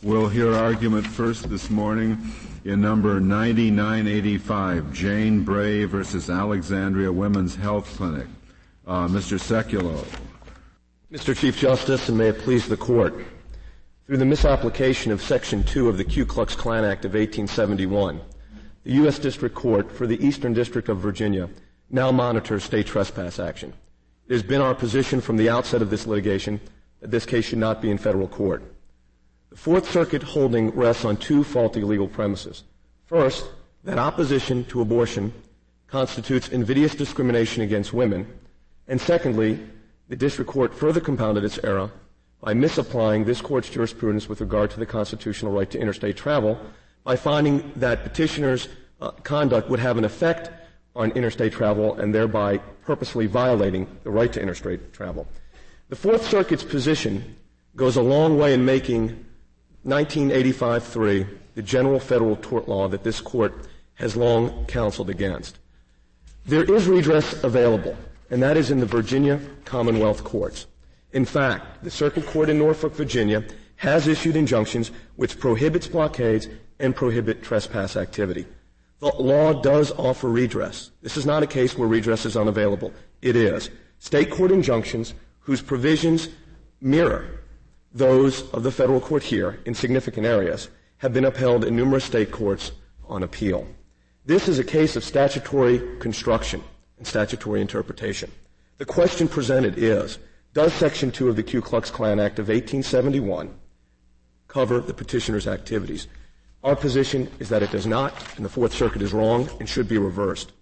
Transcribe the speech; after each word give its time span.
We'll 0.00 0.28
hear 0.28 0.54
argument 0.54 1.08
first 1.08 1.50
this 1.50 1.70
morning 1.70 2.18
in 2.64 2.80
number 2.80 3.18
9985, 3.18 4.92
Jane 4.92 5.42
Bray 5.42 5.86
versus 5.86 6.30
Alexandria 6.30 7.10
Women's 7.10 7.56
Health 7.56 7.96
Clinic. 7.96 8.28
Uh, 8.86 9.08
Mr. 9.08 9.40
Sekulow. 9.40 10.06
Mr. 11.10 11.36
Chief 11.36 11.58
Justice, 11.58 12.08
and 12.08 12.16
may 12.16 12.28
it 12.28 12.38
please 12.38 12.68
the 12.68 12.76
Court, 12.76 13.12
through 14.06 14.18
the 14.18 14.24
misapplication 14.24 15.10
of 15.10 15.20
Section 15.20 15.64
2 15.64 15.88
of 15.88 15.96
the 15.96 16.04
Ku 16.04 16.24
Klux 16.24 16.54
Klan 16.54 16.84
Act 16.84 17.04
of 17.04 17.14
1871, 17.14 18.20
the 18.84 18.92
U.S. 18.92 19.18
District 19.18 19.52
Court 19.52 19.90
for 19.90 20.06
the 20.06 20.24
Eastern 20.24 20.54
District 20.54 20.88
of 20.88 20.98
Virginia 20.98 21.50
now 21.90 22.12
monitors 22.12 22.62
state 22.62 22.86
trespass 22.86 23.40
action. 23.40 23.72
It 24.28 24.32
has 24.32 24.44
been 24.44 24.60
our 24.60 24.76
position 24.76 25.20
from 25.20 25.36
the 25.38 25.50
outset 25.50 25.82
of 25.82 25.90
this 25.90 26.06
litigation 26.06 26.60
that 27.00 27.10
this 27.10 27.26
case 27.26 27.46
should 27.46 27.58
not 27.58 27.82
be 27.82 27.90
in 27.90 27.98
federal 27.98 28.28
court. 28.28 28.62
Fourth 29.58 29.90
Circuit 29.90 30.22
holding 30.22 30.70
rests 30.70 31.04
on 31.04 31.16
two 31.16 31.42
faulty 31.42 31.82
legal 31.82 32.06
premises. 32.06 32.62
First, 33.06 33.44
that 33.82 33.98
opposition 33.98 34.64
to 34.66 34.80
abortion 34.80 35.32
constitutes 35.88 36.50
invidious 36.50 36.94
discrimination 36.94 37.64
against 37.64 37.92
women. 37.92 38.24
And 38.86 39.00
secondly, 39.00 39.58
the 40.08 40.14
district 40.14 40.48
court 40.48 40.72
further 40.72 41.00
compounded 41.00 41.42
its 41.42 41.58
error 41.64 41.90
by 42.40 42.54
misapplying 42.54 43.24
this 43.24 43.40
court's 43.40 43.68
jurisprudence 43.68 44.28
with 44.28 44.40
regard 44.40 44.70
to 44.70 44.78
the 44.78 44.86
constitutional 44.86 45.50
right 45.50 45.68
to 45.72 45.78
interstate 45.80 46.16
travel 46.16 46.56
by 47.02 47.16
finding 47.16 47.72
that 47.74 48.04
petitioners' 48.04 48.68
uh, 49.00 49.10
conduct 49.10 49.68
would 49.68 49.80
have 49.80 49.98
an 49.98 50.04
effect 50.04 50.50
on 50.94 51.10
interstate 51.10 51.52
travel 51.52 51.94
and 51.94 52.14
thereby 52.14 52.58
purposely 52.84 53.26
violating 53.26 53.88
the 54.04 54.10
right 54.10 54.32
to 54.32 54.40
interstate 54.40 54.92
travel. 54.92 55.26
The 55.88 55.96
Fourth 55.96 56.24
Circuit's 56.24 56.62
position 56.62 57.36
goes 57.74 57.96
a 57.96 58.02
long 58.02 58.38
way 58.38 58.54
in 58.54 58.64
making 58.64 59.24
1985-3 59.88 61.38
the 61.54 61.62
general 61.62 61.98
federal 61.98 62.36
tort 62.36 62.68
law 62.68 62.86
that 62.86 63.02
this 63.02 63.20
court 63.20 63.66
has 63.94 64.16
long 64.16 64.64
counseled 64.66 65.10
against. 65.10 65.58
There 66.46 66.62
is 66.62 66.86
redress 66.86 67.42
available, 67.42 67.96
and 68.30 68.40
that 68.42 68.56
is 68.56 68.70
in 68.70 68.78
the 68.78 68.86
Virginia 68.86 69.40
Commonwealth 69.64 70.22
courts. 70.22 70.66
In 71.12 71.24
fact, 71.24 71.82
the 71.82 71.90
Circuit 71.90 72.26
Court 72.26 72.48
in 72.48 72.58
Norfolk, 72.58 72.94
Virginia 72.94 73.44
has 73.76 74.06
issued 74.06 74.36
injunctions 74.36 74.92
which 75.16 75.40
prohibits 75.40 75.88
blockades 75.88 76.48
and 76.78 76.94
prohibit 76.94 77.42
trespass 77.42 77.96
activity. 77.96 78.46
The 79.00 79.06
law 79.06 79.52
does 79.52 79.90
offer 79.92 80.28
redress. 80.28 80.90
This 81.02 81.16
is 81.16 81.26
not 81.26 81.42
a 81.42 81.46
case 81.46 81.76
where 81.76 81.88
redress 81.88 82.24
is 82.24 82.36
unavailable. 82.36 82.92
It 83.20 83.36
is. 83.36 83.70
State 83.98 84.30
court 84.30 84.52
injunctions 84.52 85.14
whose 85.40 85.62
provisions 85.62 86.28
mirror 86.80 87.37
those 87.98 88.48
of 88.52 88.62
the 88.62 88.70
federal 88.70 89.00
court 89.00 89.22
here 89.22 89.58
in 89.66 89.74
significant 89.74 90.26
areas 90.26 90.68
have 90.98 91.12
been 91.12 91.24
upheld 91.24 91.64
in 91.64 91.76
numerous 91.76 92.04
state 92.04 92.30
courts 92.30 92.72
on 93.08 93.22
appeal. 93.22 93.66
This 94.24 94.48
is 94.48 94.58
a 94.58 94.64
case 94.64 94.94
of 94.96 95.04
statutory 95.04 95.80
construction 95.98 96.62
and 96.98 97.06
statutory 97.06 97.60
interpretation. 97.60 98.30
The 98.78 98.84
question 98.84 99.26
presented 99.26 99.78
is, 99.78 100.18
does 100.54 100.72
Section 100.72 101.10
2 101.10 101.28
of 101.28 101.36
the 101.36 101.42
Ku 101.42 101.60
Klux 101.60 101.90
Klan 101.90 102.20
Act 102.20 102.38
of 102.38 102.48
1871 102.48 103.54
cover 104.46 104.80
the 104.80 104.94
petitioner's 104.94 105.46
activities? 105.46 106.06
Our 106.64 106.76
position 106.76 107.30
is 107.38 107.48
that 107.48 107.62
it 107.62 107.70
does 107.70 107.86
not, 107.86 108.12
and 108.36 108.44
the 108.44 108.50
Fourth 108.50 108.72
Circuit 108.72 109.02
is 109.02 109.12
wrong 109.12 109.48
and 109.60 109.68
should 109.68 109.88
be 109.88 109.98
reversed. 109.98 110.52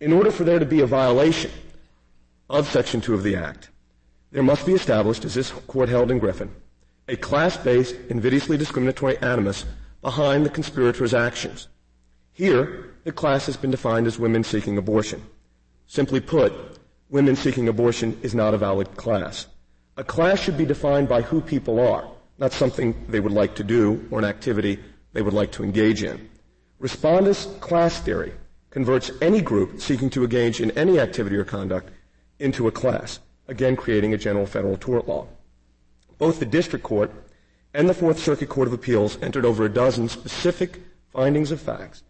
In 0.00 0.12
order 0.12 0.30
for 0.30 0.44
there 0.44 0.58
to 0.58 0.66
be 0.66 0.80
a 0.80 0.86
violation 0.86 1.50
of 2.48 2.68
Section 2.68 3.00
2 3.00 3.14
of 3.14 3.22
the 3.22 3.36
Act, 3.36 3.70
there 4.30 4.42
must 4.42 4.66
be 4.66 4.74
established, 4.74 5.24
as 5.24 5.34
this 5.34 5.50
court 5.50 5.88
held 5.88 6.10
in 6.10 6.18
Griffin, 6.18 6.54
a 7.08 7.16
class-based, 7.16 7.96
invidiously 8.10 8.56
discriminatory 8.58 9.16
animus 9.18 9.64
behind 10.02 10.44
the 10.44 10.50
conspirators' 10.50 11.14
actions. 11.14 11.68
Here, 12.32 12.94
the 13.04 13.12
class 13.12 13.46
has 13.46 13.56
been 13.56 13.70
defined 13.70 14.06
as 14.06 14.18
women 14.18 14.44
seeking 14.44 14.76
abortion. 14.76 15.22
Simply 15.86 16.20
put, 16.20 16.52
women 17.08 17.36
seeking 17.36 17.68
abortion 17.68 18.18
is 18.22 18.34
not 18.34 18.52
a 18.52 18.58
valid 18.58 18.96
class. 18.96 19.46
A 19.96 20.04
class 20.04 20.38
should 20.38 20.58
be 20.58 20.66
defined 20.66 21.08
by 21.08 21.22
who 21.22 21.40
people 21.40 21.80
are, 21.80 22.06
not 22.38 22.52
something 22.52 22.94
they 23.08 23.20
would 23.20 23.32
like 23.32 23.54
to 23.56 23.64
do 23.64 24.06
or 24.10 24.18
an 24.18 24.24
activity 24.24 24.78
they 25.14 25.22
would 25.22 25.32
like 25.32 25.50
to 25.52 25.64
engage 25.64 26.02
in. 26.02 26.28
Respondus 26.80 27.58
class 27.60 27.98
theory 27.98 28.32
converts 28.70 29.10
any 29.22 29.40
group 29.40 29.80
seeking 29.80 30.10
to 30.10 30.22
engage 30.22 30.60
in 30.60 30.70
any 30.72 31.00
activity 31.00 31.36
or 31.36 31.44
conduct 31.44 31.90
into 32.38 32.68
a 32.68 32.70
class 32.70 33.18
again 33.48 33.76
creating 33.76 34.14
a 34.14 34.18
general 34.18 34.46
federal 34.46 34.76
tort 34.76 35.08
law. 35.08 35.26
Both 36.18 36.38
the 36.38 36.46
district 36.46 36.84
court 36.84 37.10
and 37.74 37.88
the 37.88 37.94
Fourth 37.94 38.18
Circuit 38.18 38.48
Court 38.48 38.68
of 38.68 38.74
Appeals 38.74 39.18
entered 39.22 39.44
over 39.44 39.64
a 39.64 39.68
dozen 39.72 40.08
specific 40.08 40.80
findings 41.12 41.50
of 41.50 41.60
facts 41.60 42.02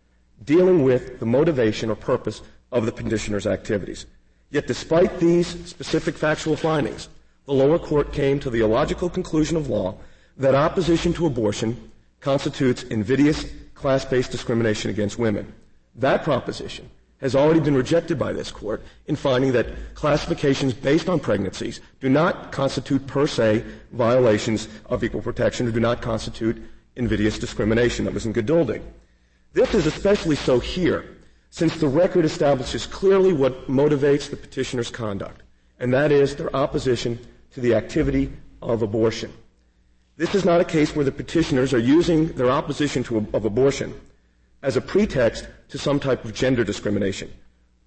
dealing 0.45 0.85
with 0.85 1.19
the 1.19 1.27
motivation 1.27 1.91
or 1.91 1.97
purpose 1.97 2.43
of 2.71 2.87
the 2.87 2.93
petitioner's 2.93 3.47
activities. 3.47 4.07
Yet 4.51 4.67
despite 4.67 5.19
these 5.19 5.47
specific 5.67 6.17
factual 6.17 6.57
findings, 6.57 7.09
the 7.47 7.53
lower 7.53 7.79
court 7.79 8.13
came 8.13 8.39
to 8.41 8.51
the 8.51 8.61
illogical 8.61 9.11
conclusion 9.11 9.57
of 9.57 9.69
law 9.69 9.97
that 10.37 10.55
opposition 10.55 11.13
to 11.15 11.27
abortion 11.27 11.91
constitutes 12.21 12.85
invidious 12.85 13.47
class-based 13.75 14.31
discrimination 14.31 14.91
against 14.91 15.19
women. 15.19 15.53
That 15.97 16.23
proposition 16.23 16.91
has 17.21 17.35
already 17.35 17.61
been 17.61 17.75
rejected 17.75 18.19
by 18.19 18.33
this 18.33 18.51
court 18.51 18.83
in 19.07 19.17
finding 19.17 19.53
that 19.53 19.67
classifications 19.95 20.73
based 20.73 21.09
on 21.09 21.19
pregnancies 21.19 21.81
do 22.01 22.09
not 22.09 22.53
constitute 22.53 23.07
per 23.07 23.27
se 23.27 23.65
violations 23.93 24.69
of 24.87 25.03
equal 25.03 25.21
protection 25.21 25.67
or 25.67 25.73
do 25.73 25.81
not 25.81 26.01
constitute 26.01 26.63
invidious 26.97 27.39
discrimination. 27.39 28.05
That 28.05 28.15
was 28.15 28.27
in 28.27 28.33
Geduldig. 28.33 28.83
This 29.53 29.75
is 29.75 29.87
especially 29.87 30.37
so 30.37 30.61
here, 30.61 31.17
since 31.51 31.77
the 31.79 31.89
record 31.89 32.25
establishes 32.25 32.87
clearly 32.87 33.33
what 33.33 33.69
motivates 33.69 34.31
the 34.31 34.37
petitioner's 34.37 34.91
conduct, 34.91 35.43
and 35.81 35.93
that 35.93 36.13
is 36.13 36.37
their 36.37 36.55
opposition 36.55 37.19
to 37.53 37.61
the 37.61 37.75
activity 37.75 38.33
of 38.63 38.83
abortion. 38.83 39.33
This 40.17 40.35
is 40.35 40.45
not 40.45 40.61
a 40.61 40.65
case 40.65 40.95
where 40.95 41.05
the 41.05 41.13
petitioners 41.13 41.73
are 41.73 41.79
using 41.79 42.29
their 42.33 42.51
opposition 42.51 43.03
to, 43.05 43.27
of 43.33 43.45
abortion 43.45 43.99
as 44.63 44.77
a 44.77 44.81
pretext 44.81 45.47
to 45.69 45.79
some 45.79 46.01
type 46.01 46.25
of 46.25 46.35
gender 46.35 46.65
discrimination. 46.65 47.33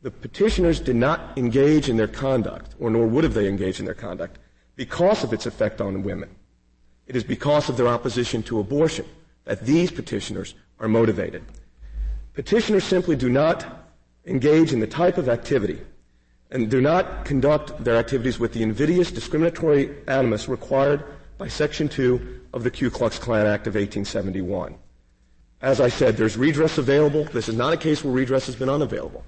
The 0.02 0.12
petitioners 0.12 0.80
did 0.80 0.96
not 0.96 1.38
engage 1.38 1.90
in 1.90 1.98
their 1.98 2.08
conduct, 2.08 2.76
or 2.80 2.90
nor 2.90 3.08
would 3.08 3.24
have 3.24 3.34
they 3.34 3.48
engaged 3.48 3.80
in 3.80 3.86
their 3.86 3.94
conduct, 3.94 4.40
because 4.76 5.24
of 5.24 5.34
its 5.34 5.46
effect 5.46 5.82
on 5.82 6.04
women. 6.04 6.30
It 7.08 7.16
is 7.16 7.24
because 7.24 7.70
of 7.70 7.78
their 7.78 7.88
opposition 7.88 8.42
to 8.44 8.60
abortion 8.60 9.06
that 9.46 9.66
these 9.66 9.92
petitioners 9.92 10.56
are 10.80 10.88
motivated. 10.88 11.44
Petitioners 12.34 12.84
simply 12.84 13.16
do 13.16 13.30
not 13.30 13.66
engage 14.26 14.72
in 14.72 14.80
the 14.80 14.88
type 14.88 15.18
of 15.18 15.30
activity 15.30 15.82
and 16.52 16.70
do 16.70 16.82
not 16.82 17.26
conduct 17.26 17.84
their 17.84 17.98
activities 17.98 18.40
with 18.40 18.54
the 18.54 18.64
invidious 18.64 19.12
discriminatory 19.12 19.96
animus 20.08 20.48
required 20.48 21.04
by 21.38 21.48
Section 21.48 21.88
2 21.90 22.42
of 22.54 22.64
the 22.64 22.72
Ku 22.72 22.90
Klux 22.90 23.18
Klan 23.18 23.48
Act 23.48 23.68
of 23.68 23.76
1871. 23.76 24.76
As 25.62 25.80
I 25.80 25.90
said, 25.90 26.18
there's 26.18 26.38
redress 26.38 26.78
available. 26.78 27.26
This 27.26 27.48
is 27.48 27.56
not 27.56 27.74
a 27.74 27.78
case 27.78 28.04
where 28.04 28.14
redress 28.14 28.48
has 28.48 28.56
been 28.56 28.70
unavailable. 28.70 29.24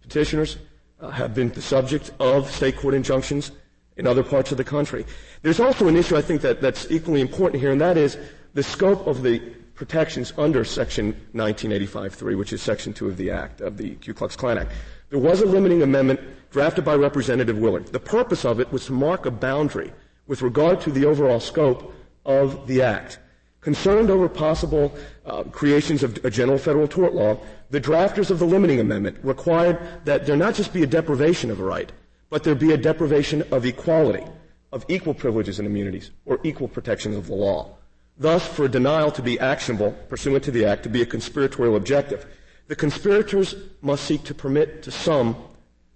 Petitioners 0.00 0.56
uh, 1.00 1.10
have 1.10 1.34
been 1.34 1.50
the 1.50 1.62
subject 1.62 2.12
of 2.18 2.50
state 2.50 2.76
court 2.76 2.94
injunctions 2.94 3.52
in 3.98 4.06
other 4.06 4.22
parts 4.22 4.52
of 4.52 4.56
the 4.56 4.64
country. 4.64 5.04
There's 5.42 5.60
also 5.60 5.88
an 5.88 5.96
issue 5.96 6.16
I 6.16 6.22
think 6.22 6.40
that, 6.42 6.60
that's 6.60 6.90
equally 6.90 7.20
important 7.20 7.60
here, 7.60 7.72
and 7.72 7.80
that 7.80 7.96
is 7.96 8.16
the 8.54 8.62
scope 8.62 9.06
of 9.06 9.22
the 9.22 9.40
protections 9.74 10.32
under 10.38 10.64
Section 10.64 11.14
1985-3, 11.34 12.38
which 12.38 12.52
is 12.52 12.62
Section 12.62 12.92
2 12.92 13.08
of 13.08 13.16
the 13.16 13.30
Act, 13.30 13.60
of 13.60 13.76
the 13.76 13.96
Ku 13.96 14.14
Klux 14.14 14.34
Klan 14.34 14.58
Act. 14.58 14.72
There 15.10 15.18
was 15.18 15.40
a 15.42 15.46
limiting 15.46 15.82
amendment 15.82 16.20
drafted 16.50 16.84
by 16.84 16.94
Representative 16.94 17.58
Willard. 17.58 17.86
The 17.86 18.00
purpose 18.00 18.44
of 18.44 18.60
it 18.60 18.72
was 18.72 18.86
to 18.86 18.92
mark 18.92 19.26
a 19.26 19.30
boundary 19.30 19.92
with 20.26 20.42
regard 20.42 20.80
to 20.82 20.90
the 20.90 21.04
overall 21.04 21.40
scope 21.40 21.94
of 22.24 22.66
the 22.66 22.82
Act. 22.82 23.18
Concerned 23.60 24.10
over 24.10 24.28
possible 24.28 24.96
uh, 25.28 25.44
creations 25.44 26.02
of 26.02 26.24
a 26.24 26.30
general 26.30 26.58
federal 26.58 26.88
tort 26.88 27.14
law, 27.14 27.38
the 27.70 27.80
drafters 27.80 28.30
of 28.30 28.38
the 28.38 28.46
limiting 28.46 28.80
amendment 28.80 29.18
required 29.22 29.78
that 30.04 30.26
there 30.26 30.36
not 30.36 30.54
just 30.54 30.72
be 30.72 30.82
a 30.82 30.86
deprivation 30.86 31.50
of 31.50 31.60
a 31.60 31.64
right, 31.64 31.92
but 32.30 32.44
there 32.44 32.54
be 32.54 32.72
a 32.72 32.76
deprivation 32.76 33.42
of 33.50 33.64
equality, 33.64 34.24
of 34.72 34.84
equal 34.88 35.14
privileges 35.14 35.58
and 35.58 35.66
immunities, 35.66 36.10
or 36.24 36.40
equal 36.42 36.68
protections 36.68 37.16
of 37.16 37.26
the 37.26 37.34
law. 37.34 37.76
Thus, 38.18 38.46
for 38.46 38.64
a 38.64 38.68
denial 38.68 39.12
to 39.12 39.22
be 39.22 39.38
actionable 39.38 39.92
pursuant 40.08 40.44
to 40.44 40.50
the 40.50 40.64
Act 40.64 40.82
to 40.82 40.88
be 40.88 41.02
a 41.02 41.06
conspiratorial 41.06 41.76
objective, 41.76 42.26
the 42.66 42.76
conspirators 42.76 43.54
must 43.80 44.04
seek 44.04 44.24
to 44.24 44.34
permit 44.34 44.82
to 44.82 44.90
some 44.90 45.36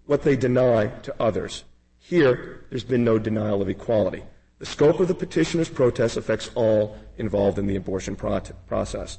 what 0.06 0.22
they 0.22 0.36
deny 0.36 0.86
to 0.86 1.14
others. 1.20 1.64
Here, 1.98 2.64
there's 2.70 2.84
been 2.84 3.04
no 3.04 3.18
denial 3.18 3.62
of 3.62 3.68
equality. 3.68 4.22
The 4.62 4.66
scope 4.66 5.00
of 5.00 5.08
the 5.08 5.14
petitioner's 5.14 5.68
protest 5.68 6.16
affects 6.16 6.48
all 6.54 6.96
involved 7.18 7.58
in 7.58 7.66
the 7.66 7.74
abortion 7.74 8.14
process. 8.14 9.18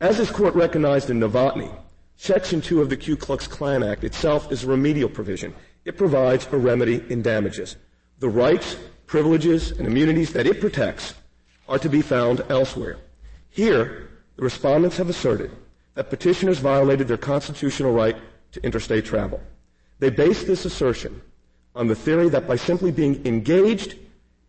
As 0.00 0.18
this 0.18 0.30
court 0.30 0.54
recognized 0.54 1.10
in 1.10 1.18
Novotny, 1.18 1.76
Section 2.14 2.60
2 2.60 2.80
of 2.80 2.88
the 2.88 2.96
Ku 2.96 3.16
Klux 3.16 3.48
Klan 3.48 3.82
Act 3.82 4.04
itself 4.04 4.52
is 4.52 4.62
a 4.62 4.68
remedial 4.68 5.08
provision. 5.08 5.52
It 5.84 5.98
provides 5.98 6.46
a 6.52 6.56
remedy 6.56 7.02
in 7.08 7.20
damages. 7.20 7.74
The 8.20 8.28
rights, 8.28 8.76
privileges, 9.08 9.72
and 9.72 9.88
immunities 9.88 10.32
that 10.34 10.46
it 10.46 10.60
protects 10.60 11.14
are 11.68 11.80
to 11.80 11.88
be 11.88 12.00
found 12.00 12.44
elsewhere. 12.48 12.98
Here, 13.50 14.08
the 14.36 14.44
respondents 14.44 14.98
have 14.98 15.08
asserted 15.08 15.50
that 15.94 16.10
petitioners 16.10 16.60
violated 16.60 17.08
their 17.08 17.16
constitutional 17.16 17.92
right 17.92 18.16
to 18.52 18.62
interstate 18.62 19.04
travel. 19.04 19.40
They 19.98 20.10
base 20.10 20.44
this 20.44 20.64
assertion 20.64 21.22
on 21.74 21.88
the 21.88 21.96
theory 21.96 22.28
that 22.28 22.46
by 22.46 22.54
simply 22.54 22.92
being 22.92 23.26
engaged 23.26 23.96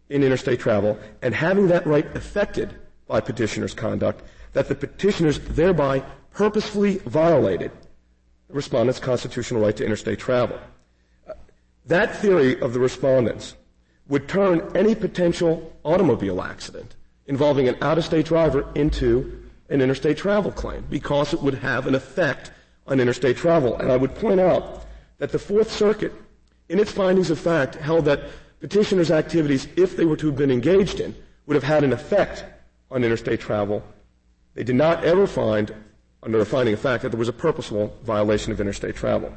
in 0.09 0.23
interstate 0.23 0.59
travel 0.59 0.97
and 1.21 1.33
having 1.33 1.67
that 1.67 1.85
right 1.85 2.05
affected 2.15 2.75
by 3.07 3.19
petitioners' 3.19 3.73
conduct, 3.73 4.23
that 4.53 4.67
the 4.67 4.75
petitioners 4.75 5.39
thereby 5.39 6.03
purposefully 6.31 6.97
violated 6.99 7.71
the 8.47 8.53
respondent's 8.53 8.99
constitutional 8.99 9.61
right 9.61 9.75
to 9.75 9.85
interstate 9.85 10.19
travel. 10.19 10.59
That 11.85 12.15
theory 12.17 12.59
of 12.61 12.73
the 12.73 12.79
respondents 12.79 13.55
would 14.07 14.27
turn 14.27 14.71
any 14.75 14.95
potential 14.95 15.73
automobile 15.83 16.41
accident 16.41 16.95
involving 17.27 17.67
an 17.67 17.77
out-of-state 17.81 18.25
driver 18.25 18.67
into 18.75 19.43
an 19.69 19.81
interstate 19.81 20.17
travel 20.17 20.51
claim 20.51 20.85
because 20.89 21.33
it 21.33 21.41
would 21.41 21.55
have 21.55 21.87
an 21.87 21.95
effect 21.95 22.51
on 22.87 22.99
interstate 22.99 23.37
travel. 23.37 23.75
And 23.77 23.91
I 23.91 23.97
would 23.97 24.13
point 24.15 24.39
out 24.39 24.85
that 25.17 25.31
the 25.31 25.39
Fourth 25.39 25.71
Circuit, 25.71 26.13
in 26.69 26.79
its 26.79 26.91
findings 26.91 27.31
of 27.31 27.39
fact, 27.39 27.75
held 27.75 28.05
that 28.05 28.25
petitioners' 28.65 29.11
activities, 29.11 29.67
if 29.75 29.95
they 29.95 30.05
were 30.05 30.17
to 30.17 30.25
have 30.25 30.35
been 30.35 30.49
engaged 30.49 30.99
in, 30.99 31.13
would 31.45 31.53
have 31.53 31.63
had 31.63 31.83
an 31.83 31.93
effect 31.93 32.43
on 32.89 33.03
interstate 33.03 33.39
travel. 33.39 33.83
They 34.55 34.63
did 34.63 34.75
not 34.75 35.03
ever 35.03 35.27
find, 35.27 35.71
under 36.23 36.39
a 36.39 36.45
finding 36.47 36.73
of 36.73 36.79
fact, 36.79 37.03
that 37.03 37.09
there 37.09 37.19
was 37.19 37.29
a 37.29 37.33
purposeful 37.47 37.95
violation 38.01 38.51
of 38.51 38.59
interstate 38.59 38.95
travel. 38.95 39.31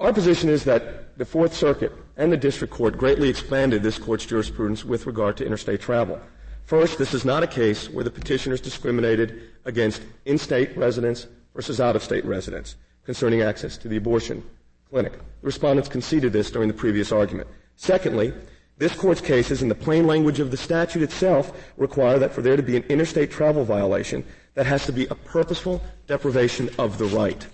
Our 0.00 0.12
position 0.12 0.48
is 0.48 0.64
that 0.64 1.16
the 1.16 1.24
Fourth 1.24 1.54
Circuit 1.54 1.92
and 2.16 2.32
the 2.32 2.36
District 2.36 2.74
Court 2.74 2.98
greatly 2.98 3.28
expanded 3.28 3.84
this 3.84 3.96
Court's 3.96 4.26
jurisprudence 4.26 4.84
with 4.84 5.06
regard 5.06 5.36
to 5.36 5.46
interstate 5.46 5.80
travel. 5.80 6.18
First, 6.64 6.98
this 6.98 7.14
is 7.14 7.24
not 7.24 7.44
a 7.44 7.46
case 7.46 7.88
where 7.88 8.02
the 8.02 8.10
petitioners 8.10 8.60
discriminated 8.60 9.40
against 9.66 10.02
in-state 10.24 10.76
residents 10.76 11.28
versus 11.54 11.80
out-of-state 11.80 12.24
residents 12.24 12.74
concerning 13.04 13.42
access 13.42 13.76
to 13.78 13.86
the 13.86 13.98
abortion 13.98 14.42
clinic. 14.92 15.14
The 15.14 15.46
respondents 15.46 15.88
conceded 15.88 16.34
this 16.34 16.50
during 16.50 16.68
the 16.68 16.74
previous 16.74 17.12
argument. 17.12 17.48
Secondly, 17.76 18.34
this 18.76 18.94
court's 18.94 19.22
cases 19.22 19.62
in 19.62 19.68
the 19.68 19.74
plain 19.74 20.06
language 20.06 20.38
of 20.38 20.50
the 20.50 20.56
statute 20.58 21.02
itself 21.02 21.50
require 21.78 22.18
that 22.18 22.34
for 22.34 22.42
there 22.42 22.58
to 22.58 22.62
be 22.62 22.76
an 22.76 22.82
interstate 22.90 23.30
travel 23.30 23.64
violation, 23.64 24.22
that 24.52 24.66
has 24.66 24.84
to 24.84 24.92
be 24.92 25.06
a 25.06 25.14
purposeful 25.14 25.80
deprivation 26.06 26.68
of 26.78 26.98
the 26.98 27.06
right. 27.06 27.46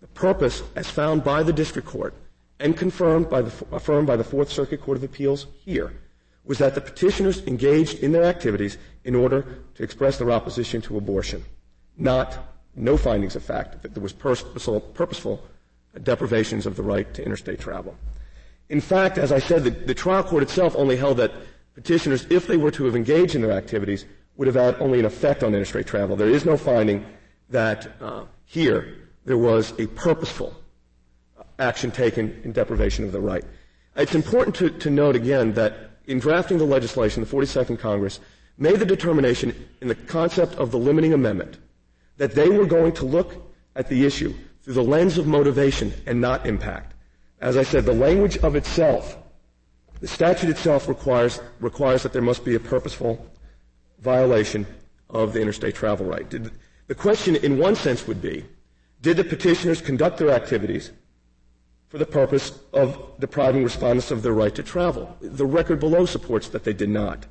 The 0.00 0.08
purpose, 0.08 0.64
as 0.74 0.90
found 0.90 1.22
by 1.22 1.44
the 1.44 1.52
district 1.52 1.86
court 1.86 2.14
and 2.58 2.76
confirmed 2.76 3.30
by 3.30 3.42
the, 3.42 3.66
affirmed 3.70 4.08
by 4.08 4.16
the 4.16 4.24
Fourth 4.24 4.50
Circuit 4.50 4.80
Court 4.80 4.98
of 4.98 5.04
Appeals 5.04 5.46
here, 5.64 5.92
was 6.44 6.58
that 6.58 6.74
the 6.74 6.80
petitioners 6.80 7.46
engaged 7.46 8.00
in 8.00 8.10
their 8.10 8.24
activities 8.24 8.76
in 9.04 9.14
order 9.14 9.46
to 9.76 9.84
express 9.84 10.18
their 10.18 10.32
opposition 10.32 10.80
to 10.82 10.96
abortion, 10.96 11.44
not 11.96 12.38
no 12.74 12.96
findings 12.96 13.36
of 13.36 13.44
fact 13.44 13.82
that 13.82 13.94
there 13.94 14.02
was 14.02 14.12
purposeful, 14.12 14.80
purposeful 14.80 15.44
deprivations 16.02 16.66
of 16.66 16.76
the 16.76 16.82
right 16.82 17.12
to 17.14 17.24
interstate 17.24 17.60
travel. 17.60 17.96
In 18.68 18.80
fact, 18.80 19.18
as 19.18 19.32
I 19.32 19.38
said, 19.38 19.64
the, 19.64 19.70
the, 19.70 19.94
trial 19.94 20.24
court 20.24 20.42
itself 20.42 20.74
only 20.76 20.96
held 20.96 21.18
that 21.18 21.32
petitioners, 21.74 22.26
if 22.30 22.46
they 22.46 22.56
were 22.56 22.70
to 22.72 22.84
have 22.84 22.96
engaged 22.96 23.34
in 23.34 23.42
their 23.42 23.52
activities, 23.52 24.04
would 24.36 24.46
have 24.46 24.56
had 24.56 24.80
only 24.80 24.98
an 24.98 25.04
effect 25.04 25.42
on 25.42 25.54
interstate 25.54 25.86
travel. 25.86 26.16
There 26.16 26.28
is 26.28 26.44
no 26.44 26.56
finding 26.56 27.06
that 27.50 27.92
uh, 28.00 28.24
here 28.44 29.08
there 29.24 29.38
was 29.38 29.72
a 29.78 29.86
purposeful 29.88 30.54
action 31.58 31.90
taken 31.90 32.40
in 32.44 32.52
deprivation 32.52 33.04
of 33.04 33.12
the 33.12 33.20
right. 33.20 33.44
It's 33.94 34.14
important 34.14 34.54
to, 34.56 34.70
to 34.70 34.90
note 34.90 35.16
again 35.16 35.54
that 35.54 35.90
in 36.06 36.18
drafting 36.18 36.58
the 36.58 36.64
legislation, 36.64 37.22
the 37.22 37.30
42nd 37.30 37.78
Congress 37.78 38.20
made 38.58 38.78
the 38.78 38.86
determination 38.86 39.68
in 39.80 39.88
the 39.88 39.94
concept 39.94 40.54
of 40.54 40.70
the 40.70 40.78
limiting 40.78 41.12
amendment 41.12 41.58
that 42.16 42.34
they 42.34 42.48
were 42.48 42.66
going 42.66 42.92
to 42.92 43.04
look 43.04 43.34
at 43.74 43.88
the 43.88 44.04
issue 44.04 44.34
through 44.66 44.74
the 44.74 44.82
lens 44.82 45.16
of 45.16 45.28
motivation 45.28 45.94
and 46.06 46.20
not 46.20 46.44
impact. 46.44 46.92
As 47.40 47.56
I 47.56 47.62
said, 47.62 47.84
the 47.84 47.92
language 47.92 48.36
of 48.38 48.56
itself, 48.56 49.16
the 50.00 50.08
statute 50.08 50.50
itself 50.50 50.88
requires, 50.88 51.40
requires 51.60 52.02
that 52.02 52.12
there 52.12 52.20
must 52.20 52.44
be 52.44 52.56
a 52.56 52.60
purposeful 52.60 53.24
violation 54.00 54.66
of 55.08 55.32
the 55.32 55.40
interstate 55.40 55.76
travel 55.76 56.04
right. 56.04 56.28
Did, 56.28 56.50
the 56.88 56.96
question 56.96 57.36
in 57.36 57.58
one 57.58 57.76
sense 57.76 58.08
would 58.08 58.20
be, 58.20 58.44
did 59.02 59.18
the 59.18 59.22
petitioners 59.22 59.80
conduct 59.80 60.18
their 60.18 60.30
activities 60.30 60.90
for 61.86 61.98
the 61.98 62.06
purpose 62.06 62.58
of 62.72 63.20
depriving 63.20 63.62
respondents 63.62 64.10
of 64.10 64.22
their 64.22 64.32
right 64.32 64.56
to 64.56 64.64
travel? 64.64 65.16
The 65.20 65.46
record 65.46 65.78
below 65.78 66.06
supports 66.06 66.48
that 66.48 66.64
they 66.64 66.72
did 66.72 66.90
not. 66.90 67.24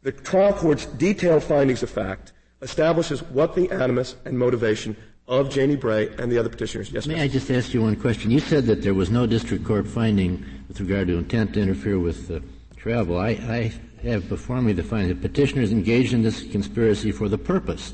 The 0.00 0.12
trial 0.12 0.54
court's 0.54 0.86
detailed 0.86 1.44
findings 1.44 1.82
of 1.82 1.90
fact 1.90 2.32
establishes 2.62 3.22
what 3.22 3.54
the 3.54 3.70
animus 3.70 4.16
and 4.24 4.38
motivation 4.38 4.96
of 5.30 5.48
Janie 5.48 5.76
Bray 5.76 6.08
and 6.18 6.30
the 6.30 6.36
other 6.36 6.48
petitioners. 6.48 6.90
Yes, 6.90 7.06
May 7.06 7.14
Mr. 7.14 7.22
I 7.22 7.28
just 7.28 7.50
ask 7.52 7.72
you 7.72 7.82
one 7.82 7.94
question? 7.94 8.32
You 8.32 8.40
said 8.40 8.66
that 8.66 8.82
there 8.82 8.94
was 8.94 9.10
no 9.10 9.26
district 9.26 9.64
court 9.64 9.86
finding 9.86 10.44
with 10.66 10.80
regard 10.80 11.06
to 11.06 11.18
intent 11.18 11.54
to 11.54 11.60
interfere 11.60 12.00
with 12.00 12.30
uh, 12.30 12.40
travel. 12.76 13.16
I, 13.16 13.28
I, 13.28 13.72
have 14.02 14.30
before 14.30 14.62
me 14.62 14.72
the 14.72 14.82
finding 14.82 15.08
that 15.10 15.20
petitioners 15.20 15.72
engaged 15.72 16.14
in 16.14 16.22
this 16.22 16.42
conspiracy 16.50 17.12
for 17.12 17.28
the 17.28 17.36
purpose, 17.36 17.92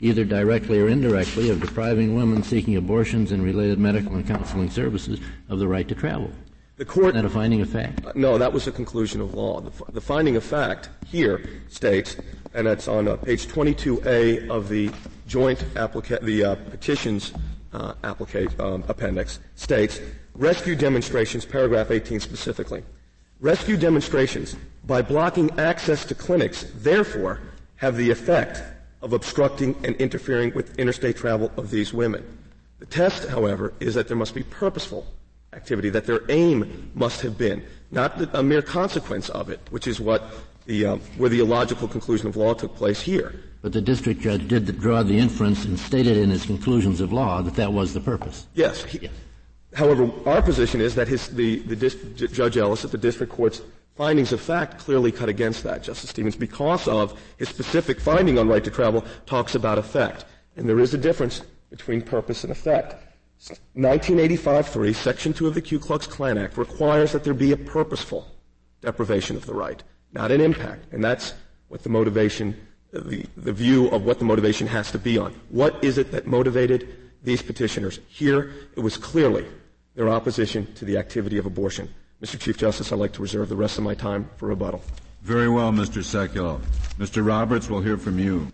either 0.00 0.22
directly 0.22 0.78
or 0.78 0.86
indirectly, 0.86 1.48
of 1.48 1.62
depriving 1.62 2.14
women 2.14 2.42
seeking 2.42 2.76
abortions 2.76 3.32
and 3.32 3.42
related 3.42 3.78
medical 3.78 4.14
and 4.14 4.26
counseling 4.26 4.68
services 4.68 5.18
of 5.48 5.58
the 5.58 5.66
right 5.66 5.88
to 5.88 5.94
travel. 5.94 6.30
The 6.76 6.84
court. 6.84 7.14
Isn't 7.14 7.22
that 7.22 7.24
a 7.24 7.30
finding 7.30 7.62
of 7.62 7.70
fact? 7.70 8.04
Uh, 8.04 8.12
no, 8.14 8.36
that 8.36 8.52
was 8.52 8.66
a 8.66 8.72
conclusion 8.72 9.22
of 9.22 9.32
law. 9.32 9.62
The, 9.62 9.92
the, 9.92 10.00
finding 10.02 10.36
of 10.36 10.44
fact 10.44 10.90
here 11.06 11.48
states, 11.68 12.18
and 12.52 12.66
that's 12.66 12.86
on 12.86 13.08
uh, 13.08 13.16
page 13.16 13.46
22A 13.46 14.50
of 14.50 14.68
the 14.68 14.90
joint 15.26 15.58
applica- 15.74 16.20
the 16.22 16.44
uh, 16.44 16.54
petitions 16.70 17.32
uh, 17.72 17.94
applica- 18.02 18.58
um, 18.60 18.84
appendix, 18.88 19.40
states 19.54 20.00
rescue 20.34 20.76
demonstrations, 20.76 21.44
paragraph 21.44 21.90
18 21.90 22.20
specifically. 22.20 22.82
Rescue 23.40 23.76
demonstrations, 23.76 24.56
by 24.84 25.02
blocking 25.02 25.50
access 25.58 26.04
to 26.06 26.14
clinics, 26.14 26.66
therefore 26.76 27.40
have 27.76 27.96
the 27.96 28.10
effect 28.10 28.62
of 29.02 29.12
obstructing 29.12 29.76
and 29.84 29.94
interfering 29.96 30.52
with 30.54 30.78
interstate 30.78 31.16
travel 31.16 31.52
of 31.56 31.70
these 31.70 31.92
women. 31.92 32.24
The 32.78 32.86
test, 32.86 33.28
however, 33.28 33.74
is 33.80 33.94
that 33.94 34.08
there 34.08 34.16
must 34.16 34.34
be 34.34 34.42
purposeful 34.42 35.06
activity, 35.52 35.90
that 35.90 36.06
their 36.06 36.20
aim 36.28 36.90
must 36.94 37.20
have 37.22 37.36
been, 37.38 37.64
not 37.90 38.34
a 38.34 38.42
mere 38.42 38.62
consequence 38.62 39.28
of 39.30 39.48
it, 39.50 39.60
which 39.70 39.86
is 39.86 40.00
what 40.00 40.22
the, 40.66 40.86
uh, 40.86 40.96
where 41.16 41.30
the 41.30 41.40
illogical 41.40 41.88
conclusion 41.88 42.28
of 42.28 42.36
law 42.36 42.54
took 42.54 42.74
place 42.76 43.00
here. 43.00 43.34
But 43.62 43.72
the 43.72 43.80
district 43.80 44.20
judge 44.20 44.46
did 44.46 44.78
draw 44.80 45.02
the 45.02 45.18
inference 45.18 45.64
and 45.64 45.78
stated 45.78 46.16
in 46.16 46.30
his 46.30 46.44
conclusions 46.44 47.00
of 47.00 47.12
law 47.12 47.42
that 47.42 47.54
that 47.54 47.72
was 47.72 47.94
the 47.94 48.00
purpose. 48.00 48.46
Yes. 48.54 48.84
He, 48.84 48.98
yes. 48.98 49.12
However, 49.74 50.10
our 50.24 50.40
position 50.40 50.80
is 50.80 50.94
that 50.94 51.08
his, 51.08 51.28
the, 51.28 51.58
the 51.60 51.76
dis, 51.76 51.96
Judge 52.14 52.56
Ellis 52.56 52.84
at 52.84 52.90
the 52.90 52.98
district 52.98 53.32
court's 53.32 53.62
findings 53.94 54.32
of 54.32 54.40
fact 54.40 54.78
clearly 54.78 55.10
cut 55.10 55.28
against 55.28 55.62
that, 55.64 55.82
Justice 55.82 56.10
Stevens, 56.10 56.36
because 56.36 56.86
of 56.86 57.18
his 57.38 57.48
specific 57.48 58.00
finding 58.00 58.38
on 58.38 58.48
right 58.48 58.64
to 58.64 58.70
travel 58.70 59.04
talks 59.26 59.54
about 59.54 59.78
effect. 59.78 60.24
And 60.56 60.68
there 60.68 60.80
is 60.80 60.94
a 60.94 60.98
difference 60.98 61.42
between 61.70 62.02
purpose 62.02 62.44
and 62.44 62.50
effect. 62.50 62.94
1985-3, 63.76 64.94
Section 64.94 65.32
2 65.34 65.46
of 65.46 65.54
the 65.54 65.60
Ku 65.60 65.78
Klux 65.78 66.06
Klan 66.06 66.38
Act 66.38 66.56
requires 66.56 67.12
that 67.12 67.24
there 67.24 67.34
be 67.34 67.52
a 67.52 67.56
purposeful 67.56 68.26
deprivation 68.80 69.36
of 69.36 69.44
the 69.44 69.54
right, 69.54 69.82
not 70.12 70.30
an 70.30 70.40
impact. 70.40 70.92
And 70.92 71.02
that's 71.02 71.34
what 71.68 71.82
the 71.82 71.88
motivation, 71.88 72.56
the, 72.92 73.24
the 73.36 73.52
view 73.52 73.88
of 73.88 74.04
what 74.04 74.18
the 74.18 74.24
motivation 74.24 74.66
has 74.66 74.90
to 74.92 74.98
be 74.98 75.18
on. 75.18 75.34
What 75.50 75.82
is 75.84 75.98
it 75.98 76.12
that 76.12 76.26
motivated 76.26 76.94
these 77.22 77.42
petitioners? 77.42 78.00
Here, 78.08 78.52
it 78.76 78.80
was 78.80 78.96
clearly 78.96 79.46
their 79.94 80.08
opposition 80.08 80.72
to 80.74 80.84
the 80.84 80.96
activity 80.98 81.38
of 81.38 81.46
abortion. 81.46 81.92
Mr. 82.22 82.38
Chief 82.38 82.56
Justice, 82.56 82.92
I'd 82.92 82.98
like 82.98 83.12
to 83.14 83.22
reserve 83.22 83.48
the 83.48 83.56
rest 83.56 83.78
of 83.78 83.84
my 83.84 83.94
time 83.94 84.28
for 84.36 84.48
rebuttal. 84.48 84.82
Very 85.22 85.48
well, 85.48 85.72
Mr. 85.72 86.02
Sekulow. 86.02 86.60
Mr. 86.98 87.26
Roberts, 87.26 87.68
we'll 87.68 87.80
hear 87.80 87.98
from 87.98 88.18
you. 88.18 88.50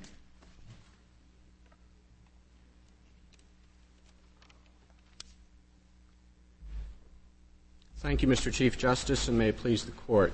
Thank 7.99 8.21
you, 8.21 8.27
Mr. 8.27 8.53
Chief 8.53 8.77
Justice, 8.77 9.29
and 9.29 9.39
may 9.39 9.51
it 9.51 9.59
please 9.59 9.85
the 9.85 9.93
Court. 9.93 10.33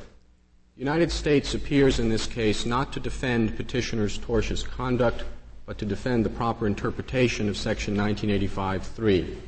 The 0.78 0.84
United 0.84 1.10
States 1.10 1.54
appears 1.54 1.98
in 1.98 2.08
this 2.08 2.28
case 2.28 2.64
not 2.64 2.92
to 2.92 3.00
defend 3.00 3.56
petitioner's 3.56 4.16
tortious 4.16 4.64
conduct, 4.64 5.24
but 5.66 5.76
to 5.78 5.84
defend 5.84 6.24
the 6.24 6.30
proper 6.30 6.68
interpretation 6.68 7.48
of 7.48 7.56
Section 7.56 7.96
1985-3. 7.96 9.38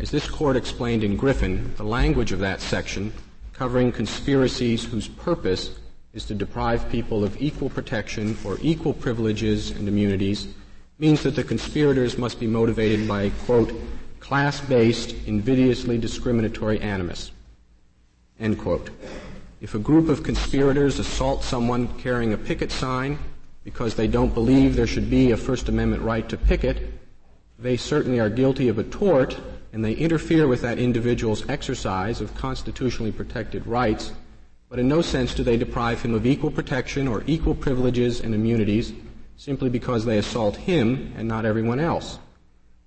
As 0.00 0.10
this 0.10 0.28
Court 0.28 0.56
explained 0.56 1.04
in 1.04 1.16
Griffin, 1.16 1.72
the 1.76 1.84
language 1.84 2.32
of 2.32 2.40
that 2.40 2.60
section, 2.60 3.12
covering 3.52 3.92
conspiracies 3.92 4.84
whose 4.84 5.06
purpose 5.06 5.78
is 6.12 6.24
to 6.24 6.34
deprive 6.34 6.90
people 6.90 7.22
of 7.22 7.40
equal 7.40 7.70
protection 7.70 8.36
or 8.44 8.58
equal 8.60 8.94
privileges 8.94 9.70
and 9.70 9.86
immunities, 9.86 10.48
means 10.98 11.22
that 11.22 11.36
the 11.36 11.44
conspirators 11.44 12.18
must 12.18 12.40
be 12.40 12.48
motivated 12.48 13.06
by, 13.06 13.30
quote, 13.46 13.72
class-based, 14.18 15.14
invidiously 15.28 15.98
discriminatory 15.98 16.80
animus. 16.80 17.30
End 18.40 18.58
quote. 18.58 18.90
If 19.64 19.74
a 19.74 19.78
group 19.78 20.10
of 20.10 20.22
conspirators 20.22 20.98
assault 20.98 21.42
someone 21.42 21.88
carrying 21.98 22.34
a 22.34 22.36
picket 22.36 22.70
sign 22.70 23.18
because 23.64 23.94
they 23.94 24.06
don't 24.06 24.34
believe 24.34 24.76
there 24.76 24.86
should 24.86 25.08
be 25.08 25.30
a 25.30 25.38
First 25.38 25.70
Amendment 25.70 26.02
right 26.02 26.28
to 26.28 26.36
picket, 26.36 26.92
they 27.58 27.78
certainly 27.78 28.20
are 28.20 28.28
guilty 28.28 28.68
of 28.68 28.78
a 28.78 28.84
tort 28.84 29.40
and 29.72 29.82
they 29.82 29.94
interfere 29.94 30.46
with 30.46 30.60
that 30.60 30.78
individual's 30.78 31.48
exercise 31.48 32.20
of 32.20 32.34
constitutionally 32.34 33.10
protected 33.10 33.66
rights, 33.66 34.12
but 34.68 34.78
in 34.78 34.86
no 34.86 35.00
sense 35.00 35.32
do 35.32 35.42
they 35.42 35.56
deprive 35.56 36.02
him 36.02 36.12
of 36.12 36.26
equal 36.26 36.50
protection 36.50 37.08
or 37.08 37.24
equal 37.26 37.54
privileges 37.54 38.20
and 38.20 38.34
immunities 38.34 38.92
simply 39.38 39.70
because 39.70 40.04
they 40.04 40.18
assault 40.18 40.56
him 40.56 41.10
and 41.16 41.26
not 41.26 41.46
everyone 41.46 41.80
else. 41.80 42.18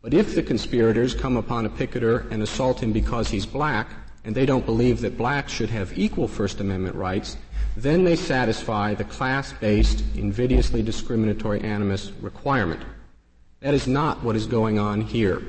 But 0.03 0.13
if 0.13 0.35
the 0.35 0.43
conspirators 0.43 1.15
come 1.15 1.37
upon 1.37 1.65
a 1.65 1.69
picketer 1.69 2.27
and 2.29 2.43
assault 2.43 2.83
him 2.83 2.93
because 2.93 3.29
he's 3.29 3.47
black, 3.47 3.89
and 4.27 4.35
they 4.35 4.45
don't 4.45 4.65
believe 4.65 4.99
that 4.99 5.17
blacks 5.17 5.53
should 5.53 5.69
have 5.69 5.97
equal 5.97 6.27
First 6.27 6.59
Amendment 6.59 6.97
rights, 6.97 7.37
then 7.77 8.03
they 8.03 8.17
satisfy 8.17 8.93
the 8.93 9.05
class-based, 9.05 10.03
invidiously 10.15 10.83
discriminatory 10.83 11.61
animus 11.61 12.11
requirement. 12.19 12.81
That 13.61 13.73
is 13.73 13.87
not 13.87 14.21
what 14.21 14.35
is 14.35 14.45
going 14.45 14.79
on 14.79 14.99
here. 14.99 15.41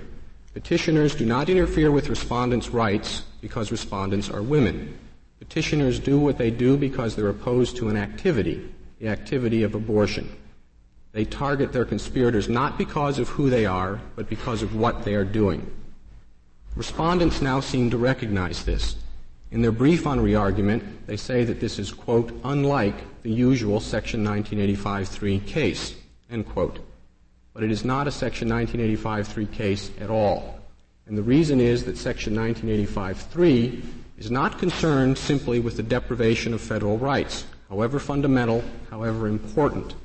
Petitioners 0.55 1.17
do 1.17 1.27
not 1.27 1.49
interfere 1.49 1.91
with 1.91 2.09
respondents' 2.09 2.69
rights 2.69 3.25
because 3.41 3.73
respondents 3.73 4.31
are 4.31 4.43
women. 4.43 4.97
Petitioners 5.41 5.99
do 5.99 6.21
what 6.21 6.39
they 6.39 6.53
do 6.53 6.77
because 6.77 7.17
they're 7.17 7.31
opposed 7.31 7.77
to 7.79 7.89
an 7.89 7.97
activity, 7.97 8.73
the 9.01 9.09
activity 9.09 9.65
of 9.65 9.75
abortion. 9.75 10.31
They 11.11 11.25
target 11.25 11.73
their 11.73 11.85
conspirators 11.85 12.49
not 12.49 12.79
because 12.79 13.19
of 13.19 13.29
who 13.29 13.51
they 13.51 13.67
are, 13.67 14.01
but 14.15 14.29
because 14.29 14.63
of 14.63 14.77
what 14.77 15.05
they 15.05 15.17
are 15.17 15.25
doing. 15.25 15.69
Respondents 16.79 17.43
now 17.43 17.61
seem 17.61 17.91
to 17.91 17.99
recognize 17.99 18.65
this. 18.65 18.97
In 19.51 19.61
their 19.61 19.73
brief 19.73 20.07
on 20.07 20.19
reargument, 20.21 20.83
they 21.07 21.17
say 21.19 21.45
that 21.45 21.61
this 21.61 21.79
is, 21.79 21.93
quote, 21.93 22.33
unlike 22.45 23.23
the 23.23 23.31
usual 23.31 23.81
Section 23.81 24.25
1985-3 24.25 25.47
case, 25.47 25.95
end 26.31 26.49
quote 26.49 26.79
but 27.59 27.65
it 27.65 27.73
is 27.73 27.85
not 27.85 28.07
a 28.07 28.13
Section 28.13 28.49
1985-3 28.51 29.51
case 29.51 29.91
at 30.01 30.11
all. 30.11 30.61
And 31.07 31.19
the 31.19 31.23
reason 31.25 31.61
is 31.61 31.83
that 31.87 31.99
Section 31.99 32.37
1985-3 32.37 33.83
is 34.17 34.31
not 34.31 34.61
concerned 34.61 35.19
simply 35.19 35.59
with 35.59 35.77
the 35.77 35.83
deprivation 35.83 36.55
of 36.55 36.61
federal 36.61 36.99
rights, 36.99 37.47
however 37.69 37.99
fundamental, 37.99 38.63
however 38.91 39.27
important. 39.27 39.97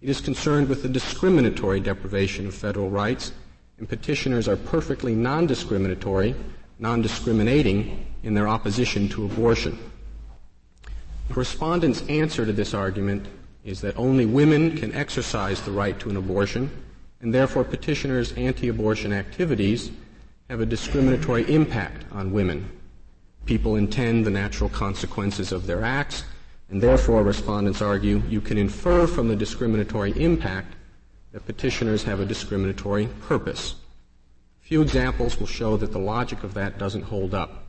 It 0.00 0.10
is 0.10 0.20
concerned 0.20 0.68
with 0.68 0.84
the 0.84 0.88
discriminatory 0.88 1.80
deprivation 1.80 2.46
of 2.46 2.54
federal 2.54 2.88
rights, 2.88 3.32
and 3.78 3.88
petitioners 3.88 4.48
are 4.48 4.56
perfectly 4.56 5.14
non-discriminatory, 5.14 6.34
non-discriminating 6.78 8.06
in 8.22 8.34
their 8.34 8.48
opposition 8.48 9.08
to 9.08 9.24
abortion. 9.24 9.78
The 11.28 11.34
respondent's 11.34 12.06
answer 12.08 12.44
to 12.44 12.52
this 12.52 12.74
argument 12.74 13.26
is 13.64 13.80
that 13.80 13.96
only 13.96 14.26
women 14.26 14.76
can 14.76 14.92
exercise 14.92 15.60
the 15.62 15.70
right 15.70 15.98
to 16.00 16.10
an 16.10 16.16
abortion, 16.16 16.70
and 17.20 17.32
therefore 17.32 17.64
petitioners' 17.64 18.32
anti-abortion 18.32 19.12
activities 19.12 19.90
have 20.50 20.60
a 20.60 20.66
discriminatory 20.66 21.50
impact 21.52 22.04
on 22.12 22.32
women. 22.32 22.68
People 23.46 23.76
intend 23.76 24.26
the 24.26 24.30
natural 24.30 24.68
consequences 24.70 25.52
of 25.52 25.66
their 25.66 25.84
acts, 25.84 26.24
and 26.68 26.80
therefore 26.80 27.22
respondents 27.22 27.82
argue 27.82 28.22
you 28.28 28.40
can 28.40 28.58
infer 28.58 29.06
from 29.06 29.28
the 29.28 29.36
discriminatory 29.36 30.12
impact 30.22 30.74
that 31.32 31.46
petitioners 31.46 32.04
have 32.04 32.20
a 32.20 32.26
discriminatory 32.26 33.08
purpose. 33.22 33.74
A 34.62 34.66
few 34.66 34.82
examples 34.82 35.38
will 35.38 35.46
show 35.46 35.76
that 35.76 35.92
the 35.92 35.98
logic 35.98 36.44
of 36.44 36.54
that 36.54 36.78
doesn't 36.78 37.02
hold 37.02 37.34
up. 37.34 37.66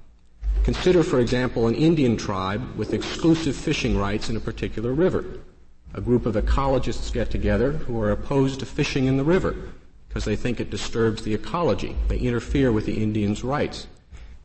Consider, 0.63 1.03
for 1.03 1.19
example, 1.19 1.67
an 1.67 1.75
Indian 1.75 2.15
tribe 2.15 2.77
with 2.77 2.93
exclusive 2.93 3.55
fishing 3.55 3.97
rights 3.97 4.29
in 4.29 4.37
a 4.37 4.39
particular 4.39 4.93
river 4.93 5.39
a 5.93 6.01
group 6.01 6.25
of 6.25 6.35
ecologists 6.35 7.13
get 7.13 7.29
together 7.29 7.71
who 7.71 8.01
are 8.01 8.11
opposed 8.11 8.59
to 8.59 8.65
fishing 8.65 9.05
in 9.05 9.17
the 9.17 9.23
river 9.23 9.55
because 10.07 10.25
they 10.25 10.35
think 10.35 10.59
it 10.59 10.69
disturbs 10.69 11.23
the 11.23 11.33
ecology. 11.33 11.95
They 12.07 12.17
interfere 12.17 12.71
with 12.71 12.85
the 12.85 13.01
Indians' 13.01 13.43
rights. 13.43 13.87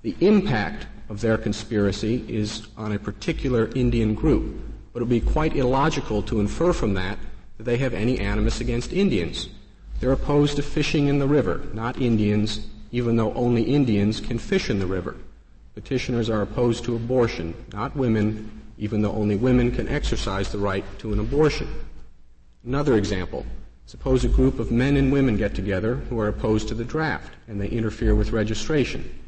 The 0.03 0.17
impact 0.21 0.87
of 1.09 1.21
their 1.21 1.39
conspiracy 1.39 2.25
is 2.29 2.69
on 2.77 2.93
a 2.93 2.99
particular 2.99 3.71
Indian 3.75 4.15
group, 4.15 4.61
but 4.93 5.01
it 5.01 5.05
would 5.05 5.11
be 5.11 5.21
quite 5.21 5.57
illogical 5.57 6.23
to 6.23 6.41
infer 6.41 6.73
from 6.73 6.95
that 6.95 7.19
that 7.59 7.65
they 7.65 7.77
have 7.77 7.93
any 7.93 8.19
animus 8.19 8.61
against 8.61 8.93
Indians. 8.93 9.49
They're 10.01 10.13
opposed 10.13 10.57
to 10.57 10.63
fishing 10.63 11.09
in 11.09 11.19
the 11.19 11.27
river, 11.27 11.63
not 11.75 12.01
Indians, 12.01 12.67
even 12.93 13.17
though 13.17 13.35
only 13.35 13.63
Indians 13.63 14.21
can 14.21 14.39
fish 14.39 14.71
in 14.71 14.79
the 14.79 14.87
river. 14.87 15.17
Petitioners 15.75 16.31
are 16.31 16.43
opposed 16.43 16.85
to 16.85 16.97
abortion, 16.97 17.55
not 17.73 17.95
women, 17.97 18.63
even 18.79 19.03
though 19.03 19.13
only 19.13 19.37
women 19.37 19.73
can 19.73 19.89
exercise 19.89 20.51
the 20.51 20.59
right 20.59 20.85
to 21.01 21.13
an 21.13 21.19
abortion. 21.19 21.69
Another 22.65 22.97
example. 22.97 23.45
Suppose 23.87 24.25
a 24.25 24.29
group 24.29 24.59
of 24.59 24.71
men 24.71 24.97
and 24.97 25.11
women 25.11 25.37
get 25.37 25.55
together 25.55 25.95
who 25.95 26.21
are 26.21 26.29
opposed 26.29 26.69
to 26.69 26.75
the 26.75 26.85
draft 26.85 27.35
and 27.49 27.61
they 27.61 27.69
interfere 27.69 28.15
with 28.15 28.33
registration. 28.33 29.19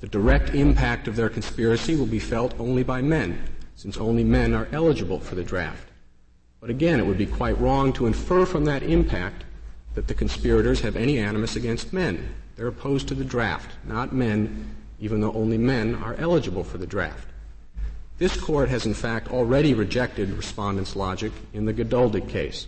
The 0.00 0.08
direct 0.08 0.54
impact 0.54 1.08
of 1.08 1.16
their 1.16 1.28
conspiracy 1.28 1.96
will 1.96 2.06
be 2.06 2.18
felt 2.18 2.58
only 2.58 2.82
by 2.82 3.00
men, 3.00 3.48
since 3.76 3.96
only 3.96 4.24
men 4.24 4.54
are 4.54 4.68
eligible 4.72 5.20
for 5.20 5.34
the 5.34 5.44
draft. 5.44 5.87
But 6.60 6.70
again, 6.70 6.98
it 6.98 7.06
would 7.06 7.18
be 7.18 7.26
quite 7.26 7.60
wrong 7.60 7.92
to 7.94 8.06
infer 8.06 8.44
from 8.44 8.64
that 8.64 8.82
impact 8.82 9.44
that 9.94 10.08
the 10.08 10.14
conspirators 10.14 10.80
have 10.80 10.96
any 10.96 11.18
animus 11.18 11.56
against 11.56 11.92
men. 11.92 12.34
They're 12.56 12.66
opposed 12.66 13.08
to 13.08 13.14
the 13.14 13.24
draft, 13.24 13.70
not 13.86 14.12
men, 14.12 14.74
even 14.98 15.20
though 15.20 15.32
only 15.32 15.58
men 15.58 15.94
are 15.94 16.14
eligible 16.14 16.64
for 16.64 16.78
the 16.78 16.86
draft. 16.86 17.28
This 18.18 18.38
court 18.38 18.68
has 18.68 18.84
in 18.84 18.94
fact 18.94 19.28
already 19.28 19.74
rejected 19.74 20.30
respondents' 20.30 20.96
logic 20.96 21.32
in 21.52 21.64
the 21.64 21.72
Geduldig 21.72 22.28
case. 22.28 22.66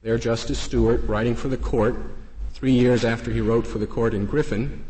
There, 0.00 0.16
Justice 0.16 0.58
Stewart, 0.58 1.02
writing 1.04 1.34
for 1.34 1.48
the 1.48 1.58
court 1.58 1.96
three 2.52 2.72
years 2.72 3.04
after 3.04 3.30
he 3.30 3.42
wrote 3.42 3.66
for 3.66 3.78
the 3.78 3.86
court 3.86 4.14
in 4.14 4.24
Griffin, 4.24 4.84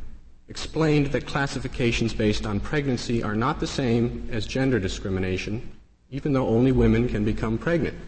explained 0.49 1.09
that 1.09 1.27
classifications 1.27 2.15
based 2.15 2.47
on 2.47 2.61
pregnancy 2.61 3.23
are 3.23 3.35
not 3.35 3.59
the 3.59 3.67
same 3.67 4.29
as 4.31 4.47
gender 4.47 4.79
discrimination, 4.79 5.69
even 6.11 6.33
though 6.33 6.47
only 6.47 6.71
women 6.71 7.09
can 7.09 7.25
become 7.25 7.59
pregnant. 7.59 7.99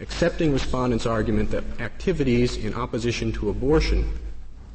Accepting 0.00 0.52
respondents' 0.52 1.06
argument 1.06 1.50
that 1.50 1.64
activities 1.80 2.56
in 2.56 2.74
opposition 2.74 3.32
to 3.32 3.50
abortion 3.50 4.12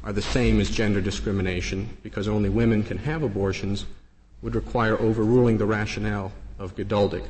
are 0.02 0.12
the 0.12 0.20
same 0.20 0.60
as 0.60 0.68
gender 0.70 1.00
discrimination 1.00 1.96
because 2.02 2.28
only 2.28 2.50
women 2.50 2.82
can 2.82 2.98
have 2.98 3.22
abortions 3.22 3.86
would 4.42 4.54
require 4.54 5.00
overruling 5.00 5.56
the 5.56 5.64
rationale 5.64 6.30
of 6.58 6.76
Geduldig. 6.76 7.24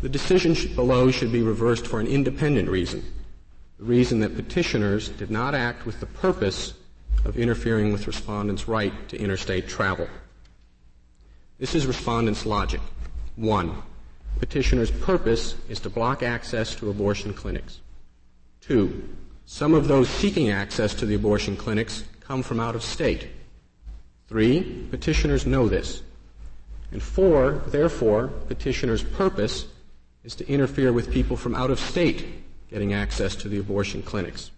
The 0.00 0.08
decision 0.08 0.56
below 0.74 1.10
should 1.10 1.30
be 1.30 1.42
reversed 1.42 1.86
for 1.86 2.00
an 2.00 2.06
independent 2.06 2.68
reason. 2.68 3.04
The 3.78 3.84
reason 3.84 4.20
that 4.20 4.36
petitioners 4.36 5.10
did 5.10 5.30
not 5.30 5.54
act 5.54 5.84
with 5.84 6.00
the 6.00 6.06
purpose 6.06 6.72
of 7.24 7.38
interfering 7.38 7.92
with 7.92 8.06
respondents' 8.06 8.68
right 8.68 8.92
to 9.08 9.18
interstate 9.18 9.68
travel. 9.68 10.08
This 11.58 11.74
is 11.74 11.86
respondents' 11.86 12.46
logic. 12.46 12.80
One, 13.36 13.82
petitioners' 14.38 14.90
purpose 14.90 15.54
is 15.68 15.80
to 15.80 15.90
block 15.90 16.22
access 16.22 16.74
to 16.76 16.90
abortion 16.90 17.32
clinics. 17.32 17.80
Two, 18.60 19.08
some 19.46 19.74
of 19.74 19.88
those 19.88 20.08
seeking 20.08 20.50
access 20.50 20.94
to 20.94 21.06
the 21.06 21.14
abortion 21.14 21.56
clinics 21.56 22.04
come 22.20 22.42
from 22.42 22.60
out 22.60 22.74
of 22.74 22.82
state. 22.82 23.28
Three, 24.28 24.86
petitioners 24.90 25.46
know 25.46 25.68
this. 25.68 26.02
And 26.92 27.02
four, 27.02 27.62
therefore, 27.66 28.28
petitioner's 28.48 29.02
purpose 29.02 29.66
is 30.22 30.34
to 30.36 30.48
interfere 30.48 30.92
with 30.92 31.12
people 31.12 31.36
from 31.36 31.54
out 31.54 31.70
of 31.70 31.78
state 31.78 32.26
getting 32.70 32.94
access 32.94 33.36
to 33.36 33.48
the 33.48 33.58
abortion 33.58 34.02
clinics. 34.02 34.50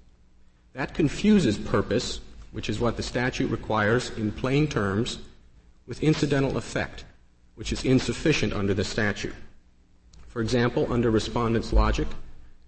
That 0.75 0.95
confuses 0.95 1.59
purpose, 1.59 2.21
which 2.53 2.69
is 2.69 2.79
what 2.79 2.97
the 2.97 3.03
statute 3.03 3.51
requires 3.51 4.11
in 4.11 4.31
plain 4.31 4.69
terms, 4.69 5.19
with 5.87 6.03
incidental 6.03 6.57
effect, 6.57 7.05
which 7.55 7.73
is 7.73 7.85
insufficient 7.85 8.53
under 8.53 8.75
the 8.75 8.85
statute. 8.85 9.35
For 10.37 10.43
example, 10.43 10.93
under 10.93 11.11
respondent's 11.11 11.73
logic, 11.73 12.07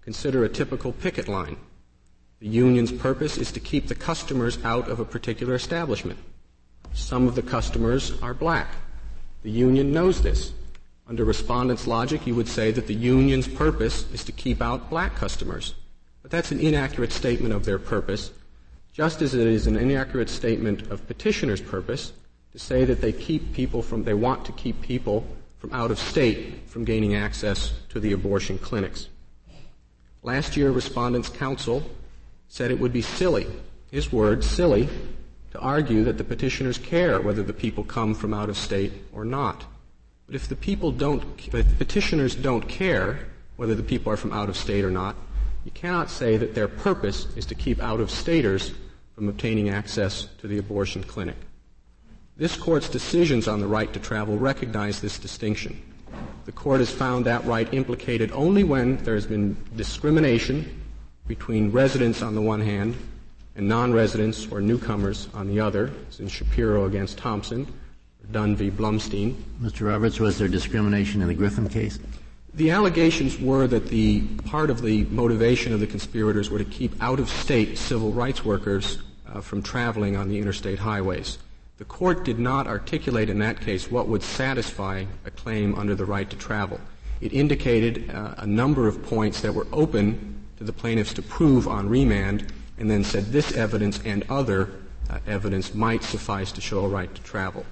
consider 0.01 0.43
a 0.43 0.49
typical 0.49 0.91
picket 0.91 1.27
line. 1.27 1.55
The 2.39 2.47
union's 2.47 2.91
purpose 2.91 3.37
is 3.37 3.51
to 3.51 3.59
keep 3.59 3.87
the 3.87 3.93
customers 3.93 4.57
out 4.63 4.89
of 4.89 4.99
a 4.99 5.05
particular 5.05 5.53
establishment. 5.53 6.17
Some 6.93 7.27
of 7.27 7.35
the 7.35 7.43
customers 7.43 8.19
are 8.23 8.33
black. 8.33 8.69
The 9.43 9.51
union 9.51 9.91
knows 9.91 10.23
this. 10.23 10.51
Under 11.07 11.23
respondent's 11.23 11.85
logic, 11.85 12.25
you 12.25 12.33
would 12.33 12.47
say 12.47 12.71
that 12.71 12.87
the 12.87 12.95
union's 12.95 13.47
purpose 13.47 14.11
is 14.11 14.23
to 14.23 14.31
keep 14.31 14.63
out 14.63 14.89
black 14.89 15.15
customers. 15.15 15.75
But 16.23 16.31
that's 16.31 16.51
an 16.51 16.59
inaccurate 16.59 17.11
statement 17.11 17.53
of 17.53 17.65
their 17.65 17.77
purpose, 17.77 18.31
just 18.93 19.21
as 19.21 19.35
it 19.35 19.45
is 19.45 19.67
an 19.67 19.75
inaccurate 19.75 20.29
statement 20.29 20.89
of 20.89 21.05
petitioner's 21.05 21.61
purpose 21.61 22.13
to 22.51 22.57
say 22.57 22.83
that 22.85 22.99
they 22.99 23.11
keep 23.11 23.53
people 23.53 23.83
from, 23.83 24.05
they 24.05 24.15
want 24.15 24.43
to 24.45 24.53
keep 24.53 24.81
people 24.81 25.23
from 25.59 25.73
out 25.73 25.91
of 25.91 25.99
state 25.99 26.67
from 26.67 26.85
gaining 26.85 27.15
access 27.15 27.73
to 27.89 27.99
the 27.99 28.13
abortion 28.13 28.57
clinics. 28.57 29.09
Last 30.23 30.57
year, 30.57 30.71
respondents' 30.71 31.29
counsel 31.29 31.83
said 32.47 32.71
it 32.71 32.79
would 32.79 32.93
be 32.93 33.01
silly, 33.01 33.47
his 33.91 34.11
word, 34.11 34.43
silly, 34.43 34.89
to 35.51 35.59
argue 35.59 36.03
that 36.03 36.17
the 36.17 36.23
petitioners 36.23 36.77
care 36.77 37.21
whether 37.21 37.43
the 37.43 37.53
people 37.53 37.83
come 37.83 38.13
from 38.13 38.33
out 38.33 38.49
of 38.49 38.57
state 38.57 38.93
or 39.13 39.25
not. 39.25 39.65
But 40.25 40.35
if 40.35 40.47
the 40.47 40.55
people 40.55 40.91
don't, 40.91 41.23
if 41.37 41.51
the 41.51 41.63
petitioners 41.77 42.35
don't 42.35 42.67
care 42.67 43.27
whether 43.55 43.75
the 43.75 43.83
people 43.83 44.11
are 44.11 44.17
from 44.17 44.31
out 44.31 44.49
of 44.49 44.55
state 44.55 44.85
or 44.85 44.91
not, 44.91 45.15
you 45.65 45.71
cannot 45.71 46.09
say 46.09 46.37
that 46.37 46.55
their 46.55 46.67
purpose 46.67 47.27
is 47.35 47.45
to 47.47 47.55
keep 47.55 47.81
out 47.81 47.99
of 47.99 48.11
staters 48.11 48.71
from 49.15 49.27
obtaining 49.27 49.69
access 49.69 50.27
to 50.39 50.47
the 50.47 50.57
abortion 50.57 51.03
clinic. 51.03 51.35
This 52.39 52.55
court's 52.55 52.87
decisions 52.87 53.49
on 53.49 53.59
the 53.59 53.67
right 53.67 53.91
to 53.91 53.99
travel 53.99 54.37
recognize 54.37 55.01
this 55.01 55.19
distinction. 55.19 55.81
The 56.45 56.53
court 56.53 56.79
has 56.79 56.89
found 56.89 57.25
that 57.25 57.43
right 57.43 57.67
implicated 57.73 58.31
only 58.31 58.63
when 58.63 58.95
there 59.03 59.15
has 59.15 59.27
been 59.27 59.57
discrimination 59.75 60.81
between 61.27 61.69
residents 61.69 62.21
on 62.21 62.35
the 62.35 62.41
one 62.41 62.61
hand 62.61 62.95
and 63.57 63.67
non-residents 63.67 64.47
or 64.53 64.61
newcomers 64.61 65.27
on 65.33 65.49
the 65.49 65.59
other, 65.59 65.91
as 66.07 66.21
in 66.21 66.29
Shapiro 66.29 66.85
against 66.85 67.17
Thompson, 67.17 67.63
or 68.23 68.31
Dunn 68.31 68.55
v. 68.55 68.71
Blumstein. 68.71 69.35
Mr. 69.61 69.89
Roberts, 69.89 70.17
was 70.21 70.37
there 70.37 70.47
discrimination 70.47 71.21
in 71.21 71.27
the 71.27 71.33
Griffin 71.33 71.67
case? 71.67 71.99
The 72.53 72.71
allegations 72.71 73.37
were 73.37 73.67
that 73.67 73.89
the 73.89 74.21
part 74.45 74.69
of 74.69 74.81
the 74.81 75.03
motivation 75.07 75.73
of 75.73 75.81
the 75.81 75.87
conspirators 75.87 76.49
were 76.49 76.59
to 76.59 76.63
keep 76.63 76.93
out-of-state 77.03 77.77
civil 77.77 78.13
rights 78.13 78.45
workers 78.45 78.99
uh, 79.27 79.41
from 79.41 79.61
traveling 79.61 80.15
on 80.15 80.29
the 80.29 80.39
interstate 80.39 80.79
highways. 80.79 81.37
The 81.79 81.85
court 81.85 82.25
did 82.25 82.39
not 82.39 82.67
articulate 82.67 83.29
in 83.29 83.39
that 83.39 83.61
case 83.61 83.89
what 83.89 84.09
would 84.09 84.21
satisfy 84.21 85.05
a 85.23 85.31
claim 85.31 85.75
under 85.75 85.95
the 85.95 86.03
right 86.03 86.29
to 86.29 86.35
travel. 86.35 86.77
It 87.21 87.31
indicated 87.31 88.11
uh, 88.13 88.35
a 88.37 88.45
number 88.45 88.85
of 88.89 89.01
points 89.01 89.39
that 89.39 89.53
were 89.53 89.65
open 89.71 90.43
to 90.57 90.65
the 90.65 90.73
plaintiffs 90.73 91.13
to 91.13 91.21
prove 91.21 91.69
on 91.69 91.87
remand, 91.87 92.51
and 92.79 92.91
then 92.91 93.05
said 93.05 93.27
this 93.27 93.53
evidence 93.53 94.01
and 94.03 94.25
other 94.27 94.71
uh, 95.09 95.19
evidence 95.25 95.73
might 95.73 96.03
suffice 96.03 96.51
to 96.51 96.59
show 96.59 96.83
a 96.83 96.87
right 96.89 97.15
to 97.15 97.23
travel. 97.23 97.65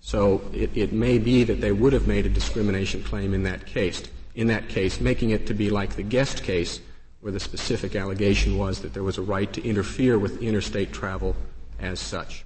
So 0.00 0.40
it, 0.52 0.70
it 0.76 0.92
may 0.92 1.18
be 1.18 1.42
that 1.42 1.60
they 1.60 1.72
would 1.72 1.92
have 1.92 2.06
made 2.06 2.26
a 2.26 2.30
discrimination 2.30 3.02
claim 3.02 3.34
in 3.34 3.42
that 3.42 3.66
case. 3.66 4.04
In 4.36 4.46
that 4.46 4.68
case, 4.68 5.00
making 5.00 5.30
it 5.30 5.48
to 5.48 5.54
be 5.54 5.68
like 5.68 5.96
the 5.96 6.04
guest 6.04 6.44
case, 6.44 6.80
where 7.22 7.32
the 7.32 7.40
specific 7.40 7.96
allegation 7.96 8.56
was 8.56 8.82
that 8.82 8.94
there 8.94 9.02
was 9.02 9.18
a 9.18 9.22
right 9.22 9.52
to 9.52 9.64
interfere 9.66 10.16
with 10.16 10.40
interstate 10.40 10.92
travel 10.92 11.34
as 11.80 11.98
such. 11.98 12.44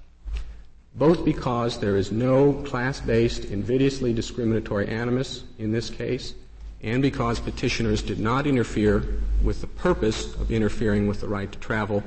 Both 0.95 1.25
because 1.25 1.79
there 1.79 1.95
is 1.97 2.11
no 2.11 2.53
class-based, 2.53 3.45
invidiously 3.45 4.13
discriminatory 4.13 4.87
animus 4.87 5.43
in 5.57 5.71
this 5.71 5.89
case, 5.89 6.35
and 6.83 7.01
because 7.01 7.39
petitioners 7.39 8.03
did 8.03 8.19
not 8.19 8.45
interfere 8.45 9.21
with 9.43 9.61
the 9.61 9.67
purpose 9.67 10.35
of 10.35 10.51
interfering 10.51 11.07
with 11.07 11.21
the 11.21 11.27
right 11.27 11.51
to 11.51 11.57
travel, 11.59 12.03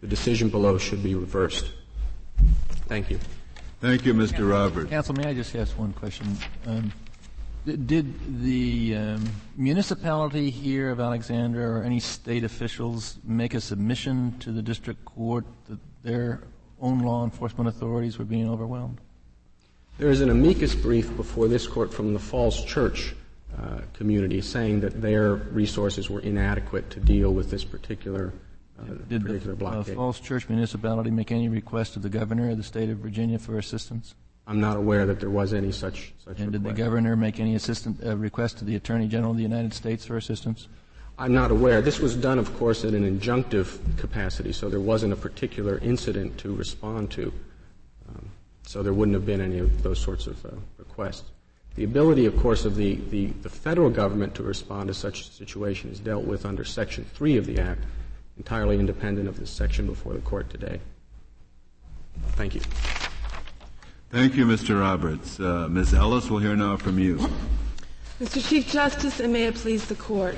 the 0.00 0.06
decision 0.06 0.48
below 0.48 0.76
should 0.76 1.02
be 1.02 1.14
reversed. 1.14 1.70
Thank 2.88 3.10
you. 3.10 3.18
Thank 3.80 4.04
you, 4.04 4.12
Mr. 4.12 4.50
Roberts. 4.50 4.90
Counsel, 4.90 5.14
may 5.14 5.26
I 5.26 5.34
just 5.34 5.54
ask 5.54 5.78
one 5.78 5.92
question? 5.92 6.36
Um, 6.66 6.92
did 7.64 8.42
the 8.42 8.96
um, 8.96 9.28
municipality 9.56 10.50
here 10.50 10.90
of 10.90 11.00
Alexandria 11.00 11.66
or 11.66 11.82
any 11.82 12.00
state 12.00 12.44
officials 12.44 13.18
make 13.24 13.54
a 13.54 13.60
submission 13.60 14.38
to 14.40 14.52
the 14.52 14.62
district 14.62 15.04
court 15.04 15.44
that 15.68 15.78
their 16.02 16.42
own 16.80 17.00
law 17.00 17.24
enforcement 17.24 17.68
authorities 17.68 18.18
were 18.18 18.24
being 18.24 18.48
overwhelmed? 18.48 19.00
There 19.98 20.10
is 20.10 20.20
an 20.20 20.30
amicus 20.30 20.74
brief 20.74 21.16
before 21.16 21.48
this 21.48 21.66
court 21.66 21.92
from 21.92 22.12
the 22.12 22.18
Falls 22.18 22.62
Church 22.64 23.14
uh, 23.58 23.80
community 23.94 24.40
saying 24.42 24.80
that 24.80 25.00
their 25.00 25.34
resources 25.34 26.10
were 26.10 26.20
inadequate 26.20 26.90
to 26.90 27.00
deal 27.00 27.32
with 27.32 27.50
this 27.50 27.64
particular 27.64 28.34
uh, 28.78 28.84
Did 29.08 29.22
particular 29.22 29.54
the 29.54 29.56
blockade. 29.56 29.92
uh, 29.94 29.96
Falls 29.96 30.20
Church 30.20 30.48
municipality 30.50 31.10
make 31.10 31.32
any 31.32 31.48
request 31.48 31.94
to 31.94 31.98
the 31.98 32.10
governor 32.10 32.50
of 32.50 32.58
the 32.58 32.62
state 32.62 32.90
of 32.90 32.98
Virginia 32.98 33.38
for 33.38 33.58
assistance? 33.58 34.14
I'm 34.46 34.60
not 34.60 34.76
aware 34.76 35.06
that 35.06 35.18
there 35.18 35.30
was 35.30 35.54
any 35.54 35.72
such 35.72 36.12
such. 36.24 36.38
And 36.38 36.52
did 36.52 36.62
the 36.62 36.72
governor 36.72 37.16
make 37.16 37.40
any 37.40 37.54
assistant 37.54 38.04
uh, 38.04 38.16
request 38.16 38.58
to 38.58 38.64
the 38.64 38.76
Attorney 38.76 39.08
General 39.08 39.30
of 39.32 39.38
the 39.38 39.42
United 39.42 39.72
States 39.72 40.04
for 40.04 40.16
assistance? 40.16 40.68
I'm 41.18 41.32
not 41.32 41.50
aware. 41.50 41.80
This 41.80 41.98
was 41.98 42.14
done, 42.14 42.38
of 42.38 42.54
course, 42.58 42.84
in 42.84 42.94
an 42.94 43.18
injunctive 43.18 43.78
capacity, 43.96 44.52
so 44.52 44.68
there 44.68 44.80
wasn't 44.80 45.14
a 45.14 45.16
particular 45.16 45.78
incident 45.78 46.36
to 46.38 46.54
respond 46.54 47.10
to. 47.12 47.32
Um, 48.08 48.30
so 48.64 48.82
there 48.82 48.92
wouldn't 48.92 49.14
have 49.14 49.24
been 49.24 49.40
any 49.40 49.58
of 49.58 49.82
those 49.82 49.98
sorts 49.98 50.26
of 50.26 50.44
uh, 50.44 50.50
requests. 50.76 51.30
The 51.74 51.84
ability, 51.84 52.26
of 52.26 52.36
course, 52.38 52.64
of 52.66 52.76
the, 52.76 52.96
the, 53.10 53.26
the, 53.42 53.48
federal 53.48 53.90
government 53.90 54.34
to 54.36 54.42
respond 54.42 54.88
to 54.88 54.94
such 54.94 55.20
a 55.22 55.24
situation 55.24 55.90
is 55.90 56.00
dealt 56.00 56.24
with 56.24 56.46
under 56.46 56.64
Section 56.64 57.04
3 57.14 57.36
of 57.38 57.46
the 57.46 57.60
Act, 57.60 57.80
entirely 58.36 58.78
independent 58.78 59.28
of 59.28 59.38
the 59.38 59.46
section 59.46 59.86
before 59.86 60.14
the 60.14 60.20
court 60.20 60.48
today. 60.48 60.80
Thank 62.32 62.54
you. 62.54 62.62
Thank 64.10 64.36
you, 64.36 64.46
Mr. 64.46 64.80
Roberts. 64.80 65.38
Uh, 65.38 65.68
Ms. 65.68 65.92
Ellis, 65.92 66.30
we'll 66.30 66.40
hear 66.40 66.56
now 66.56 66.76
from 66.76 66.98
you. 66.98 67.18
Mr. 68.20 68.46
Chief 68.46 68.66
Justice, 68.70 69.20
and 69.20 69.32
may 69.32 69.44
it 69.44 69.54
please 69.54 69.86
the 69.86 69.94
court. 69.94 70.36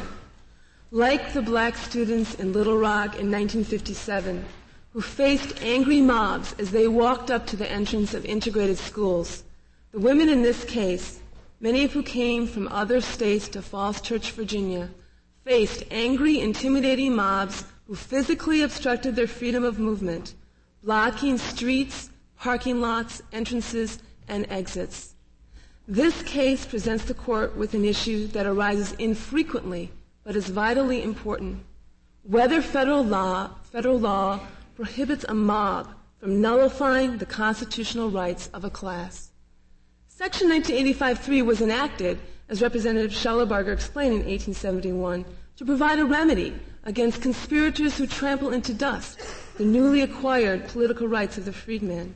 Like 0.91 1.35
the 1.35 1.43
black 1.43 1.77
students 1.77 2.37
in 2.37 2.55
Little 2.55 2.79
Rock 2.79 3.19
in 3.19 3.31
1957, 3.31 4.43
who 4.95 5.03
faced 5.03 5.63
angry 5.63 6.01
mobs 6.01 6.55
as 6.59 6.71
they 6.71 6.89
walked 6.89 7.31
up 7.31 7.47
to 7.49 7.57
the 7.57 7.71
entrance 7.71 8.15
of 8.15 8.25
integrated 8.25 8.79
schools, 8.79 9.45
the 9.93 9.99
women 9.99 10.31
in 10.31 10.41
this 10.41 10.65
case, 10.65 11.21
many 11.61 11.85
of 11.85 11.93
who 11.93 12.03
came 12.03 12.47
from 12.47 12.69
other 12.69 13.03
states 13.03 13.51
to 13.51 13.61
Falls 13.61 14.01
Church, 14.01 14.31
Virginia, 14.31 14.89
faced 15.45 15.85
angry, 15.91 16.41
intimidating 16.41 17.15
mobs 17.15 17.65
who 17.87 17.95
physically 17.95 18.63
obstructed 18.63 19.15
their 19.15 19.27
freedom 19.27 19.65
of 19.65 19.79
movement, 19.79 20.33
blocking 20.83 21.37
streets, 21.37 22.09
parking 22.39 22.81
lots, 22.81 23.21
entrances, 23.31 23.99
and 24.27 24.47
exits. 24.49 25.15
This 25.87 26.23
case 26.23 26.65
presents 26.65 27.05
the 27.05 27.13
court 27.13 27.55
with 27.59 27.75
an 27.75 27.85
issue 27.85 28.27
that 28.29 28.47
arises 28.47 28.93
infrequently 28.93 29.91
but 30.29 30.37
is 30.37 30.51
vitally 30.51 31.03
important. 31.03 31.59
Whether 32.23 32.61
federal 32.61 33.03
law, 33.03 33.49
federal 33.63 33.99
law 33.99 34.41
prohibits 34.77 35.25
a 35.27 35.33
mob 35.33 35.89
from 36.21 36.43
nullifying 36.43 37.17
the 37.17 37.25
constitutional 37.25 38.11
rights 38.11 38.51
of 38.53 38.63
a 38.63 38.69
class. 38.69 39.31
Section 40.07 40.51
1985-3 40.51 41.47
was 41.47 41.63
enacted, 41.63 42.19
as 42.51 42.61
Representative 42.61 43.11
Shellabarger 43.11 43.73
explained 43.73 44.17
in 44.17 44.27
1871, 44.29 45.25
to 45.57 45.65
provide 45.65 45.99
a 45.99 46.05
remedy 46.05 46.53
against 46.85 47.23
conspirators 47.23 47.97
who 47.97 48.07
trample 48.07 48.53
into 48.53 48.75
dust 48.75 49.19
the 49.57 49.65
newly 49.65 50.03
acquired 50.03 50.69
political 50.69 51.09
rights 51.09 51.39
of 51.39 51.47
the 51.47 51.55
freedman. 51.55 52.15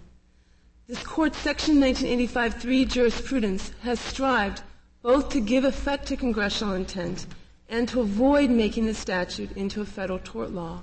This 0.86 1.02
court's 1.02 1.38
Section 1.38 1.76
1985-3 1.76 2.90
jurisprudence 2.90 3.72
has 3.80 3.98
strived 3.98 4.60
both 5.00 5.30
to 5.30 5.40
give 5.40 5.64
effect 5.64 6.08
to 6.08 6.16
congressional 6.18 6.74
intent 6.74 7.26
and 7.72 7.88
to 7.88 8.02
avoid 8.02 8.50
making 8.50 8.84
the 8.84 8.92
statute 8.92 9.50
into 9.56 9.80
a 9.80 9.86
federal 9.86 10.18
tort 10.18 10.50
law. 10.50 10.82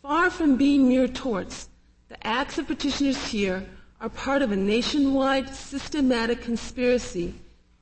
Far 0.00 0.30
from 0.30 0.56
being 0.56 0.88
mere 0.88 1.06
torts, 1.06 1.68
the 2.08 2.26
acts 2.26 2.56
of 2.56 2.66
petitioners 2.66 3.26
here 3.26 3.66
are 4.00 4.08
part 4.08 4.40
of 4.40 4.50
a 4.50 4.56
nationwide 4.56 5.54
systematic 5.54 6.40
conspiracy 6.40 7.34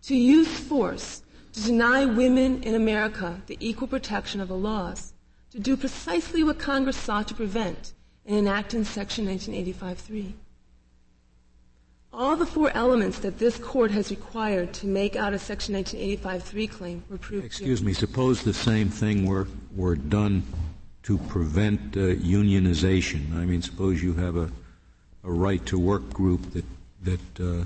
to 0.03 0.17
use 0.17 0.49
force 0.49 1.23
to 1.53 1.63
deny 1.63 2.05
women 2.05 2.65
in 2.65 2.75
America 2.75 3.41
the 3.47 3.57
equal 3.61 3.87
protection 3.87 4.41
of 4.41 4.49
the 4.49 4.57
laws, 4.57 5.13
to 5.53 5.61
do 5.61 5.77
precisely 5.77 6.43
what 6.43 6.59
Congress 6.59 6.97
sought 6.97 7.29
to 7.29 7.35
prevent 7.35 7.95
in 8.27 8.37
enacting 8.37 8.83
Section 8.83 9.27
1985-3. 9.27 10.33
All 12.13 12.37
the 12.37 12.47
four 12.47 12.71
elements 12.75 13.21
that 13.21 13.39
this 13.39 13.57
court 13.59 13.91
has 13.93 14.11
required 14.11 14.73
to 14.75 14.87
make 14.87 15.15
out 15.15 15.33
a 15.33 15.39
Section 15.39 15.75
1985-3 15.77 16.71
claim 16.71 17.05
were 17.09 17.19
proved. 17.19 17.45
Excuse 17.45 17.83
me. 17.83 17.93
Suppose 17.93 18.43
the 18.43 18.53
same 18.53 18.89
thing 18.89 19.27
were 19.27 19.47
were 19.77 19.95
done 19.95 20.43
to 21.05 21.19
prevent 21.19 21.97
uh, 21.97 22.17
unionization. 22.21 23.33
I 23.35 23.45
mean, 23.45 23.63
suppose 23.63 24.03
you 24.03 24.15
have 24.15 24.37
a 24.37 24.51
a 25.25 25.31
right 25.31 25.65
to 25.67 25.79
work 25.79 26.13
group 26.13 26.53
that 26.53 26.65
that 27.03 27.41
uh, 27.41 27.65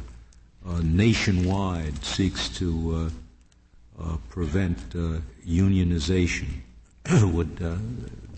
uh, 0.67 0.81
nationwide 0.83 2.05
seeks 2.05 2.49
to 2.49 3.11
uh, 3.99 4.03
uh, 4.03 4.17
prevent 4.29 4.79
uh, 4.95 5.19
unionization. 5.47 6.49
Would 7.11 7.61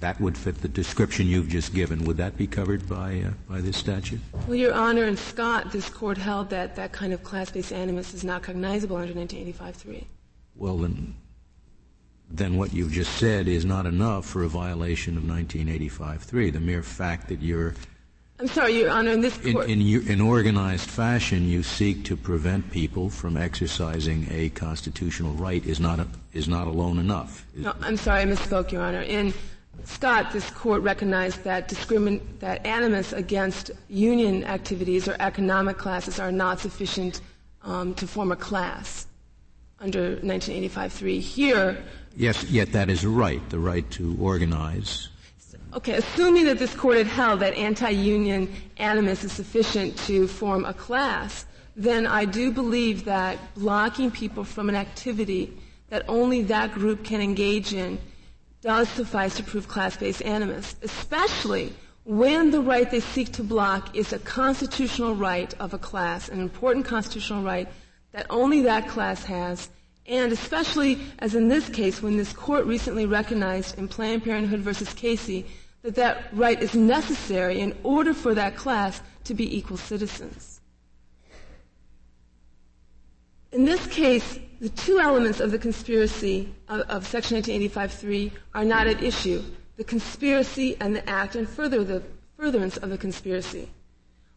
that 0.01 0.21
would 0.21 0.37
fit 0.37 0.61
the 0.63 0.69
description 0.69 1.27
you've 1.27 1.49
just 1.49 1.75
given. 1.75 2.05
Would 2.05 2.17
that 2.19 2.37
be 2.37 2.47
covered 2.47 2.89
by, 2.89 3.23
uh, 3.27 3.31
by 3.49 3.61
this 3.61 3.77
statute? 3.77 4.21
Well, 4.47 4.57
Your 4.57 4.75
Honor, 4.75 5.05
in 5.05 5.17
Scott, 5.17 5.73
this 5.73 5.89
court 5.89 6.19
held 6.19 6.51
that 6.51 6.77
that 6.77 6.93
kind 6.93 7.13
of 7.13 7.23
class-based 7.23 7.73
animus 7.73 8.15
is 8.15 8.25
not 8.25 8.43
cognizable 8.43 8.97
under 8.97 9.15
1985-3. 9.15 10.05
Well, 10.55 10.79
then, 10.79 11.15
then 12.31 12.57
what 12.57 12.73
you've 12.73 12.93
just 12.93 13.17
said 13.17 13.49
is 13.49 13.65
not 13.65 13.87
enough 13.87 14.27
for 14.27 14.43
a 14.43 14.49
violation 14.49 15.17
of 15.17 15.23
1985-3. 15.25 16.53
The 16.53 16.61
mere 16.61 16.83
fact 16.83 17.29
that 17.29 17.41
you're 17.41 17.75
I'm 18.39 18.49
sorry, 18.49 18.79
Your 18.79 18.91
Honor, 18.91 19.13
in 19.13 19.23
this 19.23 19.35
court. 19.39 19.71
In, 19.71 19.81
in, 19.81 20.09
in, 20.09 20.21
organized 20.21 20.91
fashion, 20.91 21.49
you 21.49 21.63
seek 21.63 22.05
to 22.05 22.17
prevent 22.19 22.71
people 22.71 23.09
from 23.09 23.35
exercising 23.35 24.27
a 24.31 24.51
constitutional 24.51 25.33
right 25.33 25.65
is 25.65 25.81
not, 25.81 26.01
a, 26.01 26.07
is 26.35 26.47
not 26.47 26.67
alone 26.67 26.99
enough. 26.99 27.47
No, 27.55 27.75
I'm 27.81 27.97
sorry, 27.97 28.21
I 28.21 28.25
misspoke, 28.27 28.73
Your 28.73 28.83
Honor. 28.83 29.01
In 29.01 29.33
Scott, 29.85 30.33
this 30.33 30.51
court 30.51 30.83
recognized 30.83 31.45
that 31.45 31.69
discrimin- 31.69 32.21
that 32.41 32.65
animus 32.67 33.13
against 33.13 33.71
union 33.89 34.45
activities 34.45 35.09
or 35.09 35.17
economic 35.21 35.79
classes 35.79 36.19
are 36.19 36.33
not 36.33 36.61
sufficient 36.61 37.21
um, 37.63 37.95
to 37.95 38.07
form 38.07 38.33
a 38.33 38.37
class 38.37 39.07
under 39.81 40.17
1985-3. 40.17 41.21
Here, 41.21 41.83
yes, 42.17 42.45
yet 42.45 42.73
that 42.73 42.89
is 42.91 43.05
a 43.05 43.09
right, 43.09 43.47
the 43.51 43.59
right 43.59 43.89
to 43.93 44.17
organize. 44.21 45.09
Okay, 45.75 45.95
assuming 45.95 46.47
that 46.47 46.59
this 46.59 46.75
court 46.75 46.97
had 46.97 47.07
held 47.07 47.41
that 47.41 47.53
anti-union 47.55 48.51
animus 48.79 49.25
is 49.25 49.33
sufficient 49.33 49.97
to 49.99 50.27
form 50.27 50.65
a 50.65 50.73
class, 50.73 51.45
then 51.75 52.07
I 52.07 52.25
do 52.25 52.51
believe 52.51 53.05
that 53.05 53.39
blocking 53.55 54.11
people 54.11 54.43
from 54.45 54.71
an 54.71 54.75
activity 54.75 55.53
that 55.91 56.05
only 56.09 56.43
that 56.45 56.73
group 56.73 57.05
can 57.05 57.21
engage 57.21 57.75
in 57.75 57.99
does 58.67 58.89
suffice 58.89 59.37
to 59.37 59.45
prove 59.45 59.69
class-based 59.69 60.23
animus, 60.23 60.75
especially 60.83 61.73
when 62.03 62.51
the 62.51 62.61
right 62.61 62.91
they 62.91 62.99
seek 62.99 63.31
to 63.31 63.45
block 63.45 63.95
is 63.95 64.13
a 64.13 64.19
constitutional 64.19 65.15
right 65.15 65.55
of 65.61 65.73
a 65.73 65.79
class, 65.79 66.29
an 66.29 66.41
important 66.41 66.85
constitutional 66.85 67.45
right 67.45 67.69
that 68.11 68.27
only 68.29 68.63
that 68.63 68.89
class 68.89 69.23
has, 69.23 69.69
and 70.07 70.33
especially 70.33 70.99
as 71.21 71.37
in 71.37 71.47
this 71.47 71.69
case 71.69 72.03
when 72.03 72.17
this 72.17 72.33
court 72.33 72.65
recently 72.67 73.07
recognized 73.07 73.79
in 73.79 73.87
Planned 73.87 74.25
Parenthood 74.25 74.61
versus 74.61 74.93
Casey 74.95 75.47
that 75.83 75.95
that 75.95 76.25
right 76.33 76.61
is 76.61 76.75
necessary 76.75 77.61
in 77.61 77.73
order 77.85 78.13
for 78.13 78.35
that 78.35 78.57
class 78.57 79.01
to 79.23 79.33
be 79.33 79.57
equal 79.57 79.77
citizens. 79.77 80.61
In 83.53 83.65
this 83.65 83.87
case, 83.87 84.41
the 84.61 84.69
two 84.71 84.99
elements 84.99 85.41
of 85.41 85.51
the 85.51 85.59
conspiracy 85.59 86.55
of, 86.69 86.81
of 86.83 87.07
Section 87.07 87.41
1985-3 87.43 88.33
are 88.55 88.65
not 88.65 88.87
at 88.87 89.03
issue, 89.03 89.43
the 89.77 89.85
conspiracy 89.85 90.77
and 90.81 90.97
the 90.97 91.09
act 91.09 91.37
and 91.37 91.49
further 91.49 91.85
the 91.85 92.03
furtherance 92.37 92.77
of 92.79 92.91
the 92.91 92.99
conspiracy. 92.99 93.69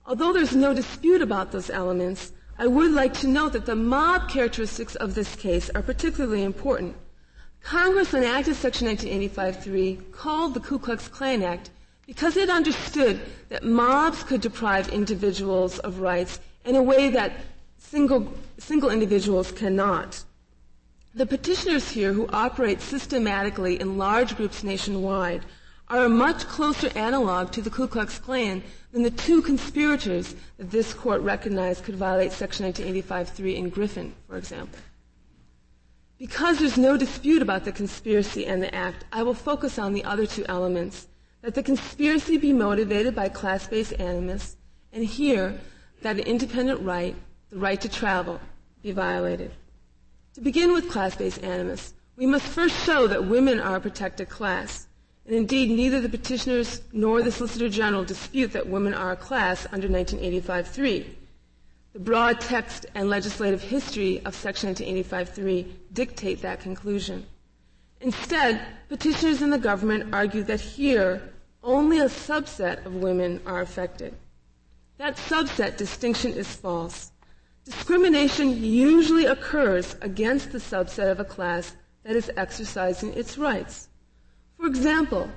Although 0.06 0.34
there's 0.34 0.56
no 0.56 0.74
dispute 0.74 1.22
about 1.22 1.52
those 1.52 1.70
elements, 1.70 2.34
I 2.58 2.68
would 2.68 2.92
like 2.92 3.14
to 3.16 3.28
note 3.28 3.54
that 3.54 3.66
the 3.66 3.76
mob 3.76 4.30
characteristics 4.30 4.96
of 4.96 5.16
this 5.16 5.36
case 5.36 5.70
are 5.76 5.82
particularly 5.82 6.44
important. 6.44 6.96
Congress 7.62 8.14
enacted 8.14 8.56
Section 8.56 8.88
1985-3 8.88 10.12
called 10.12 10.54
the 10.54 10.60
Ku 10.60 10.80
Klux 10.80 11.08
Klan 11.08 11.44
Act 11.44 11.70
because 12.06 12.36
it 12.36 12.50
understood 12.50 13.22
that 13.50 13.64
mobs 13.64 14.24
could 14.24 14.42
deprive 14.42 14.90
individuals 14.90 15.80
of 15.80 16.00
rights 16.00 16.40
in 16.66 16.76
a 16.76 16.84
way 16.84 17.10
that 17.12 17.32
single, 17.80 18.32
single 18.58 18.90
individuals 18.92 19.52
cannot. 19.52 20.24
The 21.16 21.26
petitioners 21.26 21.90
here 21.90 22.14
who 22.14 22.28
operate 22.28 22.82
systematically 22.82 23.80
in 23.80 23.98
large 23.98 24.38
groups 24.38 24.64
nationwide 24.64 25.44
are 25.88 26.06
a 26.06 26.10
much 26.10 26.46
closer 26.46 26.96
analog 26.96 27.52
to 27.52 27.62
the 27.62 27.72
Ku 27.72 27.88
Klux 27.88 28.20
Klan 28.20 28.62
than 28.92 29.02
the 29.02 29.10
two 29.10 29.42
conspirators 29.42 30.36
that 30.58 30.70
this 30.70 30.94
court 30.94 31.22
recognized 31.22 31.84
could 31.84 31.96
violate 31.96 32.32
Section 32.32 32.72
1985-3 32.72 33.56
in 33.56 33.70
Griffin, 33.70 34.14
for 34.28 34.38
example. 34.38 34.80
Because 36.20 36.60
there's 36.60 36.78
no 36.78 36.96
dispute 36.98 37.42
about 37.42 37.66
the 37.66 37.72
conspiracy 37.72 38.46
and 38.46 38.62
the 38.62 38.74
act, 38.76 39.06
I 39.12 39.24
will 39.24 39.34
focus 39.34 39.80
on 39.80 39.94
the 39.94 40.04
other 40.04 40.28
two 40.28 40.46
elements. 40.48 41.08
That 41.42 41.56
the 41.56 41.64
conspiracy 41.64 42.38
be 42.38 42.52
motivated 42.52 43.16
by 43.16 43.30
class-based 43.30 43.94
animus, 43.94 44.58
and 44.92 45.06
here, 45.06 45.58
that 46.02 46.18
an 46.18 46.24
independent 46.24 46.82
right, 46.82 47.16
the 47.50 47.58
right 47.58 47.80
to 47.82 47.90
travel, 47.90 48.40
be 48.82 48.92
violated. 48.92 49.52
To 50.36 50.42
begin 50.42 50.72
with 50.72 50.90
class-based 50.90 51.44
animus, 51.44 51.94
we 52.16 52.26
must 52.26 52.46
first 52.46 52.76
show 52.86 53.08
that 53.08 53.26
women 53.26 53.60
are 53.60 53.78
a 53.78 53.82
protected 53.82 54.30
class. 54.30 54.88
And 55.26 55.36
indeed, 55.36 55.70
neither 55.70 56.02
the 56.02 56.10
petitioners 56.10 56.82
nor 56.92 57.22
the 57.22 57.32
Solicitor 57.32 57.70
General 57.70 58.04
dispute 58.04 58.52
that 58.54 58.68
women 58.68 58.94
are 58.94 59.12
a 59.12 59.16
class 59.16 59.68
under 59.72 59.88
1985-3. 59.88 61.06
The 61.94 62.00
broad 62.00 62.40
text 62.40 62.86
and 62.94 63.10
legislative 63.10 63.62
history 63.62 64.22
of 64.26 64.36
Section 64.36 64.74
1985-3 64.76 65.72
dictate 65.94 66.42
that 66.42 66.60
conclusion. 66.62 67.26
Instead, 68.02 68.62
petitioners 68.88 69.42
and 69.42 69.52
the 69.52 69.58
government 69.58 70.14
argue 70.14 70.44
that 70.44 70.62
here 70.62 71.22
only 71.64 72.00
a 72.00 72.06
subset 72.06 72.86
of 72.86 72.96
women 72.96 73.42
are 73.46 73.62
affected. 73.62 74.14
That 74.98 75.18
subset 75.18 75.78
distinction 75.78 76.34
is 76.34 76.48
false. 76.48 77.12
Discrimination 77.66 78.64
usually 78.64 79.26
occurs 79.26 79.96
against 80.02 80.52
the 80.52 80.58
subset 80.58 81.12
of 81.12 81.20
a 81.20 81.26
class 81.26 81.76
that 82.04 82.16
is 82.16 82.32
exercising 82.36 83.14
its 83.14 83.38
rights. 83.38 83.90
For 84.58 84.66
example, 84.66 85.30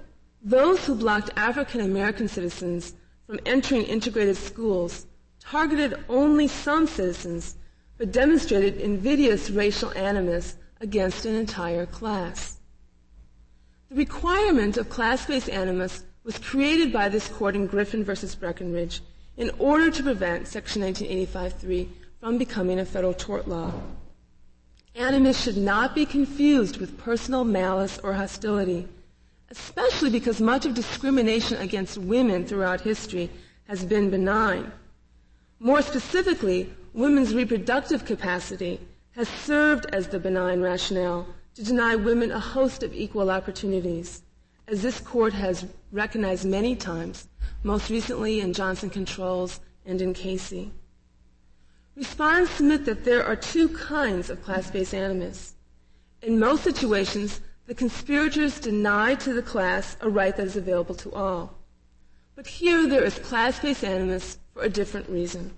those 0.43 0.85
who 0.87 0.95
blocked 0.95 1.31
African 1.37 1.81
American 1.81 2.29
citizens 2.29 2.95
from 3.27 3.41
entering 3.47 3.83
integrated 3.85 4.37
schools 4.37 5.07
targeted 5.41 5.95
only 6.09 6.49
some 6.49 6.87
citizens, 6.87 7.57
but 7.99 8.13
demonstrated 8.13 8.77
invidious 8.81 9.51
racial 9.51 9.93
animus 9.97 10.57
against 10.81 11.27
an 11.27 11.35
entire 11.35 11.87
class. 11.87 12.59
The 13.89 13.97
requirement 13.97 14.77
of 14.77 14.89
class-based 14.89 15.51
animus 15.51 16.05
was 16.25 16.39
created 16.39 16.93
by 16.93 17.09
this 17.09 17.29
court 17.29 17.55
in 17.55 17.67
Griffin 17.67 18.05
versus 18.05 18.35
Breckenridge 18.35 19.01
in 19.37 19.51
order 19.59 19.91
to 19.91 20.03
prevent 20.03 20.49
Section 20.49 20.83
1985-3 20.83 21.89
from 22.23 22.39
becoming 22.39 22.79
a 22.79 22.85
federal 22.85 23.13
tort 23.13 23.49
law. 23.49 23.73
Animus 24.95 25.43
should 25.43 25.57
not 25.57 25.93
be 25.93 26.07
confused 26.07 26.77
with 26.77 26.97
personal 26.97 27.43
malice 27.43 27.99
or 28.05 28.13
hostility, 28.13 28.87
especially 29.51 30.09
because 30.09 30.41
much 30.41 30.65
of 30.65 30.73
discrimination 30.73 31.57
against 31.57 31.99
women 31.99 32.47
throughout 32.47 32.81
history 32.81 33.29
has 33.67 33.85
been 33.85 34.09
benign. 34.09 34.71
More 35.59 35.83
specifically, 35.83 36.73
women's 36.93 37.35
reproductive 37.35 38.05
capacity 38.05 38.79
has 39.17 39.29
served 39.29 39.87
as 39.87 40.07
the 40.07 40.21
benign 40.21 40.61
rationale 40.61 41.27
to 41.57 41.65
deny 41.65 41.97
women 41.97 42.31
a 42.31 42.39
host 42.39 42.85
of 42.85 42.95
equal 42.95 43.33
opportunities, 43.33 44.23
as 44.69 44.81
this 44.81 45.01
court 45.01 45.33
has 45.33 45.67
recognized 45.91 46.45
many 46.45 46.77
times, 46.77 47.27
most 47.65 47.91
recently 47.91 48.39
in 48.39 48.53
Johnson 48.53 48.91
Controls 48.91 49.59
and 49.85 50.01
in 50.01 50.15
Casey. 50.15 50.71
Respondents 51.95 52.53
submit 52.53 52.87
that 52.87 53.05
there 53.05 53.25
are 53.25 53.37
two 53.37 53.69
kinds 53.69 54.31
of 54.31 54.43
class-based 54.43 54.95
animus. 54.95 55.55
In 56.23 56.39
most 56.39 56.65
situations, 56.65 57.41
the 57.67 57.75
conspirators 57.75 58.59
deny 58.59 59.15
to 59.17 59.35
the 59.35 59.43
class 59.43 59.97
a 60.01 60.09
right 60.09 60.35
that 60.37 60.47
is 60.47 60.57
available 60.57 60.95
to 60.97 61.13
all. 61.13 61.55
But 62.35 62.47
here 62.47 62.89
there 62.89 63.05
is 63.05 63.19
class-based 63.19 63.85
animus 63.85 64.39
for 64.55 64.63
a 64.63 64.71
different 64.71 65.09
reason. 65.09 65.53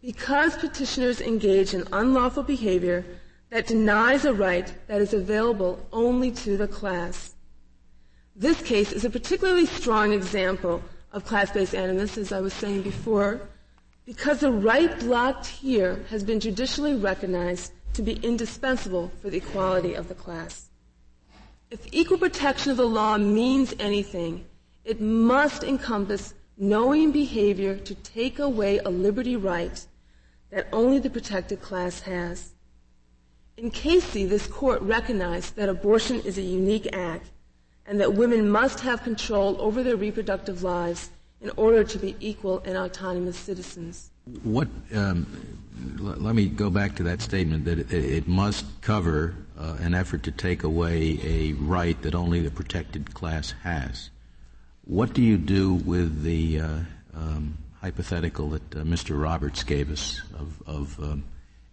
Because 0.00 0.56
petitioners 0.56 1.20
engage 1.20 1.74
in 1.74 1.86
unlawful 1.92 2.42
behavior 2.42 3.04
that 3.50 3.66
denies 3.66 4.24
a 4.24 4.32
right 4.32 4.72
that 4.86 5.00
is 5.00 5.12
available 5.12 5.86
only 5.92 6.30
to 6.30 6.56
the 6.56 6.68
class. 6.68 7.34
This 8.34 8.62
case 8.62 8.92
is 8.92 9.04
a 9.04 9.10
particularly 9.10 9.66
strong 9.66 10.12
example 10.12 10.82
of 11.12 11.24
class-based 11.24 11.74
animus, 11.74 12.16
as 12.16 12.32
I 12.32 12.40
was 12.40 12.52
saying 12.54 12.82
before, 12.82 13.40
because 14.08 14.40
the 14.40 14.50
right 14.50 14.98
blocked 15.00 15.44
here 15.44 16.02
has 16.08 16.24
been 16.24 16.40
judicially 16.40 16.94
recognized 16.94 17.72
to 17.92 18.00
be 18.00 18.14
indispensable 18.22 19.12
for 19.20 19.28
the 19.28 19.36
equality 19.36 19.92
of 19.92 20.08
the 20.08 20.14
class. 20.14 20.70
If 21.70 21.86
equal 21.92 22.16
protection 22.16 22.70
of 22.70 22.78
the 22.78 22.88
law 22.88 23.18
means 23.18 23.74
anything, 23.78 24.46
it 24.82 24.98
must 24.98 25.62
encompass 25.62 26.32
knowing 26.56 27.12
behavior 27.12 27.76
to 27.76 27.94
take 27.96 28.38
away 28.38 28.78
a 28.78 28.88
liberty 28.88 29.36
right 29.36 29.86
that 30.48 30.68
only 30.72 30.98
the 30.98 31.10
protected 31.10 31.60
class 31.60 32.00
has. 32.00 32.54
In 33.58 33.70
Casey, 33.70 34.24
this 34.24 34.46
court 34.46 34.80
recognized 34.80 35.54
that 35.56 35.68
abortion 35.68 36.22
is 36.22 36.38
a 36.38 36.42
unique 36.42 36.88
act 36.94 37.26
and 37.84 38.00
that 38.00 38.14
women 38.14 38.48
must 38.48 38.80
have 38.80 39.02
control 39.02 39.60
over 39.60 39.82
their 39.82 39.96
reproductive 39.96 40.62
lives 40.62 41.10
in 41.40 41.50
order 41.56 41.84
to 41.84 41.98
be 41.98 42.16
equal 42.20 42.60
and 42.64 42.76
autonomous 42.76 43.36
citizens. 43.36 44.10
What? 44.42 44.68
Um, 44.94 45.26
l- 46.00 46.16
let 46.18 46.34
me 46.34 46.46
go 46.46 46.70
back 46.70 46.96
to 46.96 47.02
that 47.04 47.20
statement 47.20 47.64
that 47.64 47.78
it, 47.78 47.92
it 47.92 48.28
must 48.28 48.64
cover 48.80 49.34
uh, 49.58 49.76
an 49.80 49.94
effort 49.94 50.22
to 50.24 50.30
take 50.30 50.62
away 50.62 51.18
a 51.22 51.52
right 51.54 52.00
that 52.02 52.14
only 52.14 52.40
the 52.40 52.50
protected 52.50 53.14
class 53.14 53.54
has. 53.62 54.10
What 54.84 55.12
do 55.12 55.22
you 55.22 55.36
do 55.36 55.74
with 55.74 56.22
the 56.22 56.60
uh, 56.60 56.78
um, 57.14 57.58
hypothetical 57.80 58.50
that 58.50 58.74
uh, 58.74 58.78
Mr. 58.80 59.20
Roberts 59.20 59.62
gave 59.62 59.90
us 59.90 60.20
of, 60.38 60.62
of 60.66 60.98
um, 61.00 61.24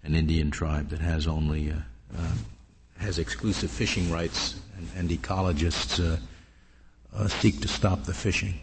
an 0.04 0.15
Indian 0.15 0.51
tribe 0.51 0.89
that 0.89 0.99
has 0.99 1.28
only 1.28 1.71
uh, 1.71 1.75
uh, 2.17 2.34
has 2.97 3.19
exclusive 3.19 3.69
fishing 3.69 4.10
rights, 4.12 4.56
and, 4.78 4.88
and 4.95 5.10
ecologists 5.10 5.99
uh, 7.13 7.28
seek 7.28 7.60
to 7.62 7.67
stop 7.67 8.04
the 8.04 8.13
fishing? 8.13 8.54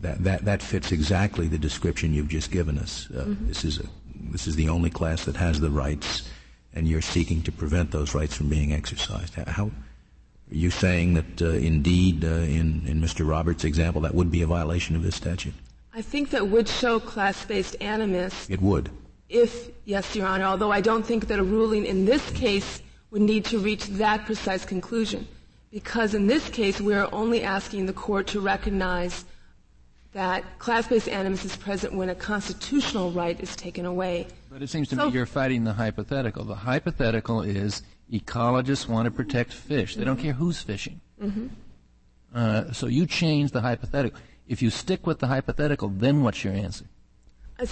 That, 0.00 0.22
that 0.24 0.44
that 0.44 0.62
fits 0.62 0.92
exactly 0.92 1.48
the 1.48 1.58
description 1.58 2.14
you've 2.14 2.28
just 2.28 2.52
given 2.52 2.78
us. 2.78 3.08
Mm-hmm. 3.10 3.48
This 3.48 3.64
is 3.64 3.80
a 3.80 3.84
this 4.30 4.46
is 4.46 4.56
the 4.56 4.68
only 4.68 4.90
class 4.90 5.24
that 5.24 5.36
has 5.36 5.60
the 5.60 5.70
rights, 5.70 6.28
and 6.74 6.86
you're 6.86 7.02
seeking 7.02 7.42
to 7.42 7.52
prevent 7.52 7.90
those 7.90 8.14
rights 8.14 8.36
from 8.36 8.48
being 8.48 8.72
exercised. 8.72 9.34
How, 9.34 9.70
are 10.50 10.54
you 10.54 10.70
saying 10.70 11.14
that 11.14 11.42
uh, 11.42 11.50
indeed, 11.50 12.24
uh, 12.24 12.28
in, 12.28 12.84
in 12.86 13.00
Mr. 13.00 13.28
Roberts' 13.28 13.64
example, 13.64 14.00
that 14.02 14.14
would 14.14 14.30
be 14.30 14.42
a 14.42 14.46
violation 14.46 14.96
of 14.96 15.02
this 15.02 15.16
statute? 15.16 15.54
I 15.92 16.02
think 16.02 16.30
that 16.30 16.48
would 16.48 16.68
show 16.68 17.00
class-based 17.00 17.76
animus. 17.80 18.48
It 18.48 18.62
would. 18.62 18.90
if, 19.28 19.70
yes, 19.84 20.14
Your 20.14 20.26
Honor, 20.26 20.44
although 20.44 20.72
I 20.72 20.80
don't 20.80 21.04
think 21.04 21.26
that 21.28 21.38
a 21.38 21.44
ruling 21.44 21.84
in 21.84 22.04
this 22.04 22.30
case 22.30 22.82
would 23.10 23.22
need 23.22 23.44
to 23.46 23.58
reach 23.58 23.86
that 23.86 24.24
precise 24.26 24.64
conclusion. 24.64 25.26
Because 25.70 26.14
in 26.14 26.26
this 26.26 26.48
case, 26.48 26.80
we 26.80 26.94
are 26.94 27.08
only 27.12 27.42
asking 27.42 27.86
the 27.86 27.92
court 27.92 28.26
to 28.28 28.40
recognize 28.40 29.24
that 30.12 30.58
class-based 30.58 31.08
animus 31.08 31.44
is 31.44 31.56
present 31.56 31.94
when 31.94 32.08
a 32.08 32.14
constitutional 32.14 33.10
right 33.10 33.38
is 33.40 33.54
taken 33.56 33.84
away. 33.84 34.26
But 34.50 34.62
it 34.62 34.70
seems 34.70 34.88
to 34.88 34.96
so, 34.96 35.06
me 35.06 35.12
you're 35.12 35.26
fighting 35.26 35.64
the 35.64 35.74
hypothetical. 35.74 36.44
The 36.44 36.54
hypothetical 36.54 37.42
is 37.42 37.82
ecologists 38.10 38.88
want 38.88 39.06
to 39.06 39.10
protect 39.10 39.52
fish. 39.52 39.96
They 39.96 40.04
don't 40.04 40.18
care 40.18 40.32
who's 40.32 40.62
fishing. 40.62 41.00
Mm-hmm. 41.22 41.46
Uh, 42.34 42.72
so 42.72 42.86
you 42.86 43.06
change 43.06 43.52
the 43.52 43.60
hypothetical. 43.60 44.18
If 44.46 44.62
you 44.62 44.70
stick 44.70 45.06
with 45.06 45.18
the 45.18 45.26
hypothetical, 45.26 45.88
then 45.88 46.22
what's 46.22 46.42
your 46.42 46.54
answer? 46.54 46.86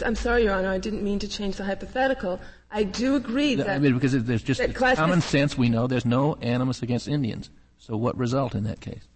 I'm 0.04 0.16
sorry, 0.16 0.42
Your 0.42 0.54
Honor. 0.54 0.70
I 0.70 0.78
didn't 0.78 1.04
mean 1.04 1.20
to 1.20 1.28
change 1.28 1.56
the 1.56 1.64
hypothetical. 1.64 2.40
I 2.72 2.82
do 2.82 3.14
agree 3.14 3.54
that. 3.54 3.70
I 3.70 3.78
mean, 3.78 3.94
because 3.94 4.12
there's 4.24 4.42
just 4.42 4.74
common 4.74 5.20
sense. 5.20 5.56
We 5.56 5.68
know 5.68 5.86
there's 5.86 6.04
no 6.04 6.34
animus 6.36 6.82
against 6.82 7.06
Indians. 7.06 7.50
So 7.78 7.96
what 7.96 8.16
result 8.18 8.54
in 8.56 8.64
that 8.64 8.80
case? 8.80 9.06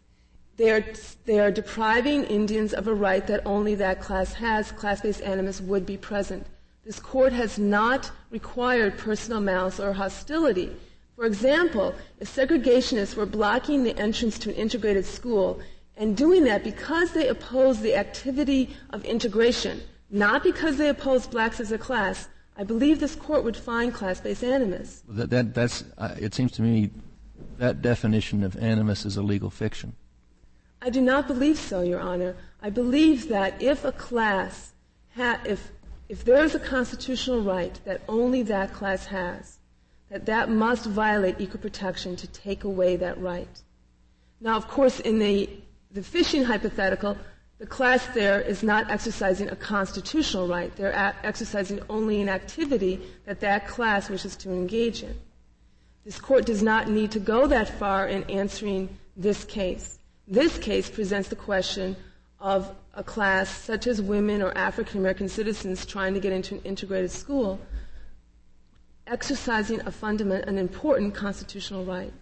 They 0.60 0.72
are, 0.72 0.84
they 1.24 1.40
are 1.40 1.50
depriving 1.50 2.24
Indians 2.24 2.74
of 2.74 2.86
a 2.86 2.92
right 2.92 3.26
that 3.28 3.40
only 3.46 3.74
that 3.76 4.02
class 4.02 4.34
has. 4.34 4.72
Class-based 4.72 5.22
animus 5.22 5.58
would 5.58 5.86
be 5.86 5.96
present. 5.96 6.46
This 6.84 7.00
court 7.00 7.32
has 7.32 7.58
not 7.58 8.10
required 8.28 8.98
personal 8.98 9.40
malice 9.40 9.80
or 9.80 9.94
hostility. 9.94 10.76
For 11.16 11.24
example, 11.24 11.94
if 12.18 12.36
segregationists 12.36 13.16
were 13.16 13.24
blocking 13.24 13.84
the 13.84 13.98
entrance 13.98 14.38
to 14.40 14.50
an 14.50 14.56
integrated 14.56 15.06
school 15.06 15.60
and 15.96 16.14
doing 16.14 16.44
that 16.44 16.62
because 16.62 17.12
they 17.12 17.28
oppose 17.28 17.80
the 17.80 17.96
activity 17.96 18.76
of 18.90 19.02
integration, 19.06 19.80
not 20.10 20.42
because 20.42 20.76
they 20.76 20.90
oppose 20.90 21.26
blacks 21.26 21.58
as 21.58 21.72
a 21.72 21.78
class, 21.78 22.28
I 22.58 22.64
believe 22.64 23.00
this 23.00 23.14
court 23.14 23.44
would 23.44 23.56
find 23.56 23.94
class-based 23.94 24.44
animus. 24.44 25.04
That, 25.08 25.30
that, 25.30 25.54
that's, 25.54 25.84
uh, 25.96 26.16
it 26.20 26.34
seems 26.34 26.52
to 26.52 26.60
me 26.60 26.90
that 27.56 27.80
definition 27.80 28.42
of 28.42 28.58
animus 28.58 29.06
is 29.06 29.16
a 29.16 29.22
legal 29.22 29.48
fiction. 29.48 29.96
I 30.82 30.90
do 30.90 31.00
not 31.00 31.26
believe 31.26 31.58
so, 31.58 31.82
Your 31.82 32.00
Honor. 32.00 32.36
I 32.62 32.70
believe 32.70 33.28
that 33.28 33.60
if 33.62 33.84
a 33.84 33.92
class, 33.92 34.72
ha- 35.14 35.40
if, 35.44 35.70
if 36.08 36.24
there 36.24 36.42
is 36.42 36.54
a 36.54 36.58
constitutional 36.58 37.42
right 37.42 37.78
that 37.84 38.00
only 38.08 38.42
that 38.44 38.72
class 38.72 39.06
has, 39.06 39.58
that 40.10 40.26
that 40.26 40.50
must 40.50 40.86
violate 40.86 41.36
equal 41.38 41.60
protection 41.60 42.16
to 42.16 42.26
take 42.28 42.64
away 42.64 42.96
that 42.96 43.20
right. 43.20 43.62
Now, 44.40 44.56
of 44.56 44.68
course, 44.68 45.00
in 45.00 45.18
the, 45.18 45.50
the 45.90 46.02
fishing 46.02 46.44
hypothetical, 46.44 47.16
the 47.58 47.66
class 47.66 48.06
there 48.08 48.40
is 48.40 48.62
not 48.62 48.90
exercising 48.90 49.50
a 49.50 49.56
constitutional 49.56 50.48
right. 50.48 50.74
They're 50.74 51.14
exercising 51.22 51.80
only 51.90 52.22
an 52.22 52.30
activity 52.30 53.00
that 53.26 53.40
that 53.40 53.68
class 53.68 54.08
wishes 54.08 54.34
to 54.36 54.50
engage 54.50 55.02
in. 55.02 55.14
This 56.06 56.18
court 56.18 56.46
does 56.46 56.62
not 56.62 56.88
need 56.88 57.10
to 57.12 57.20
go 57.20 57.46
that 57.46 57.68
far 57.78 58.08
in 58.08 58.24
answering 58.24 58.88
this 59.14 59.44
case. 59.44 59.99
This 60.30 60.58
case 60.58 60.88
presents 60.88 61.28
the 61.28 61.34
question 61.34 61.96
of 62.38 62.72
a 62.94 63.02
class 63.02 63.50
such 63.50 63.88
as 63.88 64.00
women 64.00 64.42
or 64.42 64.56
African 64.56 65.00
American 65.00 65.28
citizens 65.28 65.84
trying 65.84 66.14
to 66.14 66.20
get 66.20 66.32
into 66.32 66.54
an 66.54 66.60
integrated 66.62 67.10
school 67.10 67.58
exercising 69.08 69.80
a 69.86 69.90
fundamental, 69.90 70.48
an 70.48 70.56
important 70.56 71.16
constitutional 71.16 71.84
right. 71.84 72.12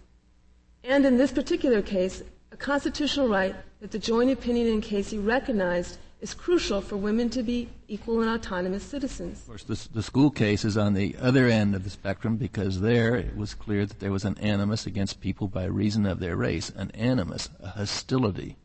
And 0.83 1.05
in 1.05 1.17
this 1.17 1.31
particular 1.31 1.83
case, 1.83 2.23
a 2.51 2.57
constitutional 2.57 3.27
right 3.27 3.55
that 3.79 3.91
the 3.91 3.99
joint 3.99 4.31
opinion 4.31 4.65
in 4.65 4.81
Casey 4.81 5.19
recognized 5.19 5.99
is 6.21 6.33
crucial 6.33 6.81
for 6.81 6.97
women 6.97 7.29
to 7.29 7.41
be 7.41 7.69
equal 7.87 8.21
and 8.21 8.29
autonomous 8.29 8.83
citizens. 8.83 9.39
Of 9.39 9.47
course, 9.47 9.63
the, 9.63 9.87
the, 9.93 10.03
school 10.03 10.29
case 10.29 10.65
is 10.65 10.77
on 10.77 10.93
the 10.93 11.15
other 11.21 11.47
end 11.47 11.75
of 11.75 11.83
the 11.85 11.89
spectrum 11.89 12.35
because 12.35 12.81
there 12.81 13.15
it 13.15 13.37
was 13.37 13.53
clear 13.53 13.85
that 13.85 13.99
there 13.99 14.11
was 14.11 14.25
an 14.25 14.37
animus 14.39 14.85
against 14.85 15.21
people 15.21 15.47
by 15.47 15.63
reason 15.65 16.05
of 16.05 16.19
their 16.19 16.35
race, 16.35 16.69
an 16.75 16.91
animus, 16.91 17.49
a 17.61 17.69
hostility. 17.69 18.57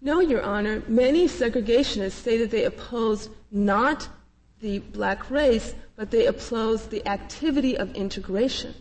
No, 0.00 0.20
Your 0.20 0.42
Honor. 0.42 0.82
Many 0.88 1.28
segregationists 1.28 2.12
say 2.12 2.38
that 2.38 2.50
they 2.50 2.64
oppose 2.64 3.28
not 3.50 4.08
the 4.60 4.78
black 4.78 5.30
race, 5.30 5.74
but 5.96 6.10
they 6.10 6.26
oppose 6.26 6.86
the 6.86 7.06
activity 7.06 7.76
of 7.76 7.94
integration. 7.94 8.74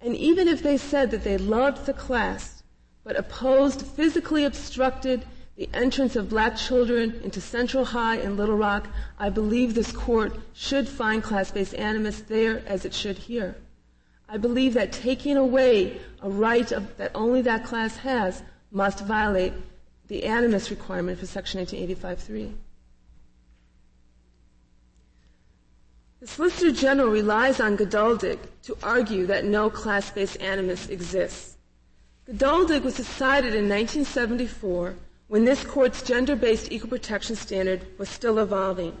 And 0.00 0.14
even 0.14 0.46
if 0.46 0.62
they 0.62 0.76
said 0.76 1.10
that 1.10 1.24
they 1.24 1.38
loved 1.38 1.86
the 1.86 1.92
class, 1.92 2.62
but 3.02 3.18
opposed, 3.18 3.82
physically 3.82 4.44
obstructed 4.44 5.26
the 5.56 5.68
entrance 5.72 6.16
of 6.16 6.28
black 6.28 6.56
children 6.56 7.20
into 7.22 7.40
Central 7.40 7.84
High 7.84 8.16
and 8.16 8.36
Little 8.36 8.56
Rock, 8.56 8.88
I 9.18 9.30
believe 9.30 9.74
this 9.74 9.92
court 9.92 10.36
should 10.52 10.88
find 10.88 11.22
class-based 11.22 11.74
animus 11.74 12.20
there 12.22 12.62
as 12.66 12.84
it 12.84 12.92
should 12.92 13.18
here. 13.18 13.56
I 14.28 14.36
believe 14.36 14.74
that 14.74 14.92
taking 14.92 15.36
away 15.36 16.00
a 16.22 16.28
right 16.28 16.70
of, 16.72 16.96
that 16.96 17.12
only 17.14 17.40
that 17.42 17.64
class 17.64 17.98
has 17.98 18.42
must 18.72 19.04
violate 19.04 19.52
the 20.08 20.24
animus 20.24 20.70
requirement 20.70 21.18
for 21.18 21.26
Section 21.26 21.64
1885.3. 21.64 22.54
The 26.20 26.26
Solicitor 26.26 26.72
General 26.72 27.10
relies 27.10 27.60
on 27.60 27.76
Geduldig 27.76 28.38
to 28.62 28.76
argue 28.82 29.26
that 29.26 29.44
no 29.44 29.70
class-based 29.70 30.40
animus 30.40 30.88
exists. 30.88 31.58
Geduldig 32.26 32.82
was 32.82 32.96
decided 32.96 33.54
in 33.54 33.68
1974 33.68 34.96
when 35.28 35.44
this 35.44 35.64
court's 35.64 36.02
gender-based 36.02 36.70
equal 36.70 36.90
protection 36.90 37.34
standard 37.34 37.86
was 37.98 38.08
still 38.08 38.38
evolving. 38.38 38.96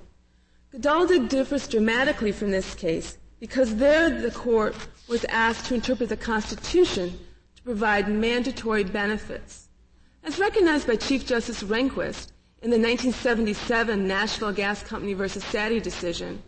Geduldig 0.72 1.28
differs 1.28 1.68
dramatically 1.68 2.32
from 2.32 2.50
this 2.50 2.74
case 2.74 3.18
because 3.38 3.76
there 3.76 4.10
the 4.10 4.30
court 4.30 4.74
was 5.06 5.24
asked 5.26 5.66
to 5.66 5.74
interpret 5.74 6.08
the 6.08 6.16
Constitution 6.16 7.18
to 7.56 7.62
provide 7.62 8.08
mandatory 8.08 8.84
benefits. 8.84 9.68
As 10.24 10.38
recognized 10.38 10.86
by 10.86 10.96
Chief 10.96 11.26
Justice 11.26 11.62
Rehnquist 11.62 12.32
in 12.62 12.70
the 12.70 12.78
1977 12.78 14.08
Nashville 14.08 14.52
Gas 14.52 14.82
Company 14.82 15.12
versus 15.12 15.44
Satty 15.44 15.82
decision, 15.82 16.42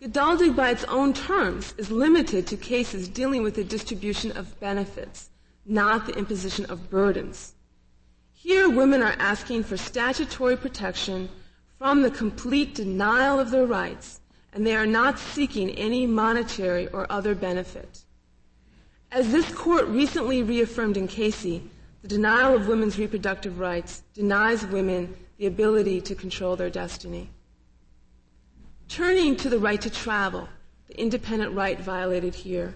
Geduldig 0.00 0.56
by 0.56 0.70
its 0.70 0.84
own 0.84 1.12
terms 1.12 1.74
is 1.76 1.90
limited 1.90 2.46
to 2.46 2.56
cases 2.56 3.06
dealing 3.06 3.42
with 3.42 3.54
the 3.54 3.64
distribution 3.64 4.32
of 4.32 4.58
benefits, 4.58 5.28
not 5.66 6.06
the 6.06 6.14
imposition 6.14 6.64
of 6.70 6.88
burdens. 6.88 7.52
Here, 8.42 8.70
women 8.70 9.02
are 9.02 9.16
asking 9.18 9.64
for 9.64 9.76
statutory 9.76 10.56
protection 10.56 11.28
from 11.76 12.00
the 12.00 12.10
complete 12.10 12.74
denial 12.74 13.38
of 13.38 13.50
their 13.50 13.66
rights, 13.66 14.22
and 14.54 14.66
they 14.66 14.74
are 14.74 14.86
not 14.86 15.18
seeking 15.18 15.68
any 15.72 16.06
monetary 16.06 16.88
or 16.88 17.06
other 17.12 17.34
benefit. 17.34 18.02
As 19.12 19.30
this 19.30 19.52
court 19.52 19.88
recently 19.88 20.42
reaffirmed 20.42 20.96
in 20.96 21.06
Casey, 21.06 21.62
the 22.00 22.08
denial 22.08 22.54
of 22.54 22.66
women's 22.66 22.98
reproductive 22.98 23.58
rights 23.58 24.04
denies 24.14 24.64
women 24.64 25.14
the 25.36 25.44
ability 25.44 26.00
to 26.00 26.14
control 26.14 26.56
their 26.56 26.70
destiny. 26.70 27.28
Turning 28.88 29.36
to 29.36 29.50
the 29.50 29.58
right 29.58 29.82
to 29.82 29.90
travel, 29.90 30.48
the 30.88 30.98
independent 30.98 31.54
right 31.54 31.78
violated 31.78 32.34
here. 32.34 32.74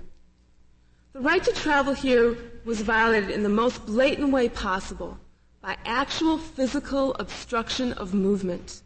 The 1.14 1.20
right 1.20 1.42
to 1.42 1.52
travel 1.52 1.94
here 1.94 2.36
was 2.66 2.82
violated 2.82 3.30
in 3.30 3.42
the 3.42 3.48
most 3.48 3.86
blatant 3.86 4.30
way 4.30 4.50
possible 4.50 5.18
by 5.64 5.78
actual 5.86 6.36
physical 6.36 7.14
obstruction 7.14 7.94
of 7.94 8.12
movement. 8.12 8.82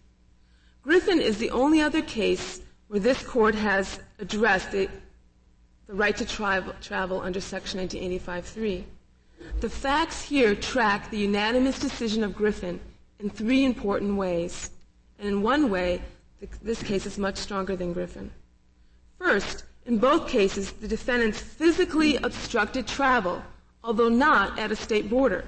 Griffin 0.85 1.21
is 1.21 1.37
the 1.39 1.51
only 1.51 1.81
other 1.81 2.01
case 2.01 2.61
where 2.87 3.01
this 3.01 3.21
court 3.21 3.57
has 3.57 3.99
addressed 4.21 4.71
the, 4.71 4.89
the 5.89 5.95
right 5.95 6.17
to 6.17 6.25
travel, 6.25 6.73
travel 6.81 7.21
under 7.21 7.41
Section 7.41 7.81
1985.3. 7.81 8.85
The 9.59 9.69
facts 9.69 10.23
here 10.23 10.55
track 10.55 11.11
the 11.11 11.19
unanimous 11.19 11.81
decision 11.81 12.23
of 12.23 12.37
Griffin 12.37 12.79
in 13.19 13.29
three 13.29 13.65
important 13.65 14.15
ways. 14.15 14.71
And 15.19 15.27
in 15.27 15.43
one 15.43 15.71
way, 15.71 16.01
this 16.63 16.81
case 16.81 17.07
is 17.07 17.19
much 17.19 17.39
stronger 17.39 17.75
than 17.75 17.93
Griffin. 17.93 18.31
First, 19.19 19.65
in 19.85 19.99
both 19.99 20.29
cases, 20.29 20.71
the 20.71 20.87
defendants 20.87 21.41
physically 21.41 22.19
obstructed 22.19 22.87
travel, 22.87 23.43
although 23.83 24.09
not 24.09 24.57
at 24.61 24.71
a 24.71 24.77
state 24.77 25.11
border. 25.11 25.45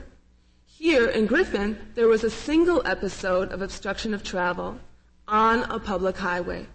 Here 0.81 1.11
in 1.11 1.27
Griffin, 1.27 1.79
there 1.95 2.09
was 2.09 2.25
a 2.25 2.31
single 2.31 2.81
episode 2.87 3.53
of 3.53 3.61
obstruction 3.61 4.15
of 4.15 4.23
travel 4.23 4.81
on 5.29 5.65
a 5.65 5.79
public 5.79 6.17
highway. 6.17 6.69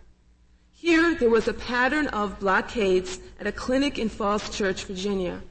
Here, 0.71 1.15
there 1.15 1.31
was 1.31 1.47
a 1.47 1.55
pattern 1.55 2.05
of 2.09 2.39
blockades 2.39 3.19
at 3.39 3.47
a 3.47 3.51
clinic 3.51 3.97
in 3.97 4.09
Falls 4.09 4.55
Church, 4.55 4.83
Virginia, 4.83 5.41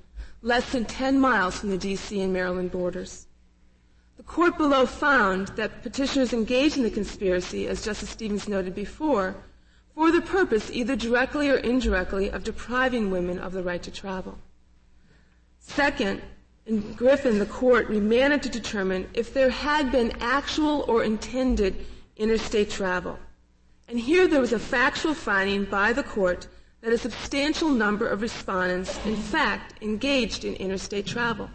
less 0.41 0.71
than 0.71 0.85
10 0.85 1.19
miles 1.19 1.59
from 1.59 1.71
the 1.71 1.77
D.C. 1.77 2.21
and 2.21 2.33
Maryland 2.33 2.71
borders. 2.71 3.27
The 4.19 4.23
court 4.23 4.57
below 4.57 4.87
found 4.87 5.49
that 5.57 5.83
petitioners 5.83 6.33
engaged 6.33 6.77
in 6.77 6.85
the 6.85 6.91
conspiracy, 6.91 7.67
as 7.67 7.85
Justice 7.85 8.11
Stevens 8.11 8.47
noted 8.47 8.77
before, 8.77 9.35
for 9.97 10.13
the 10.13 10.23
purpose, 10.23 10.71
either 10.73 10.95
directly 10.95 11.51
or 11.51 11.57
indirectly, 11.57 12.31
of 12.31 12.45
depriving 12.45 13.11
women 13.11 13.41
of 13.41 13.53
the 13.53 13.65
right 13.65 13.83
to 13.83 13.91
travel. 13.91 14.39
Second, 15.59 16.23
in 16.67 16.95
Griffin, 16.95 17.39
the 17.39 17.47
court 17.47 17.89
remanded 17.89 18.43
to 18.43 18.49
determine 18.49 19.09
if 19.13 19.35
there 19.35 19.51
had 19.51 19.93
been 19.93 20.13
actual 20.21 20.85
or 20.89 21.05
intended 21.05 21.87
interstate 22.17 22.71
travel. 22.71 23.19
And 23.87 24.01
here 24.01 24.27
there 24.27 24.41
was 24.41 24.55
a 24.55 24.59
factual 24.59 25.13
finding 25.13 25.67
by 25.67 25.93
the 25.93 26.03
court 26.03 26.49
that 26.81 26.93
a 26.93 26.99
substantial 26.99 27.69
number 27.69 28.09
of 28.09 28.23
respondents, 28.23 28.99
in 29.05 29.17
fact, 29.17 29.83
engaged 29.83 30.45
in 30.45 30.55
interstate 30.55 31.07
travel. 31.07 31.51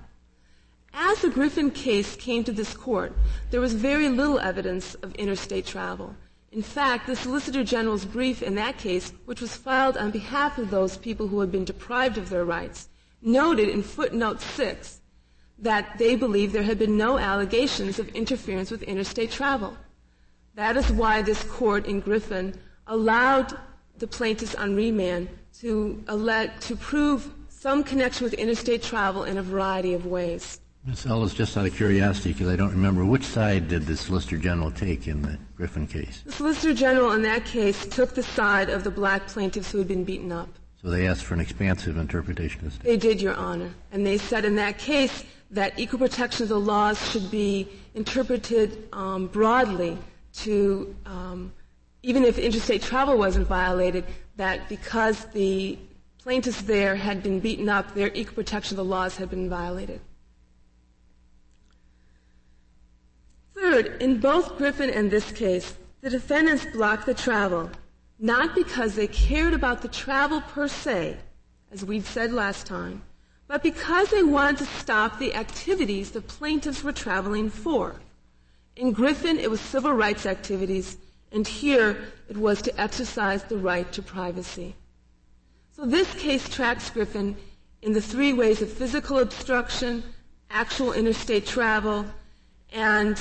As 0.93 1.21
the 1.21 1.29
Griffin 1.29 1.71
case 1.71 2.15
came 2.15 2.43
to 2.43 2.51
this 2.51 2.75
court, 2.75 3.13
there 3.49 3.61
was 3.61 3.73
very 3.73 4.09
little 4.09 4.39
evidence 4.39 4.93
of 4.95 5.15
interstate 5.15 5.65
travel. 5.65 6.15
In 6.51 6.61
fact, 6.61 7.07
the 7.07 7.15
Solicitor 7.15 7.63
General's 7.63 8.05
brief 8.05 8.41
in 8.43 8.55
that 8.55 8.77
case, 8.77 9.13
which 9.25 9.41
was 9.41 9.55
filed 9.55 9.97
on 9.97 10.11
behalf 10.11 10.57
of 10.57 10.69
those 10.69 10.97
people 10.97 11.27
who 11.27 11.39
had 11.39 11.51
been 11.51 11.65
deprived 11.65 12.17
of 12.17 12.29
their 12.29 12.45
rights, 12.45 12.89
noted 13.21 13.69
in 13.69 13.83
footnote 13.83 14.41
6 14.41 14.98
that 15.61 15.97
they 15.97 16.15
believed 16.15 16.53
there 16.53 16.63
had 16.63 16.79
been 16.79 16.97
no 16.97 17.17
allegations 17.17 17.99
of 17.99 18.07
interference 18.09 18.71
with 18.71 18.83
interstate 18.83 19.31
travel. 19.31 19.77
That 20.55 20.77
is 20.77 20.91
why 20.91 21.21
this 21.21 21.43
court 21.43 21.85
in 21.85 21.99
Griffin 21.99 22.59
allowed 22.87 23.57
the 23.97 24.07
plaintiffs 24.07 24.55
on 24.55 24.75
remand 24.75 25.29
to, 25.59 26.03
elect, 26.09 26.61
to 26.63 26.75
prove 26.75 27.31
some 27.49 27.83
connection 27.83 28.23
with 28.23 28.33
interstate 28.33 28.81
travel 28.81 29.25
in 29.25 29.37
a 29.37 29.43
variety 29.43 29.93
of 29.93 30.05
ways. 30.05 30.61
Ms. 30.85 31.05
Ellis, 31.05 31.33
just 31.33 31.57
out 31.57 31.65
of 31.65 31.75
curiosity, 31.75 32.31
because 32.31 32.47
I 32.47 32.55
don't 32.55 32.71
remember, 32.71 33.03
which 33.03 33.25
side 33.25 33.67
did 33.67 33.85
the 33.85 33.97
Solicitor 33.97 34.37
General 34.37 34.71
take 34.71 35.07
in 35.07 35.21
the 35.21 35.37
Griffin 35.57 35.85
case? 35.85 36.21
The 36.25 36.31
Solicitor 36.31 36.73
General 36.73 37.11
in 37.11 37.21
that 37.23 37.43
case 37.43 37.85
took 37.85 38.15
the 38.15 38.23
side 38.23 38.69
of 38.69 38.85
the 38.85 38.91
black 38.91 39.27
plaintiffs 39.27 39.71
who 39.71 39.79
had 39.79 39.89
been 39.89 40.05
beaten 40.05 40.31
up. 40.31 40.47
So 40.81 40.89
they 40.89 41.05
asked 41.05 41.25
for 41.25 41.33
an 41.33 41.41
expansive 41.41 41.97
interpretation 41.97 42.65
of 42.65 42.77
the 42.77 42.83
They 42.83 42.97
did, 42.97 43.21
Your 43.21 43.35
Honor. 43.35 43.73
And 43.91 44.05
they 44.05 44.17
said 44.17 44.45
in 44.45 44.55
that 44.55 44.77
case 44.77 45.25
that 45.51 45.77
equal 45.79 45.99
protection 45.99 46.43
of 46.43 46.49
the 46.49 46.59
laws 46.59 46.99
should 47.11 47.31
be 47.31 47.67
interpreted 47.95 48.87
um, 48.93 49.27
broadly 49.27 49.97
to, 50.33 50.95
um, 51.05 51.51
even 52.03 52.23
if 52.23 52.37
interstate 52.37 52.81
travel 52.81 53.17
wasn't 53.17 53.47
violated, 53.47 54.05
that 54.35 54.69
because 54.69 55.25
the 55.25 55.77
plaintiffs 56.19 56.61
there 56.61 56.95
had 56.95 57.23
been 57.23 57.39
beaten 57.39 57.67
up, 57.67 57.93
their 57.95 58.11
equal 58.13 58.35
protection 58.35 58.77
of 58.79 58.85
the 58.85 58.89
laws 58.89 59.17
had 59.17 59.29
been 59.29 59.49
violated. 59.49 59.99
Third, 63.55 64.01
in 64.01 64.19
both 64.19 64.57
Griffin 64.57 64.89
and 64.89 65.09
this 65.09 65.31
case, 65.31 65.75
the 66.01 66.09
defendants 66.09 66.65
blocked 66.65 67.05
the 67.05 67.13
travel, 67.13 67.69
not 68.19 68.55
because 68.55 68.95
they 68.95 69.07
cared 69.07 69.53
about 69.53 69.81
the 69.81 69.87
travel 69.87 70.41
per 70.41 70.67
se, 70.67 71.17
as 71.71 71.83
we 71.83 71.99
said 71.99 72.31
last 72.31 72.65
time, 72.65 73.01
but 73.49 73.63
because 73.63 74.09
they 74.11 74.21
wanted 74.21 74.59
to 74.59 74.65
stop 74.65 75.17
the 75.17 75.33
activities 75.33 76.11
the 76.11 76.21
plaintiffs 76.21 76.83
were 76.83 76.93
traveling 76.93 77.49
for. 77.49 77.95
In 78.75 78.91
Griffin, 78.91 79.39
it 79.39 79.49
was 79.49 79.59
civil 79.59 79.91
rights 79.91 80.27
activities, 80.27 80.97
and 81.31 81.45
here 81.47 81.97
it 82.29 82.37
was 82.37 82.61
to 82.61 82.79
exercise 82.79 83.43
the 83.43 83.57
right 83.57 83.91
to 83.91 84.03
privacy. 84.03 84.75
So 85.75 85.85
this 85.87 86.13
case 86.13 86.47
tracks 86.47 86.91
Griffin 86.91 87.35
in 87.81 87.93
the 87.93 88.01
three 88.01 88.33
ways 88.33 88.61
of 88.61 88.71
physical 88.71 89.17
obstruction, 89.17 90.03
actual 90.51 90.93
interstate 90.93 91.47
travel, 91.47 92.05
and 92.71 93.19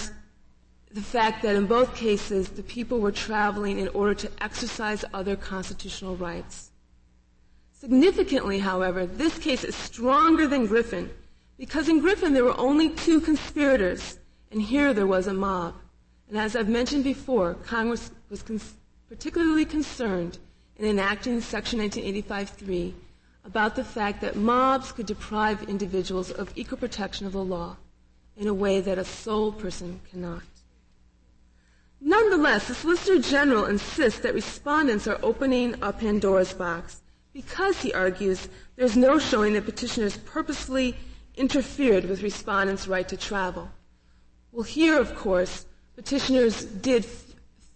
the 0.92 1.00
fact 1.00 1.42
that 1.42 1.56
in 1.56 1.66
both 1.66 1.96
cases 1.96 2.50
the 2.50 2.62
people 2.62 3.00
were 3.00 3.12
traveling 3.12 3.78
in 3.78 3.88
order 3.88 4.14
to 4.14 4.30
exercise 4.42 5.06
other 5.14 5.36
constitutional 5.36 6.16
rights. 6.16 6.70
Significantly, 7.80 8.58
however, 8.58 9.06
this 9.06 9.38
case 9.38 9.62
is 9.62 9.74
stronger 9.76 10.48
than 10.48 10.66
Griffin 10.66 11.10
because 11.56 11.88
in 11.88 12.00
Griffin 12.00 12.32
there 12.32 12.44
were 12.44 12.58
only 12.58 12.90
two 12.90 13.20
conspirators 13.20 14.18
and 14.50 14.60
here 14.60 14.92
there 14.92 15.06
was 15.06 15.28
a 15.28 15.32
mob. 15.32 15.74
And 16.28 16.36
as 16.36 16.56
I've 16.56 16.68
mentioned 16.68 17.04
before, 17.04 17.54
Congress 17.54 18.10
was 18.30 18.42
cons- 18.42 18.74
particularly 19.08 19.64
concerned 19.64 20.38
in 20.76 20.86
enacting 20.86 21.40
Section 21.40 21.78
1985-3 21.78 22.94
about 23.44 23.76
the 23.76 23.84
fact 23.84 24.20
that 24.22 24.34
mobs 24.34 24.90
could 24.90 25.06
deprive 25.06 25.62
individuals 25.68 26.32
of 26.32 26.52
equal 26.56 26.78
protection 26.78 27.26
of 27.26 27.32
the 27.32 27.44
law 27.44 27.76
in 28.36 28.48
a 28.48 28.54
way 28.54 28.80
that 28.80 28.98
a 28.98 29.04
sole 29.04 29.52
person 29.52 30.00
cannot. 30.10 30.42
Nonetheless, 32.00 32.68
the 32.68 32.74
Solicitor 32.74 33.20
General 33.20 33.66
insists 33.66 34.20
that 34.20 34.34
respondents 34.34 35.06
are 35.06 35.18
opening 35.22 35.74
a 35.80 35.92
Pandora's 35.92 36.52
box 36.52 37.02
because, 37.38 37.80
he 37.80 37.92
argues, 37.92 38.48
there's 38.74 38.96
no 38.96 39.16
showing 39.16 39.52
that 39.52 39.64
petitioners 39.64 40.16
purposely 40.16 40.96
interfered 41.36 42.04
with 42.04 42.20
respondents' 42.20 42.88
right 42.88 43.08
to 43.08 43.16
travel. 43.16 43.70
Well, 44.50 44.64
here, 44.64 45.00
of 45.00 45.14
course, 45.14 45.64
petitioners 45.94 46.64
did 46.64 47.04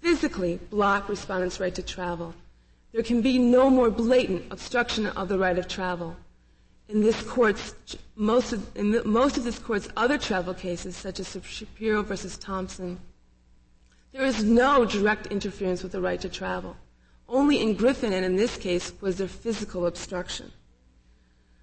physically 0.00 0.58
block 0.68 1.08
respondents' 1.08 1.60
right 1.60 1.72
to 1.76 1.82
travel. 1.82 2.34
There 2.90 3.04
can 3.04 3.22
be 3.22 3.38
no 3.38 3.70
more 3.70 3.88
blatant 3.88 4.52
obstruction 4.52 5.06
of 5.06 5.28
the 5.28 5.38
right 5.38 5.56
of 5.56 5.68
travel. 5.68 6.16
In 6.88 7.00
this 7.00 7.22
court's 7.22 7.76
most 8.16 8.52
of, 8.52 8.74
the, 8.74 9.04
most 9.04 9.36
of 9.36 9.44
this 9.44 9.60
court's 9.60 9.88
other 9.96 10.18
travel 10.18 10.54
cases, 10.54 10.96
such 10.96 11.20
as 11.20 11.38
Shapiro 11.44 12.02
versus 12.02 12.36
Thompson, 12.36 12.98
there 14.12 14.24
is 14.24 14.42
no 14.42 14.84
direct 14.84 15.28
interference 15.28 15.84
with 15.84 15.92
the 15.92 16.00
right 16.00 16.20
to 16.20 16.28
travel. 16.28 16.76
Only 17.32 17.62
in 17.62 17.74
Griffin 17.74 18.12
and 18.12 18.26
in 18.26 18.36
this 18.36 18.58
case 18.58 18.92
was 19.00 19.16
there 19.16 19.26
physical 19.26 19.86
obstruction. 19.86 20.52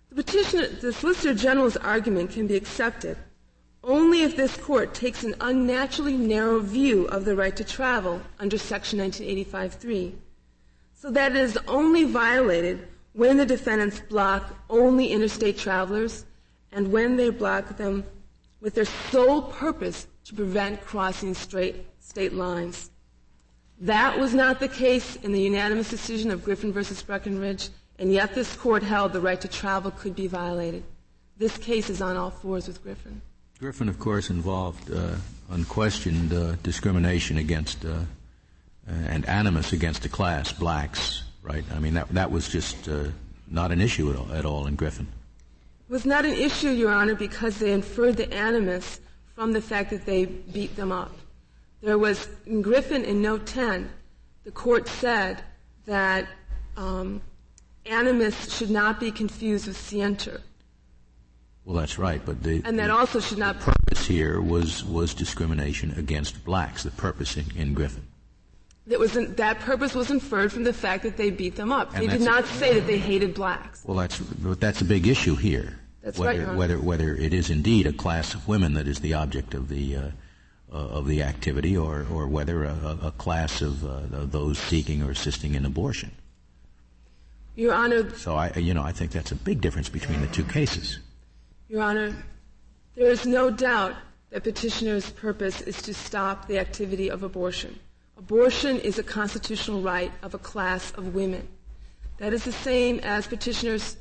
The 0.10 0.16
petitioner, 0.16 0.68
the 0.68 0.92
Solicitor 0.92 1.36
General's 1.36 1.78
argument 1.78 2.32
can 2.32 2.48
be 2.48 2.56
accepted 2.56 3.16
only 3.84 4.24
if 4.24 4.36
this 4.36 4.58
court 4.58 4.96
takes 4.96 5.24
an 5.24 5.36
unnaturally 5.40 6.18
narrow 6.18 6.60
view 6.60 7.06
of 7.06 7.24
the 7.24 7.36
right 7.36 7.56
to 7.56 7.64
travel 7.64 8.20
under 8.40 8.58
Section 8.58 9.00
1985-3, 9.00 10.16
so 10.96 11.12
that 11.12 11.32
it 11.32 11.38
is 11.38 11.58
only 11.68 12.04
violated 12.04 12.88
when 13.14 13.38
the 13.38 13.46
defendants 13.46 14.00
block 14.00 14.56
only 14.72 15.12
interstate 15.12 15.58
travelers 15.58 16.26
and 16.72 16.92
when 16.92 17.16
they 17.16 17.30
block 17.30 17.78
them 17.78 18.04
with 18.60 18.74
their 18.74 18.86
sole 19.12 19.44
purpose 19.44 20.08
to 20.26 20.34
prevent 20.34 20.84
crossing 20.84 21.36
straight 21.36 21.86
state 22.00 22.34
lines. 22.34 22.90
That 23.82 24.20
was 24.20 24.34
not 24.34 24.60
the 24.60 24.68
case 24.68 25.16
in 25.18 25.32
the 25.32 25.42
unanimous 25.42 25.90
decision 25.90 26.32
of 26.32 26.44
Griffin 26.44 26.74
versus 26.74 27.02
Breckenridge, 27.02 27.70
and 27.98 28.12
yet 28.12 28.36
this 28.36 28.56
court 28.56 28.84
held 28.84 29.14
the 29.14 29.22
right 29.22 29.40
to 29.40 29.48
travel 29.48 29.92
could 29.92 30.16
be 30.16 30.28
violated. 30.28 30.84
This 31.38 31.58
case 31.58 31.90
is 31.90 32.02
on 32.02 32.18
all 32.18 32.30
fours 32.30 32.68
with 32.68 32.84
Griffin. 32.84 33.22
Griffin, 33.58 33.88
of 33.88 33.98
course, 33.98 34.30
involved 34.30 34.92
uh, 34.92 35.16
unquestioned 35.50 36.34
uh, 36.34 36.56
discrimination 36.64 37.38
against 37.38 37.86
uh, 37.86 38.00
and 38.88 39.26
animus 39.28 39.72
against 39.72 40.04
a 40.06 40.10
class, 40.10 40.52
blacks, 40.52 41.24
right? 41.42 41.64
I 41.74 41.80
mean, 41.80 41.94
that, 41.94 42.10
that 42.10 42.32
was 42.32 42.50
just 42.50 42.90
uh, 42.90 43.06
not 43.48 43.72
an 43.72 43.82
issue 43.82 44.10
at 44.12 44.18
all, 44.18 44.32
at 44.34 44.46
all 44.46 44.68
in 44.68 44.76
Griffin. 44.76 45.08
It 45.88 45.92
was 45.92 46.06
not 46.06 46.26
an 46.26 46.34
issue, 46.34 46.70
Your 46.70 46.92
Honor, 46.92 47.16
because 47.16 47.60
they 47.60 47.72
inferred 47.72 48.18
the 48.18 48.32
animus 48.34 49.00
from 49.36 49.54
the 49.54 49.62
fact 49.62 49.90
that 49.92 50.06
they 50.06 50.26
beat 50.26 50.76
them 50.76 50.92
up. 50.92 51.12
There 51.82 51.98
was, 51.98 52.28
in 52.46 52.62
Griffin 52.62 53.06
in 53.06 53.22
Note 53.22 53.46
10, 53.46 53.90
the 54.44 54.52
court 54.52 54.88
said 54.88 55.42
that 55.86 56.28
um, 56.76 57.22
animus 57.86 58.56
should 58.56 58.70
not 58.70 59.00
be 59.00 59.12
confused 59.12 59.68
with 59.68 59.78
scienter. 59.78 60.42
Well, 61.66 61.78
that's 61.78 62.00
right, 62.00 62.22
but 62.26 62.42
the 62.42 62.62
and 62.66 62.80
that 62.80 62.88
the, 62.88 62.94
also 62.94 63.20
should 63.20 63.38
not. 63.38 63.60
The 63.60 63.72
purpose 63.72 64.08
here 64.08 64.42
was 64.42 64.84
was 64.84 65.14
discrimination 65.14 65.94
against 65.98 66.44
blacks. 66.44 66.82
The 66.82 66.90
purpose 66.92 67.38
in, 67.38 67.46
in 67.56 67.76
Griffin. 67.76 68.08
That 68.88 68.98
was 68.98 69.14
that 69.14 69.60
purpose 69.60 69.94
was 69.94 70.10
inferred 70.10 70.52
from 70.52 70.64
the 70.64 70.74
fact 70.74 71.04
that 71.04 71.16
they 71.16 71.30
beat 71.30 71.56
them 71.56 71.72
up. 71.72 71.94
And 71.94 72.02
they 72.02 72.08
did 72.08 72.22
not 72.22 72.46
say 72.46 72.74
that 72.74 72.88
they 72.88 72.98
hated 72.98 73.36
blacks. 73.36 73.84
Well, 73.86 73.98
that's 73.98 74.20
that's 74.58 74.82
a 74.82 74.86
big 74.86 75.06
issue 75.06 75.36
here. 75.36 75.78
That's 76.02 76.18
whether, 76.18 76.44
right. 76.44 76.56
Whether 76.56 76.80
whether 76.80 77.14
it 77.14 77.34
is 77.34 77.52
indeed 77.52 77.86
a 77.86 77.94
class 77.94 78.34
of 78.34 78.48
women 78.48 78.74
that 78.74 78.88
is 78.88 79.02
the 79.02 79.14
object 79.14 79.54
of 79.54 79.70
the. 79.70 79.96
Uh, 79.96 80.12
uh, 80.72 80.76
of 80.76 81.08
the 81.08 81.24
activity, 81.24 81.76
or, 81.76 82.06
or 82.12 82.28
whether 82.28 82.64
a, 82.64 82.98
a 83.04 83.12
class 83.12 83.62
of 83.62 83.84
uh, 83.84 84.02
those 84.12 84.58
seeking 84.58 85.02
or 85.02 85.12
assisting 85.12 85.56
in 85.56 85.66
abortion. 85.66 86.12
Your 87.56 87.74
Honor. 87.74 88.16
So 88.16 88.36
I, 88.36 88.54
you 88.56 88.74
know, 88.74 88.84
I 88.84 88.92
think 88.92 89.12
that's 89.12 89.32
a 89.32 89.36
big 89.36 89.62
difference 89.62 89.90
between 89.90 90.22
the 90.22 90.28
two 90.28 90.44
cases. 90.44 91.00
Your 91.68 91.82
Honor, 91.82 92.16
there 92.96 93.10
is 93.10 93.26
no 93.26 93.50
doubt 93.50 93.96
that 94.30 94.44
petitioner's 94.44 95.10
purpose 95.12 95.62
is 95.62 95.82
to 95.82 95.94
stop 95.94 96.48
the 96.48 96.60
activity 96.60 97.10
of 97.10 97.24
abortion. 97.24 97.78
Abortion 98.18 98.80
is 98.80 99.00
a 99.00 99.04
constitutional 99.04 99.82
right 99.82 100.12
of 100.22 100.34
a 100.34 100.38
class 100.38 100.92
of 100.92 101.16
women. 101.16 101.48
That 102.18 102.34
is 102.34 102.44
the 102.44 102.52
same 102.52 103.00
as 103.00 103.28
petitioners, 103.28 103.98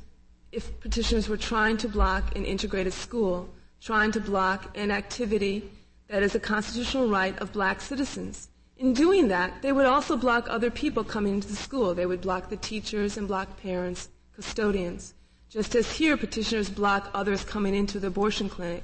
if 0.51 0.79
petitioners 0.81 1.29
were 1.29 1.37
trying 1.37 1.77
to 1.77 1.87
block 1.87 2.35
an 2.35 2.45
integrated 2.45 2.93
school, 2.93 3.49
trying 3.81 4.11
to 4.11 4.19
block 4.19 4.77
an 4.77 4.91
activity 4.91 5.69
that 6.09 6.23
is 6.23 6.35
a 6.35 6.39
constitutional 6.39 7.09
right 7.09 7.37
of 7.39 7.53
black 7.53 7.81
citizens. 7.81 8.49
In 8.77 8.93
doing 8.93 9.29
that, 9.29 9.61
they 9.61 9.71
would 9.71 9.85
also 9.85 10.17
block 10.17 10.47
other 10.49 10.69
people 10.69 11.03
coming 11.03 11.35
into 11.35 11.47
the 11.47 11.55
school. 11.55 11.93
They 11.93 12.05
would 12.05 12.21
block 12.21 12.49
the 12.49 12.57
teachers 12.57 13.17
and 13.17 13.27
block 13.27 13.61
parents, 13.61 14.09
custodians 14.35 15.13
just 15.49 15.75
as 15.75 15.91
here 15.91 16.15
petitioners 16.15 16.69
block 16.69 17.09
others 17.13 17.43
coming 17.43 17.73
into 17.73 17.99
the 17.99 18.07
abortion 18.07 18.49
clinic. 18.49 18.83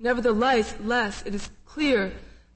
Nevertheless, 0.00 0.74
less, 0.80 1.22
it 1.26 1.34
is 1.34 1.50
clear 1.66 2.12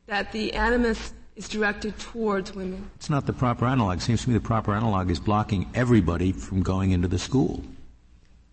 that 0.06 0.32
the 0.32 0.54
animus 0.54 1.12
is 1.36 1.48
directed 1.48 1.98
towards 1.98 2.54
women. 2.54 2.90
It's 2.96 3.10
not 3.10 3.26
the 3.26 3.32
proper 3.32 3.66
analog. 3.66 3.98
It 3.98 4.02
seems 4.02 4.22
to 4.22 4.30
me 4.30 4.34
the 4.34 4.40
proper 4.40 4.72
analog 4.72 5.10
is 5.10 5.20
blocking 5.20 5.68
everybody 5.74 6.32
from 6.32 6.62
going 6.62 6.92
into 6.92 7.08
the 7.08 7.18
school. 7.18 7.62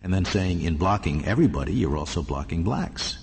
And 0.02 0.12
then 0.12 0.24
saying, 0.24 0.62
in 0.62 0.76
blocking 0.76 1.26
everybody, 1.26 1.74
you're 1.74 1.96
also 1.96 2.22
blocking 2.22 2.62
blacks. 2.62 3.18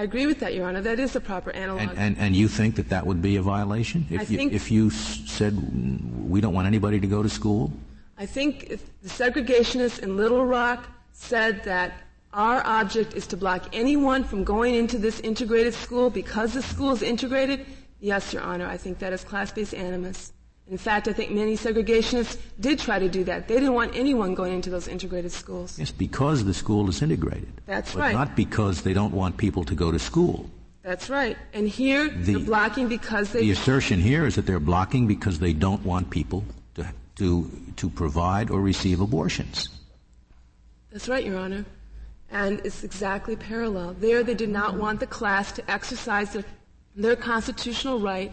I 0.00 0.04
agree 0.04 0.24
with 0.24 0.40
that, 0.40 0.54
Your 0.54 0.66
Honor. 0.66 0.80
That 0.80 0.98
is 0.98 1.12
the 1.12 1.20
proper 1.20 1.50
analog. 1.50 1.82
And, 1.82 1.98
and, 1.98 2.16
and 2.18 2.34
you 2.34 2.48
think 2.48 2.76
that 2.76 2.88
that 2.88 3.06
would 3.06 3.20
be 3.20 3.36
a 3.36 3.42
violation? 3.42 4.06
If 4.08 4.20
I 4.20 4.22
you, 4.24 4.36
think- 4.38 4.54
if 4.54 4.70
you 4.70 4.86
s- 4.86 5.20
said, 5.26 5.52
we 6.26 6.40
don't 6.40 6.54
want 6.54 6.66
anybody 6.66 6.98
to 7.00 7.06
go 7.06 7.22
to 7.22 7.28
school? 7.28 7.70
I 8.16 8.24
think 8.24 8.64
if 8.70 8.80
the 9.02 9.10
segregationists 9.10 9.98
in 9.98 10.16
Little 10.16 10.46
Rock 10.46 10.88
said 11.12 11.64
that 11.64 11.92
our 12.32 12.64
object 12.64 13.12
is 13.12 13.26
to 13.26 13.36
block 13.36 13.68
anyone 13.74 14.24
from 14.24 14.42
going 14.42 14.74
into 14.74 14.96
this 14.96 15.20
integrated 15.20 15.74
school 15.74 16.08
because 16.08 16.54
the 16.54 16.62
school 16.62 16.92
is 16.92 17.02
integrated, 17.02 17.66
yes, 18.00 18.32
Your 18.32 18.42
Honor, 18.42 18.66
I 18.66 18.78
think 18.78 19.00
that 19.00 19.12
is 19.12 19.22
class-based 19.22 19.74
animus. 19.74 20.32
In 20.70 20.78
fact, 20.78 21.08
I 21.08 21.12
think 21.12 21.32
many 21.32 21.56
segregationists 21.56 22.38
did 22.60 22.78
try 22.78 23.00
to 23.00 23.08
do 23.08 23.24
that. 23.24 23.48
They 23.48 23.54
didn't 23.54 23.74
want 23.74 23.96
anyone 23.96 24.34
going 24.36 24.52
into 24.52 24.70
those 24.70 24.86
integrated 24.86 25.32
schools. 25.32 25.76
Yes, 25.76 25.90
because 25.90 26.44
the 26.44 26.54
school 26.54 26.88
is 26.88 27.02
integrated. 27.02 27.52
That's 27.66 27.92
but 27.92 28.00
right. 28.00 28.14
not 28.14 28.36
because 28.36 28.82
they 28.82 28.92
don't 28.92 29.12
want 29.12 29.36
people 29.36 29.64
to 29.64 29.74
go 29.74 29.90
to 29.90 29.98
school. 29.98 30.48
That's 30.84 31.10
right. 31.10 31.36
And 31.52 31.68
here, 31.68 32.08
The- 32.08 32.34
they're 32.34 32.46
blocking 32.46 32.86
because 32.86 33.32
they 33.32 33.40
The 33.40 33.50
assertion 33.50 34.00
here 34.00 34.24
is 34.26 34.36
that 34.36 34.46
they're 34.46 34.60
blocking 34.60 35.08
because 35.08 35.40
they 35.40 35.52
don't 35.52 35.84
want 35.84 36.08
people 36.08 36.44
to, 36.76 36.86
to, 37.16 37.50
to 37.76 37.90
provide 37.90 38.48
or 38.50 38.60
receive 38.60 39.00
abortions. 39.00 39.68
That's 40.92 41.08
right, 41.08 41.24
Your 41.24 41.38
Honor. 41.38 41.64
And 42.30 42.60
it's 42.64 42.84
exactly 42.84 43.34
parallel. 43.34 43.94
There, 43.94 44.22
they 44.22 44.34
did 44.34 44.50
not 44.50 44.76
want 44.76 45.00
the 45.00 45.06
class 45.08 45.50
to 45.52 45.68
exercise 45.68 46.32
their, 46.32 46.44
their 46.94 47.16
constitutional 47.16 47.98
right 48.00 48.32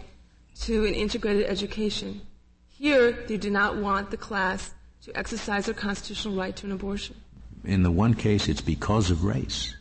to 0.62 0.86
an 0.86 0.94
integrated 0.94 1.46
education. 1.46 2.22
Here, 2.68 3.12
they 3.12 3.38
do 3.38 3.50
not 3.50 3.78
want 3.78 4.12
the 4.12 4.18
class 4.18 4.74
to 5.04 5.18
exercise 5.18 5.66
their 5.66 5.76
constitutional 5.76 6.36
right 6.36 6.56
to 6.56 6.66
an 6.66 6.72
abortion. 6.72 7.16
In 7.64 7.84
the 7.84 7.92
one 7.92 8.14
case, 8.14 8.48
it's 8.48 8.62
because 8.62 9.10
of 9.12 9.24
race. 9.24 9.76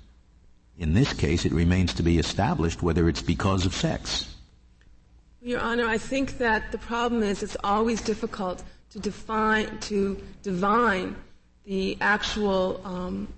In 0.79 0.95
this 0.95 1.13
case, 1.13 1.45
it 1.45 1.53
remains 1.53 1.95
to 1.95 2.03
be 2.03 2.19
established 2.19 2.83
whether 2.83 3.09
it's 3.09 3.23
because 3.23 3.65
of 3.65 3.75
sex. 3.75 4.35
Your 5.41 5.61
Honor, 5.61 5.87
I 5.87 5.99
think 5.99 6.39
that 6.39 6.73
the 6.73 6.79
problem 6.79 7.23
is 7.23 7.43
it's 7.43 7.57
always 7.63 8.03
difficult 8.03 8.63
to 8.91 8.99
define, 8.99 9.79
to 9.81 10.21
divine 10.43 11.17
the 11.65 11.97
actual 12.01 12.81
um, 12.85 13.29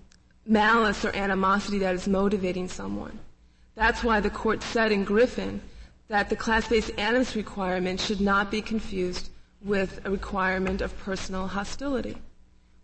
malice 0.46 1.04
or 1.04 1.14
animosity 1.14 1.78
that 1.78 1.94
is 1.94 2.08
motivating 2.08 2.68
someone. 2.68 3.18
That's 3.74 4.02
why 4.02 4.20
the 4.20 4.30
court 4.30 4.62
said 4.62 4.90
in 4.90 5.04
Griffin 5.04 5.60
that 6.08 6.30
the 6.30 6.36
class-based 6.36 6.90
animus 6.98 7.36
requirement 7.36 8.00
should 8.00 8.20
not 8.20 8.50
be 8.50 8.62
confused 8.62 9.30
with 9.62 10.00
a 10.04 10.10
requirement 10.10 10.80
of 10.80 10.96
personal 10.98 11.46
hostility. 11.46 12.16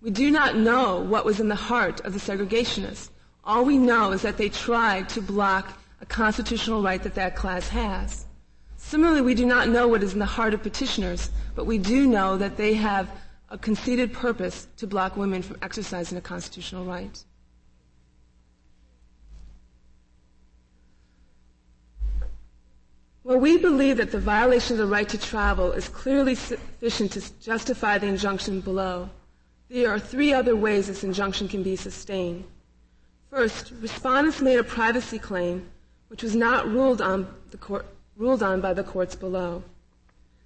We 0.00 0.10
do 0.10 0.30
not 0.30 0.56
know 0.56 1.00
what 1.00 1.24
was 1.24 1.40
in 1.40 1.48
the 1.48 1.54
heart 1.54 2.00
of 2.00 2.12
the 2.12 2.18
segregationists. 2.18 3.08
All 3.42 3.64
we 3.64 3.78
know 3.78 4.12
is 4.12 4.22
that 4.22 4.36
they 4.36 4.50
tried 4.50 5.08
to 5.10 5.22
block 5.22 5.78
a 6.00 6.06
constitutional 6.06 6.82
right 6.82 7.02
that 7.02 7.14
that 7.14 7.36
class 7.36 7.68
has. 7.68 8.26
Similarly, 8.76 9.22
we 9.22 9.34
do 9.34 9.46
not 9.46 9.70
know 9.70 9.88
what 9.88 10.02
is 10.02 10.12
in 10.12 10.18
the 10.18 10.26
heart 10.26 10.52
of 10.52 10.62
petitioners, 10.62 11.30
but 11.54 11.64
we 11.64 11.78
do 11.78 12.06
know 12.06 12.36
that 12.36 12.58
they 12.58 12.74
have 12.74 13.08
a 13.48 13.56
conceded 13.56 14.12
purpose 14.12 14.66
to 14.76 14.86
block 14.86 15.16
women 15.16 15.40
from 15.40 15.56
exercising 15.62 16.18
a 16.18 16.20
constitutional 16.20 16.84
right. 16.84 17.24
Well, 23.24 23.38
we 23.38 23.56
believe 23.56 23.96
that 23.96 24.10
the 24.10 24.18
violation 24.20 24.74
of 24.74 24.78
the 24.78 24.92
right 24.92 25.08
to 25.08 25.16
travel 25.16 25.72
is 25.72 25.88
clearly 25.88 26.34
sufficient 26.34 27.12
to 27.12 27.22
justify 27.40 27.96
the 27.96 28.06
injunction 28.06 28.60
below. 28.60 29.08
There 29.70 29.90
are 29.90 29.98
three 29.98 30.34
other 30.34 30.54
ways 30.54 30.88
this 30.88 31.04
injunction 31.04 31.48
can 31.48 31.62
be 31.62 31.74
sustained. 31.74 32.44
First, 33.30 33.72
respondents 33.80 34.42
made 34.42 34.58
a 34.58 34.62
privacy 34.62 35.18
claim 35.18 35.70
which 36.08 36.22
was 36.22 36.36
not 36.36 36.68
ruled 36.68 37.00
on, 37.00 37.34
court, 37.60 37.86
ruled 38.14 38.42
on 38.42 38.60
by 38.60 38.74
the 38.74 38.84
courts 38.84 39.14
below. 39.14 39.64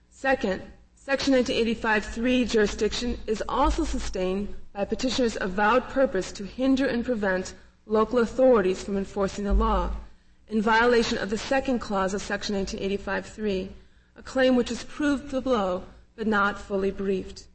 Second, 0.09 0.63
Section 0.95 1.35
1985-3 1.35 2.49
jurisdiction 2.49 3.19
is 3.27 3.43
also 3.49 3.83
sustained 3.83 4.55
by 4.73 4.85
petitioners' 4.85 5.37
avowed 5.41 5.89
purpose 5.89 6.31
to 6.31 6.45
hinder 6.45 6.87
and 6.87 7.05
prevent 7.05 7.55
local 7.87 8.21
authorities 8.21 8.85
from 8.85 8.97
enforcing 8.97 9.47
the 9.47 9.53
law 9.53 9.91
in 10.51 10.63
violation 10.63 11.19
of 11.19 11.31
the 11.31 11.39
second 11.39 11.79
clause 11.79 12.15
of 12.15 12.23
Section 12.23 12.55
1985-3, 12.65 13.69
a 14.17 14.23
claim 14.23 14.57
which 14.57 14.71
is 14.71 14.85
proved 14.85 15.31
below 15.31 15.85
but 16.17 16.27
not 16.27 16.59
fully 16.59 16.91
briefed. 16.91 17.47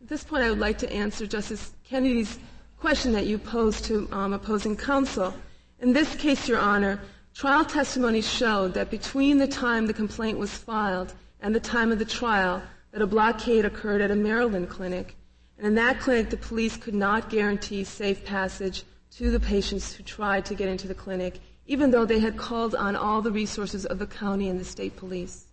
At 0.00 0.08
this 0.08 0.22
point, 0.22 0.44
I 0.44 0.50
would 0.50 0.58
like 0.58 0.78
to 0.78 0.92
answer 0.92 1.26
Justice 1.26 1.72
Kennedy's 1.84 2.38
question 2.78 3.12
that 3.12 3.26
you 3.26 3.38
posed 3.38 3.86
to 3.86 4.08
um, 4.12 4.34
opposing 4.34 4.76
counsel. 4.76 5.34
In 5.80 5.92
this 5.92 6.14
case, 6.16 6.46
Your 6.46 6.58
Honor, 6.58 7.00
trial 7.34 7.64
testimony 7.64 8.20
showed 8.20 8.74
that 8.74 8.90
between 8.90 9.38
the 9.38 9.48
time 9.48 9.86
the 9.86 9.94
complaint 9.94 10.38
was 10.38 10.52
filed 10.52 11.14
and 11.40 11.54
the 11.54 11.60
time 11.60 11.90
of 11.90 11.98
the 11.98 12.04
trial, 12.04 12.62
that 12.92 13.02
a 13.02 13.06
blockade 13.06 13.64
occurred 13.64 14.00
at 14.00 14.10
a 14.10 14.14
Maryland 14.14 14.68
clinic. 14.68 15.16
And 15.58 15.66
in 15.66 15.74
that 15.74 15.98
clinic, 15.98 16.30
the 16.30 16.36
police 16.36 16.76
could 16.76 16.94
not 16.94 17.30
guarantee 17.30 17.82
safe 17.84 18.24
passage 18.24 18.84
to 19.12 19.30
the 19.30 19.40
patients 19.40 19.92
who 19.92 20.04
tried 20.04 20.44
to 20.44 20.54
get 20.54 20.68
into 20.68 20.86
the 20.86 20.94
clinic, 20.94 21.40
even 21.66 21.90
though 21.90 22.04
they 22.04 22.18
had 22.18 22.36
called 22.36 22.74
on 22.74 22.96
all 22.96 23.22
the 23.22 23.32
resources 23.32 23.86
of 23.86 23.98
the 23.98 24.06
county 24.06 24.48
and 24.48 24.60
the 24.60 24.64
state 24.64 24.96
police. 24.96 25.46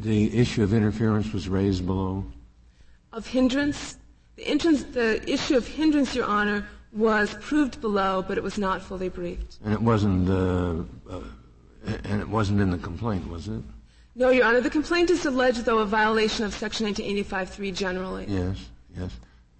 The 0.00 0.36
issue 0.36 0.62
of 0.62 0.72
interference 0.72 1.32
was 1.32 1.48
raised 1.48 1.86
below. 1.86 2.24
Of 3.12 3.26
hindrance, 3.26 3.98
the, 4.36 4.46
entrance, 4.46 4.84
the 4.84 5.22
issue 5.30 5.56
of 5.56 5.66
hindrance, 5.66 6.14
Your 6.14 6.26
Honor, 6.26 6.66
was 6.92 7.34
proved 7.40 7.80
below, 7.80 8.24
but 8.26 8.38
it 8.38 8.42
was 8.42 8.58
not 8.58 8.82
fully 8.82 9.08
briefed. 9.08 9.58
And 9.64 9.72
it 9.72 9.80
wasn't, 9.80 10.28
uh, 10.28 10.82
uh, 11.10 11.20
and 12.04 12.20
it 12.20 12.28
wasn't 12.28 12.60
in 12.60 12.70
the 12.70 12.78
complaint, 12.78 13.28
was 13.28 13.48
it? 13.48 13.62
No, 14.14 14.30
Your 14.30 14.46
Honor. 14.46 14.60
The 14.60 14.70
complaint 14.70 15.10
is 15.10 15.26
alleged, 15.26 15.64
though, 15.64 15.78
a 15.78 15.86
violation 15.86 16.44
of 16.44 16.54
Section 16.54 16.86
1985-3 16.86 17.74
generally. 17.74 18.24
Yes, 18.28 18.56
yes. 18.96 19.10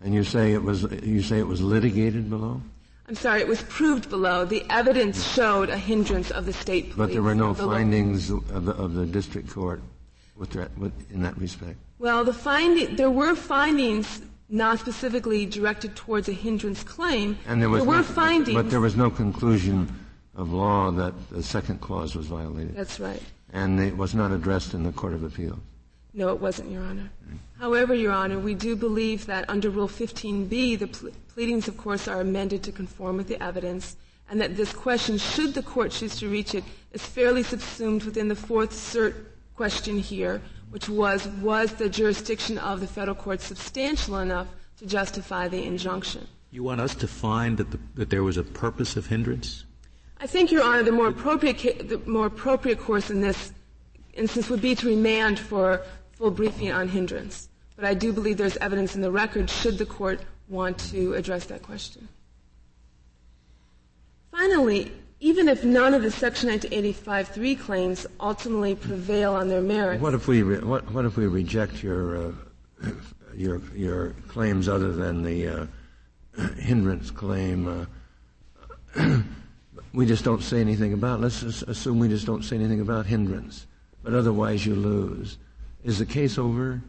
And 0.02 0.14
you 0.14 0.24
say 0.24 0.52
it 0.52 0.62
was, 0.62 0.82
you 1.02 1.22
say 1.22 1.38
it 1.38 1.46
was 1.46 1.60
litigated 1.60 2.28
below? 2.28 2.60
I'm 3.08 3.14
sorry, 3.14 3.40
it 3.40 3.48
was 3.48 3.62
proved 3.62 4.10
below. 4.10 4.44
The 4.44 4.64
evidence 4.68 5.24
showed 5.24 5.70
a 5.70 5.78
hindrance 5.78 6.30
of 6.30 6.44
the 6.44 6.52
state 6.52 6.90
police. 6.90 6.96
But 6.96 7.12
there 7.12 7.22
were 7.22 7.34
no 7.34 7.50
of 7.50 7.58
the 7.58 7.66
lo- 7.66 7.74
findings 7.74 8.30
of 8.30 8.64
the, 8.64 8.72
of 8.72 8.94
the 8.94 9.06
district 9.06 9.48
court 9.50 9.80
with 10.36 10.50
that, 10.50 10.76
with, 10.76 10.92
in 11.10 11.22
that 11.22 11.38
respect? 11.38 11.78
Well, 11.98 12.24
the 12.24 12.32
finding, 12.32 12.96
there 12.96 13.10
were 13.10 13.34
findings 13.34 14.20
not 14.48 14.78
specifically 14.78 15.46
directed 15.46 15.96
towards 15.96 16.28
a 16.28 16.32
hindrance 16.32 16.82
claim. 16.82 17.38
And 17.46 17.60
there 17.62 17.70
was 17.70 17.84
were 17.84 17.96
no, 17.96 18.02
findings. 18.02 18.54
But 18.54 18.70
there 18.70 18.80
was 18.80 18.96
no 18.96 19.10
conclusion 19.10 19.88
of 20.34 20.52
law 20.52 20.90
that 20.90 21.14
the 21.30 21.42
second 21.42 21.80
clause 21.80 22.14
was 22.14 22.26
violated. 22.26 22.76
That's 22.76 23.00
right. 23.00 23.22
And 23.52 23.80
it 23.80 23.96
was 23.96 24.14
not 24.14 24.32
addressed 24.32 24.74
in 24.74 24.82
the 24.82 24.92
Court 24.92 25.14
of 25.14 25.24
Appeals. 25.24 25.58
No, 26.16 26.30
it 26.30 26.40
wasn't, 26.40 26.70
Your 26.70 26.82
Honor. 26.82 27.10
However, 27.60 27.94
Your 27.94 28.12
Honor, 28.12 28.38
we 28.38 28.54
do 28.54 28.74
believe 28.74 29.26
that 29.26 29.48
under 29.50 29.68
Rule 29.68 29.86
15b, 29.86 30.78
the 30.78 30.86
ple- 30.86 31.10
pleadings, 31.34 31.68
of 31.68 31.76
course, 31.76 32.08
are 32.08 32.22
amended 32.22 32.62
to 32.62 32.72
conform 32.72 33.18
with 33.18 33.28
the 33.28 33.40
evidence, 33.42 33.96
and 34.30 34.40
that 34.40 34.56
this 34.56 34.72
question, 34.72 35.18
should 35.18 35.52
the 35.52 35.62
court 35.62 35.90
choose 35.90 36.16
to 36.16 36.28
reach 36.30 36.54
it, 36.54 36.64
is 36.92 37.04
fairly 37.04 37.42
subsumed 37.42 38.04
within 38.04 38.28
the 38.28 38.34
fourth 38.34 38.70
cert 38.72 39.14
question 39.54 39.98
here, 39.98 40.40
which 40.70 40.88
was, 40.88 41.28
was 41.42 41.74
the 41.74 41.88
jurisdiction 41.88 42.56
of 42.56 42.80
the 42.80 42.86
federal 42.86 43.14
court 43.14 43.42
substantial 43.42 44.16
enough 44.16 44.48
to 44.78 44.86
justify 44.86 45.48
the 45.48 45.62
injunction? 45.64 46.26
You 46.50 46.62
want 46.62 46.80
us 46.80 46.94
to 46.94 47.06
find 47.06 47.58
that, 47.58 47.70
the, 47.70 47.78
that 47.94 48.08
there 48.08 48.22
was 48.22 48.38
a 48.38 48.42
purpose 48.42 48.96
of 48.96 49.06
hindrance? 49.06 49.64
I 50.18 50.26
think, 50.26 50.50
Your 50.50 50.62
Honor, 50.62 50.82
the 50.82 50.92
more 50.92 51.08
appropriate, 51.08 51.58
ca- 51.58 51.82
the 51.82 51.98
more 52.06 52.24
appropriate 52.26 52.80
course 52.80 53.10
in 53.10 53.20
this 53.20 53.52
instance 54.14 54.48
would 54.48 54.62
be 54.62 54.74
to 54.74 54.86
remand 54.86 55.38
for 55.38 55.82
full 56.16 56.30
briefing 56.30 56.72
on 56.72 56.88
hindrance. 56.88 57.48
But 57.76 57.84
I 57.84 57.94
do 57.94 58.12
believe 58.12 58.38
there's 58.38 58.56
evidence 58.56 58.96
in 58.96 59.02
the 59.02 59.10
record 59.10 59.50
should 59.50 59.78
the 59.78 59.86
court 59.86 60.20
want 60.48 60.78
to 60.90 61.14
address 61.14 61.44
that 61.46 61.62
question. 61.62 62.08
Finally, 64.30 64.92
even 65.20 65.48
if 65.48 65.64
none 65.64 65.94
of 65.94 66.02
the 66.02 66.10
Section 66.10 66.48
1985-3 66.50 67.60
claims 67.60 68.06
ultimately 68.20 68.74
prevail 68.74 69.34
on 69.34 69.48
their 69.48 69.60
merits, 69.60 70.02
What 70.02 70.14
if 70.14 70.26
we, 70.28 70.42
re- 70.42 70.60
what, 70.60 70.90
what 70.90 71.04
if 71.04 71.16
we 71.16 71.26
reject 71.26 71.82
your, 71.82 72.28
uh, 72.28 72.90
your, 73.34 73.60
your 73.74 74.14
claims 74.28 74.68
other 74.68 74.92
than 74.92 75.22
the 75.22 75.48
uh, 75.48 75.66
hindrance 76.58 77.10
claim? 77.10 77.88
Uh, 78.94 79.22
we 79.92 80.06
just 80.06 80.24
don't 80.24 80.42
say 80.42 80.60
anything 80.60 80.92
about. 80.92 81.20
Let's 81.20 81.42
assume 81.42 81.98
we 81.98 82.08
just 82.08 82.26
don't 82.26 82.42
say 82.42 82.56
anything 82.56 82.80
about 82.80 83.06
hindrance, 83.06 83.66
but 84.02 84.14
otherwise 84.14 84.64
you 84.64 84.74
lose. 84.74 85.38
Is 85.86 86.00
the 86.00 86.04
case 86.04 86.36
over? 86.36 86.82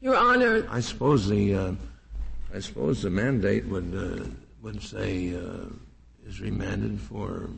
Your 0.00 0.16
Honor, 0.16 0.66
I 0.70 0.80
suppose 0.80 1.28
the, 1.28 1.54
uh, 1.54 1.72
I 2.54 2.60
suppose 2.60 3.02
the 3.02 3.10
mandate 3.10 3.66
would 3.66 3.94
uh, 3.94 4.24
would 4.62 4.82
say 4.82 5.34
uh, 5.36 5.66
is 6.26 6.40
remanded 6.40 6.98
for 6.98 7.50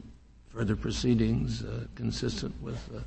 further 0.48 0.74
proceedings 0.74 1.62
uh, 1.62 1.84
consistent 1.94 2.60
with 2.60 2.74
uh, 2.92 2.98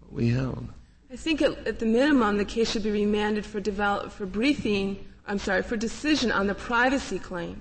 what 0.00 0.10
we 0.10 0.30
held. 0.30 0.66
I 1.12 1.16
think 1.16 1.42
at, 1.42 1.66
at, 1.66 1.80
the 1.80 1.86
minimum, 1.86 2.38
the 2.38 2.46
case 2.46 2.70
should 2.70 2.82
be 2.82 2.92
remanded 2.92 3.44
for 3.44 3.60
develop, 3.60 4.10
for 4.10 4.24
briefing. 4.24 5.06
I'm 5.26 5.38
sorry, 5.38 5.60
for 5.60 5.76
decision 5.76 6.32
on 6.32 6.46
the 6.46 6.54
privacy 6.54 7.18
claim, 7.18 7.60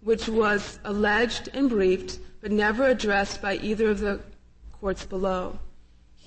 which 0.00 0.28
was 0.28 0.80
alleged 0.82 1.48
and 1.54 1.70
briefed, 1.70 2.18
but 2.40 2.50
never 2.50 2.88
addressed 2.88 3.40
by 3.40 3.58
either 3.58 3.88
of 3.88 4.00
the 4.00 4.18
courts 4.80 5.06
below. 5.06 5.60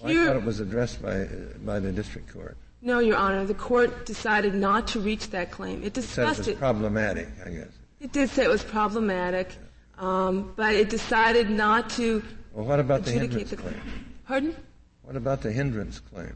Here, 0.05 0.23
I 0.23 0.25
thought 0.27 0.35
it 0.37 0.43
was 0.43 0.59
addressed 0.59 1.01
by 1.01 1.25
by 1.63 1.79
the 1.79 1.91
district 1.91 2.31
court. 2.33 2.57
No, 2.81 2.99
Your 2.99 3.17
Honor. 3.17 3.45
The 3.45 3.53
court 3.53 4.05
decided 4.05 4.55
not 4.55 4.87
to 4.89 4.99
reach 4.99 5.29
that 5.31 5.51
claim. 5.51 5.83
It 5.83 5.93
discussed 5.93 6.41
it. 6.41 6.43
Said 6.43 6.51
it 6.51 6.53
was 6.53 6.59
problematic, 6.59 7.27
I 7.45 7.49
guess. 7.49 7.71
It 7.99 8.13
did 8.13 8.29
say 8.29 8.45
it 8.45 8.49
was 8.49 8.63
problematic, 8.63 9.49
um, 9.97 10.53
but 10.55 10.73
it 10.73 10.89
decided 10.89 11.49
not 11.49 11.89
to. 11.91 12.23
Well, 12.53 12.65
what 12.65 12.79
about 12.79 13.03
the 13.03 13.11
hindrance 13.11 13.49
the 13.49 13.57
claim? 13.57 13.81
Pardon? 14.25 14.55
What 15.03 15.15
about 15.15 15.41
the 15.41 15.51
hindrance 15.51 15.99
claim? 15.99 16.35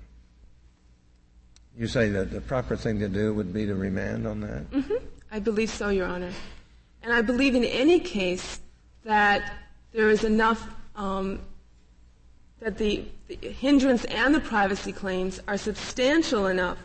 You 1.78 1.88
say 1.88 2.09
that 2.09 2.32
the 2.32 2.41
proper 2.41 2.76
thing 2.76 2.99
to 2.99 3.07
do 3.07 3.34
would 3.34 3.53
be 3.53 3.66
to 3.66 3.76
remand 3.76 4.28
on 4.28 4.41
that? 4.41 4.70
Mm-hmm. 4.72 5.05
I 5.32 5.39
believe 5.39 5.70
so, 5.70 5.89
Your 5.89 6.07
Honor. 6.07 6.32
And 7.01 7.11
I 7.11 7.22
believe 7.22 7.55
in 7.55 7.64
any 7.64 7.99
case 7.99 8.59
that 9.03 9.53
there 9.91 10.09
is 10.09 10.24
enough, 10.24 10.68
um, 10.95 11.39
that 12.64 12.78
the, 12.78 13.03
the 13.28 13.36
hindrance 13.49 14.05
and 14.05 14.34
the 14.34 14.39
privacy 14.39 14.93
claims 14.93 15.41
are 15.49 15.57
substantial 15.57 16.47
enough 16.47 16.78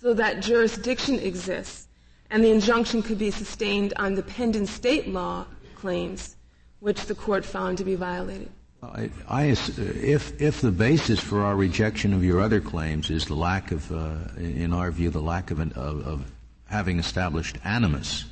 so 0.00 0.14
that 0.14 0.40
jurisdiction 0.40 1.18
exists 1.18 1.88
and 2.30 2.42
the 2.42 2.50
injunction 2.50 3.02
could 3.02 3.18
be 3.18 3.30
sustained 3.30 3.92
on 3.96 4.14
the 4.14 4.22
pending 4.22 4.66
state 4.66 5.08
law 5.08 5.44
claims, 5.74 6.36
which 6.80 7.04
the 7.04 7.14
court 7.14 7.44
found 7.44 7.76
to 7.76 7.84
be 7.84 7.94
violated. 7.94 8.48
I, 8.82 9.10
I, 9.28 9.44
if, 9.44 10.40
if 10.40 10.60
the 10.60 10.70
basis 10.70 11.20
for 11.20 11.42
our 11.42 11.54
rejection 11.54 12.14
of 12.14 12.24
your 12.24 12.40
other 12.40 12.60
claims 12.60 13.10
is 13.10 13.26
the 13.26 13.34
lack 13.34 13.72
of, 13.72 13.92
uh, 13.92 14.16
in 14.38 14.72
our 14.72 14.90
view, 14.90 15.10
the 15.10 15.20
lack 15.20 15.50
of, 15.50 15.60
an, 15.60 15.72
of, 15.72 16.06
of, 16.06 16.32
having 16.68 16.98
established 16.98 17.58
animus, 17.62 18.24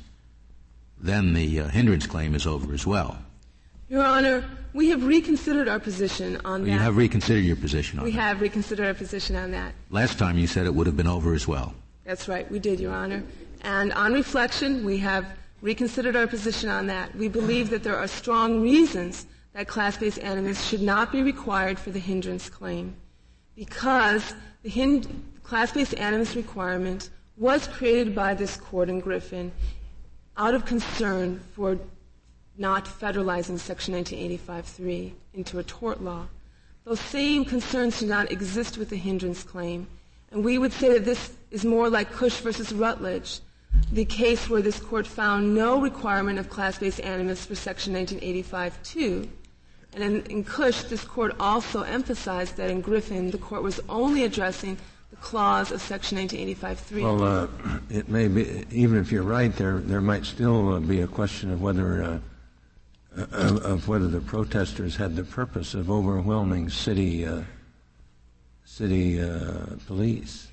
then 0.99 1.33
the 1.33 1.61
uh, 1.61 1.67
hindrance 1.69 2.05
claim 2.05 2.35
is 2.35 2.45
over 2.45 2.73
as 2.73 2.85
well. 2.85 3.17
Your 3.87 4.03
Honor, 4.03 4.43
we 4.73 4.89
have 4.89 5.05
reconsidered 5.05 5.67
our 5.67 5.79
position 5.79 6.41
on 6.43 6.63
that. 6.63 6.71
You 6.71 6.79
have 6.79 6.97
reconsidered 6.97 7.43
your 7.43 7.55
position 7.55 7.99
on 7.99 8.05
we 8.05 8.11
that. 8.11 8.15
We 8.15 8.19
have 8.19 8.41
reconsidered 8.41 8.87
our 8.87 8.93
position 8.95 9.35
on 9.35 9.51
that. 9.51 9.73
Last 9.91 10.17
time 10.17 10.39
you 10.39 10.47
said 10.47 10.65
it 10.65 10.73
would 10.73 10.87
have 10.87 10.97
been 10.97 11.07
over 11.07 11.33
as 11.35 11.47
well. 11.47 11.75
That's 12.03 12.27
right, 12.27 12.49
we 12.49 12.59
did, 12.59 12.79
Your 12.79 12.93
Honor. 12.93 13.23
And 13.61 13.93
on 13.93 14.13
reflection, 14.13 14.83
we 14.83 14.97
have 14.97 15.25
reconsidered 15.61 16.15
our 16.15 16.25
position 16.25 16.69
on 16.69 16.87
that. 16.87 17.15
We 17.15 17.27
believe 17.27 17.69
that 17.69 17.83
there 17.83 17.97
are 17.97 18.07
strong 18.07 18.61
reasons 18.61 19.27
that 19.53 19.67
class-based 19.67 20.19
animus 20.19 20.63
should 20.63 20.81
not 20.81 21.11
be 21.11 21.21
required 21.21 21.77
for 21.79 21.91
the 21.91 21.99
hindrance 21.99 22.49
claim 22.49 22.95
because 23.55 24.33
the 24.63 24.69
hind- 24.69 25.07
class-based 25.43 25.93
animus 25.95 26.35
requirement 26.35 27.11
was 27.37 27.67
created 27.67 28.15
by 28.15 28.33
this 28.33 28.57
court 28.57 28.89
in 28.89 28.99
Griffin 28.99 29.51
out 30.37 30.53
of 30.53 30.65
concern 30.65 31.39
for 31.53 31.77
not 32.57 32.85
federalizing 32.85 33.59
Section 33.59 33.93
1985-3 33.95 35.11
into 35.33 35.59
a 35.59 35.63
tort 35.63 36.01
law. 36.01 36.27
Those 36.85 36.99
same 36.99 37.45
concerns 37.45 37.99
do 37.99 38.05
not 38.05 38.31
exist 38.31 38.77
with 38.77 38.89
the 38.89 38.95
hindrance 38.95 39.43
claim, 39.43 39.87
and 40.31 40.43
we 40.43 40.57
would 40.57 40.73
say 40.73 40.93
that 40.93 41.05
this 41.05 41.33
is 41.51 41.65
more 41.65 41.89
like 41.89 42.11
Kush 42.11 42.39
versus 42.39 42.71
Rutledge, 42.71 43.39
the 43.91 44.05
case 44.05 44.49
where 44.49 44.61
this 44.61 44.79
court 44.79 45.07
found 45.07 45.53
no 45.53 45.81
requirement 45.81 46.39
of 46.39 46.49
class-based 46.49 47.01
animus 47.01 47.45
for 47.45 47.55
Section 47.55 47.93
1985-2, 47.93 49.27
and 49.95 50.03
in, 50.03 50.21
in 50.25 50.43
Kush, 50.43 50.83
this 50.83 51.05
court 51.05 51.35
also 51.39 51.83
emphasized 51.83 52.57
that 52.57 52.69
in 52.69 52.81
Griffin, 52.81 53.31
the 53.31 53.37
court 53.37 53.63
was 53.63 53.79
only 53.87 54.25
addressing 54.25 54.77
the 55.09 55.15
clause 55.17 55.71
of 55.71 55.81
Section 55.81 56.17
1985-3. 56.17 57.01
Well, 57.01 57.23
uh, 57.23 57.47
it 57.89 58.09
may 58.09 58.27
be, 58.27 58.65
even 58.71 58.99
if 58.99 59.11
you're 59.11 59.23
right, 59.23 59.55
there 59.55 59.77
there 59.77 60.01
might 60.01 60.25
still 60.25 60.81
be 60.81 61.01
a 61.01 61.07
question 61.07 61.51
of 61.51 61.61
whether 61.61 62.03
uh, 62.03 62.19
of, 63.15 63.65
of, 63.65 63.87
whether 63.87 64.07
the 64.07 64.21
protesters 64.21 64.95
had 64.95 65.15
the 65.15 65.23
purpose 65.23 65.73
of 65.73 65.89
overwhelming 65.89 66.69
city 66.69 67.25
uh, 67.25 67.41
city 68.65 69.21
uh, 69.21 69.65
police. 69.87 70.47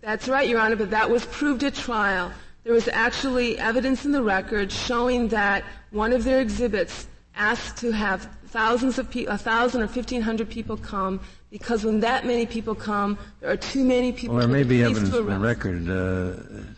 That's 0.00 0.28
right, 0.28 0.48
Your 0.48 0.60
Honor, 0.60 0.76
but 0.76 0.90
that 0.90 1.10
was 1.10 1.26
proved 1.26 1.64
at 1.64 1.74
trial. 1.74 2.30
There 2.64 2.72
was 2.72 2.88
actually 2.88 3.58
evidence 3.58 4.04
in 4.04 4.12
the 4.12 4.22
record 4.22 4.70
showing 4.70 5.28
that 5.28 5.64
one 5.90 6.12
of 6.12 6.22
their 6.24 6.40
exhibits 6.40 7.08
asked 7.34 7.78
to 7.78 7.90
have 7.92 8.28
thousands 8.46 8.98
of 8.98 9.10
people, 9.10 9.34
a 9.34 9.38
thousand 9.38 9.82
or 9.82 9.88
fifteen 9.88 10.20
hundred 10.20 10.48
people 10.50 10.76
come 10.76 11.20
because 11.50 11.84
when 11.84 12.00
that 12.00 12.26
many 12.26 12.46
people 12.46 12.74
come, 12.74 13.18
there 13.40 13.50
are 13.50 13.56
too 13.56 13.84
many 13.84 14.12
people. 14.12 14.36
Well, 14.36 14.46
there 14.46 14.56
may 14.56 14.64
be 14.64 14.82
evidence 14.82 15.14
in 15.14 15.26
the 15.26 15.38
record 15.38 15.88
uh, 15.88 16.34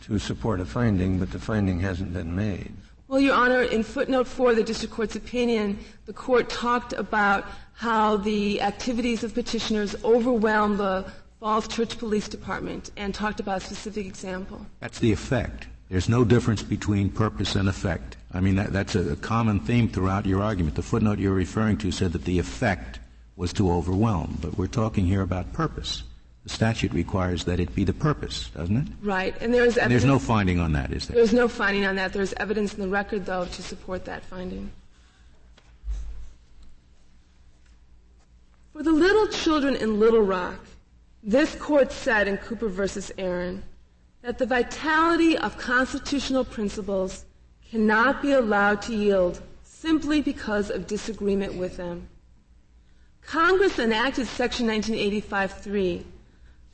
to 0.06 0.18
support 0.18 0.60
a 0.60 0.64
finding, 0.64 1.18
but 1.18 1.32
the 1.32 1.40
finding 1.40 1.80
hasn't 1.80 2.12
been 2.12 2.34
made. 2.34 2.72
Well, 3.10 3.18
Your 3.18 3.34
Honor, 3.34 3.62
in 3.62 3.82
footnote 3.82 4.28
four 4.28 4.50
of 4.50 4.56
the 4.56 4.62
district 4.62 4.94
court's 4.94 5.16
opinion, 5.16 5.80
the 6.06 6.12
court 6.12 6.48
talked 6.48 6.92
about 6.92 7.44
how 7.72 8.18
the 8.18 8.62
activities 8.62 9.24
of 9.24 9.34
petitioners 9.34 9.96
overwhelmed 10.04 10.78
the 10.78 11.04
Falls 11.40 11.66
Church 11.66 11.98
Police 11.98 12.28
Department 12.28 12.92
and 12.96 13.12
talked 13.12 13.40
about 13.40 13.62
a 13.62 13.64
specific 13.64 14.06
example. 14.06 14.64
That's 14.78 15.00
the 15.00 15.10
effect. 15.10 15.66
There's 15.88 16.08
no 16.08 16.24
difference 16.24 16.62
between 16.62 17.10
purpose 17.10 17.56
and 17.56 17.68
effect. 17.68 18.16
I 18.32 18.38
mean, 18.38 18.54
that, 18.54 18.72
that's 18.72 18.94
a, 18.94 19.14
a, 19.14 19.16
common 19.16 19.58
theme 19.58 19.88
throughout 19.88 20.24
your 20.24 20.40
argument. 20.40 20.76
The 20.76 20.82
footnote 20.82 21.18
you're 21.18 21.34
referring 21.34 21.78
to 21.78 21.90
said 21.90 22.12
that 22.12 22.26
the 22.26 22.38
effect 22.38 23.00
was 23.34 23.52
to 23.54 23.72
overwhelm, 23.72 24.38
but 24.40 24.56
we're 24.56 24.68
talking 24.68 25.04
here 25.04 25.22
about 25.22 25.52
purpose. 25.52 26.04
The 26.44 26.48
statute 26.48 26.92
requires 26.92 27.44
that 27.44 27.60
it 27.60 27.74
be 27.74 27.84
the 27.84 27.92
purpose, 27.92 28.48
doesn't 28.50 28.76
it? 28.76 28.88
Right, 29.02 29.34
and 29.42 29.52
there 29.52 29.64
is 29.64 29.76
and 29.76 29.92
there's 29.92 30.06
no 30.06 30.18
finding 30.18 30.58
on 30.58 30.72
that, 30.72 30.90
is 30.90 31.06
there? 31.06 31.16
There's 31.16 31.34
no 31.34 31.48
finding 31.48 31.84
on 31.84 31.96
that. 31.96 32.12
There's 32.14 32.32
evidence 32.34 32.72
in 32.72 32.80
the 32.80 32.88
record, 32.88 33.26
though, 33.26 33.44
to 33.44 33.62
support 33.62 34.06
that 34.06 34.24
finding. 34.24 34.70
For 38.72 38.82
the 38.82 38.92
little 38.92 39.26
children 39.26 39.76
in 39.76 40.00
Little 40.00 40.22
Rock, 40.22 40.64
this 41.22 41.54
court 41.56 41.92
said 41.92 42.26
in 42.26 42.38
Cooper 42.38 42.68
versus 42.68 43.12
Aaron 43.18 43.62
that 44.22 44.38
the 44.38 44.46
vitality 44.46 45.36
of 45.36 45.58
constitutional 45.58 46.44
principles 46.44 47.26
cannot 47.70 48.22
be 48.22 48.32
allowed 48.32 48.80
to 48.82 48.94
yield 48.94 49.42
simply 49.62 50.22
because 50.22 50.70
of 50.70 50.86
disagreement 50.86 51.54
with 51.54 51.76
them. 51.76 52.08
Congress 53.20 53.78
enacted 53.78 54.26
Section 54.26 54.66
1985-3 54.68 56.04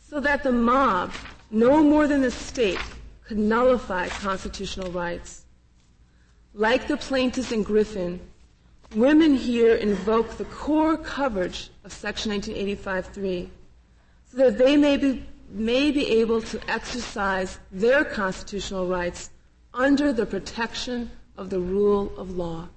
so 0.08 0.20
that 0.20 0.42
the 0.42 0.52
mob, 0.52 1.12
no 1.50 1.82
more 1.82 2.06
than 2.06 2.22
the 2.22 2.30
state, 2.30 2.80
could 3.24 3.38
nullify 3.38 4.08
constitutional 4.08 4.90
rights. 4.92 5.44
Like 6.54 6.86
the 6.86 6.96
plaintiffs 6.96 7.52
in 7.52 7.62
Griffin, 7.64 8.20
women 8.94 9.34
here 9.34 9.74
invoke 9.74 10.36
the 10.36 10.44
core 10.44 10.96
coverage 10.96 11.70
of 11.84 11.92
Section 11.92 12.32
1985-3 12.32 13.48
so 14.30 14.36
that 14.36 14.58
they 14.58 14.76
may 14.76 14.96
be 14.96 15.24
may 15.48 15.92
be 15.92 16.04
able 16.20 16.42
to 16.42 16.60
exercise 16.68 17.60
their 17.70 18.04
constitutional 18.04 18.88
rights 18.88 19.30
under 19.72 20.12
the 20.12 20.26
protection 20.26 21.08
of 21.36 21.50
the 21.50 21.60
rule 21.60 22.12
of 22.18 22.36
law. 22.36 22.68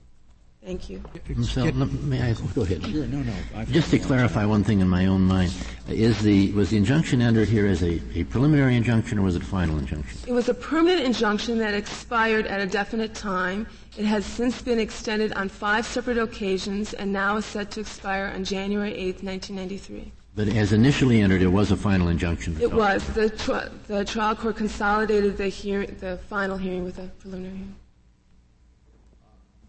Thank 0.70 0.88
you. 0.88 1.02
So, 1.46 1.72
may 1.72 2.22
I 2.22 2.36
go 2.54 2.62
ahead? 2.62 2.86
Sure. 2.86 3.08
No, 3.08 3.24
no. 3.24 3.34
I've 3.56 3.72
Just 3.72 3.90
to 3.90 3.98
clarify 3.98 4.46
one 4.46 4.64
thing 4.64 4.82
in 4.82 4.88
my 4.88 5.08
own 5.08 5.22
mind, 5.22 5.52
is 5.88 6.22
the 6.22 6.52
was 6.52 6.70
the 6.70 6.78
injunction 6.78 7.24
entered 7.24 7.48
here 7.48 7.66
as 7.66 7.82
a, 7.82 8.00
a 8.14 8.24
preliminary 8.26 8.76
injunction 8.76 9.18
or 9.18 9.24
was 9.24 9.36
it 9.36 9.42
a 9.42 9.46
final 9.46 9.80
injunction? 9.80 10.20
It 10.28 10.32
was 10.32 10.48
a 10.48 10.54
permanent 10.54 11.02
injunction 11.02 11.58
that 11.58 11.74
expired 11.74 12.46
at 12.46 12.62
a 12.62 12.68
definite 12.68 13.16
time. 13.16 13.66
It 13.98 14.06
has 14.06 14.24
since 14.28 14.62
been 14.62 14.78
extended 14.78 15.34
on 15.34 15.50
five 15.50 15.88
separate 15.88 16.20
occasions 16.20 16.94
and 16.94 17.12
now 17.12 17.38
is 17.38 17.46
set 17.46 17.72
to 17.72 17.80
expire 17.80 18.32
on 18.36 18.44
January 18.44 18.94
8, 18.94 19.24
1993. 19.24 20.12
But 20.36 20.50
as 20.50 20.72
initially 20.72 21.20
entered, 21.22 21.42
it 21.42 21.48
was 21.48 21.72
a 21.72 21.78
final 21.78 22.10
injunction. 22.10 22.62
It 22.62 22.72
was. 22.72 23.04
The, 23.08 23.32
tri- 23.32 23.70
the 23.88 24.06
trial 24.06 24.36
court 24.36 24.58
consolidated 24.58 25.36
the, 25.36 25.48
hearing, 25.48 25.98
the 26.00 26.20
final 26.30 26.58
hearing 26.58 26.84
with 26.84 27.00
a 27.00 27.08
preliminary 27.20 27.58
hearing. 27.58 27.76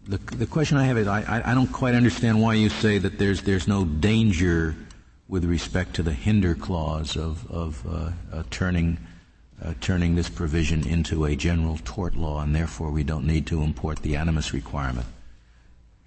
The, 0.07 0.17
the 0.17 0.47
question 0.47 0.77
I 0.77 0.85
have 0.85 0.97
is 0.97 1.07
I, 1.07 1.41
I 1.45 1.53
don't 1.53 1.71
quite 1.71 1.95
understand 1.95 2.41
why 2.41 2.55
you 2.55 2.69
say 2.69 2.97
that 2.97 3.19
there's, 3.19 3.43
there's 3.43 3.67
no 3.67 3.85
danger 3.85 4.75
with 5.27 5.45
respect 5.45 5.93
to 5.95 6.03
the 6.03 6.13
hinder 6.13 6.55
clause 6.55 7.15
of, 7.15 7.49
of 7.49 7.85
uh, 7.87 8.11
uh, 8.33 8.43
turning, 8.49 8.97
uh, 9.63 9.73
turning 9.79 10.15
this 10.15 10.27
provision 10.27 10.85
into 10.87 11.25
a 11.25 11.35
general 11.35 11.79
tort 11.85 12.15
law, 12.15 12.41
and 12.41 12.55
therefore 12.55 12.91
we 12.91 13.03
don't 13.03 13.25
need 13.25 13.45
to 13.47 13.61
import 13.61 14.01
the 14.01 14.15
animus 14.15 14.53
requirement 14.53 15.05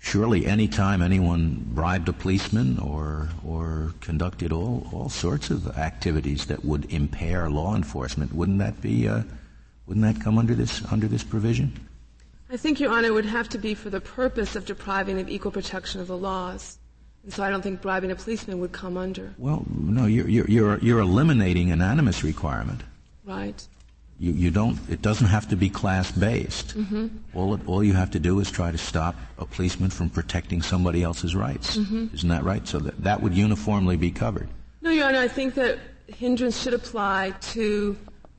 surely 0.05 0.45
any 0.45 0.69
time 0.69 1.01
anyone 1.01 1.65
bribed 1.69 2.09
a 2.09 2.13
policeman 2.13 2.79
or 2.79 3.31
or 3.47 3.95
conducted 4.01 4.53
all 4.53 4.87
all 4.93 5.09
sorts 5.09 5.51
of 5.51 5.67
activities 5.79 6.45
that 6.47 6.63
would 6.65 6.85
impair 6.93 7.49
law 7.49 7.75
enforcement, 7.75 8.33
wouldn't 8.35 8.59
that 8.59 8.81
be 8.83 9.09
uh, 9.09 9.23
wouldn't 9.87 10.05
that 10.05 10.23
come 10.23 10.39
under 10.39 10.55
this 10.55 10.85
under 10.93 11.09
this 11.09 11.25
provision? 11.25 11.73
I 12.55 12.57
think, 12.57 12.79
Your 12.79 12.93
Honor, 12.93 13.09
it 13.09 13.13
would 13.13 13.25
have 13.25 13.49
to 13.49 13.59
be 13.59 13.75
for 13.75 13.91
the 13.91 14.01
purpose 14.01 14.55
of 14.55 14.65
depriving 14.65 15.19
of 15.19 15.29
equal 15.29 15.51
protection 15.51 16.01
of 16.01 16.07
the 16.07 16.17
laws. 16.17 16.79
And 17.25 17.33
so 17.33 17.43
I 17.43 17.51
don't 17.51 17.63
think 17.63 17.83
bribing 17.83 18.13
a 18.13 18.15
policeman 18.15 18.61
would 18.61 18.71
come 18.71 18.97
under. 18.97 19.35
Well, 19.39 19.65
no, 19.69 20.07
you're, 20.07 20.29
you're, 20.29 20.47
you're, 20.47 20.79
you're 20.79 21.01
eliminating 21.01 21.73
an 21.73 21.83
animus 21.83 22.23
requirement. 22.23 22.83
Right. 23.25 23.67
You, 24.21 24.31
you 24.31 24.51
don't, 24.53 24.79
it 24.89 25.03
doesn't 25.03 25.27
have 25.27 25.49
to 25.49 25.57
be 25.57 25.69
class 25.69 26.13
based. 26.13 26.79
Mm-hmm. 26.79 27.09
All, 27.35 27.55
it, 27.55 27.67
all 27.67 27.83
you 27.83 27.95
have 27.95 28.13
to 28.13 28.21
do 28.21 28.39
is 28.39 28.53
try 28.53 28.71
to 28.71 28.79
stop 28.79 29.17
a 29.39 29.47
policeman 29.47 29.91
from 29.91 30.09
protecting 30.09 30.63
somebody 30.63 31.03
else's 31.03 31.35
rights. 31.35 31.77
Mm-hmm. 31.77 32.15
Isn't 32.15 32.29
that 32.29 32.45
right? 32.45 32.69
So 32.69 32.79
that, 32.79 33.03
that 33.03 33.21
would 33.21 33.35
uniformly 33.35 33.97
be 33.97 34.13
covered. 34.13 34.49
No, 34.81 34.91
Your 34.93 35.09
Honor, 35.09 35.19
I 35.19 35.27
think 35.27 35.55
that 35.55 35.81
hindrance 36.07 36.63
should 36.63 36.75
apply 36.75 37.35
to 37.55 37.99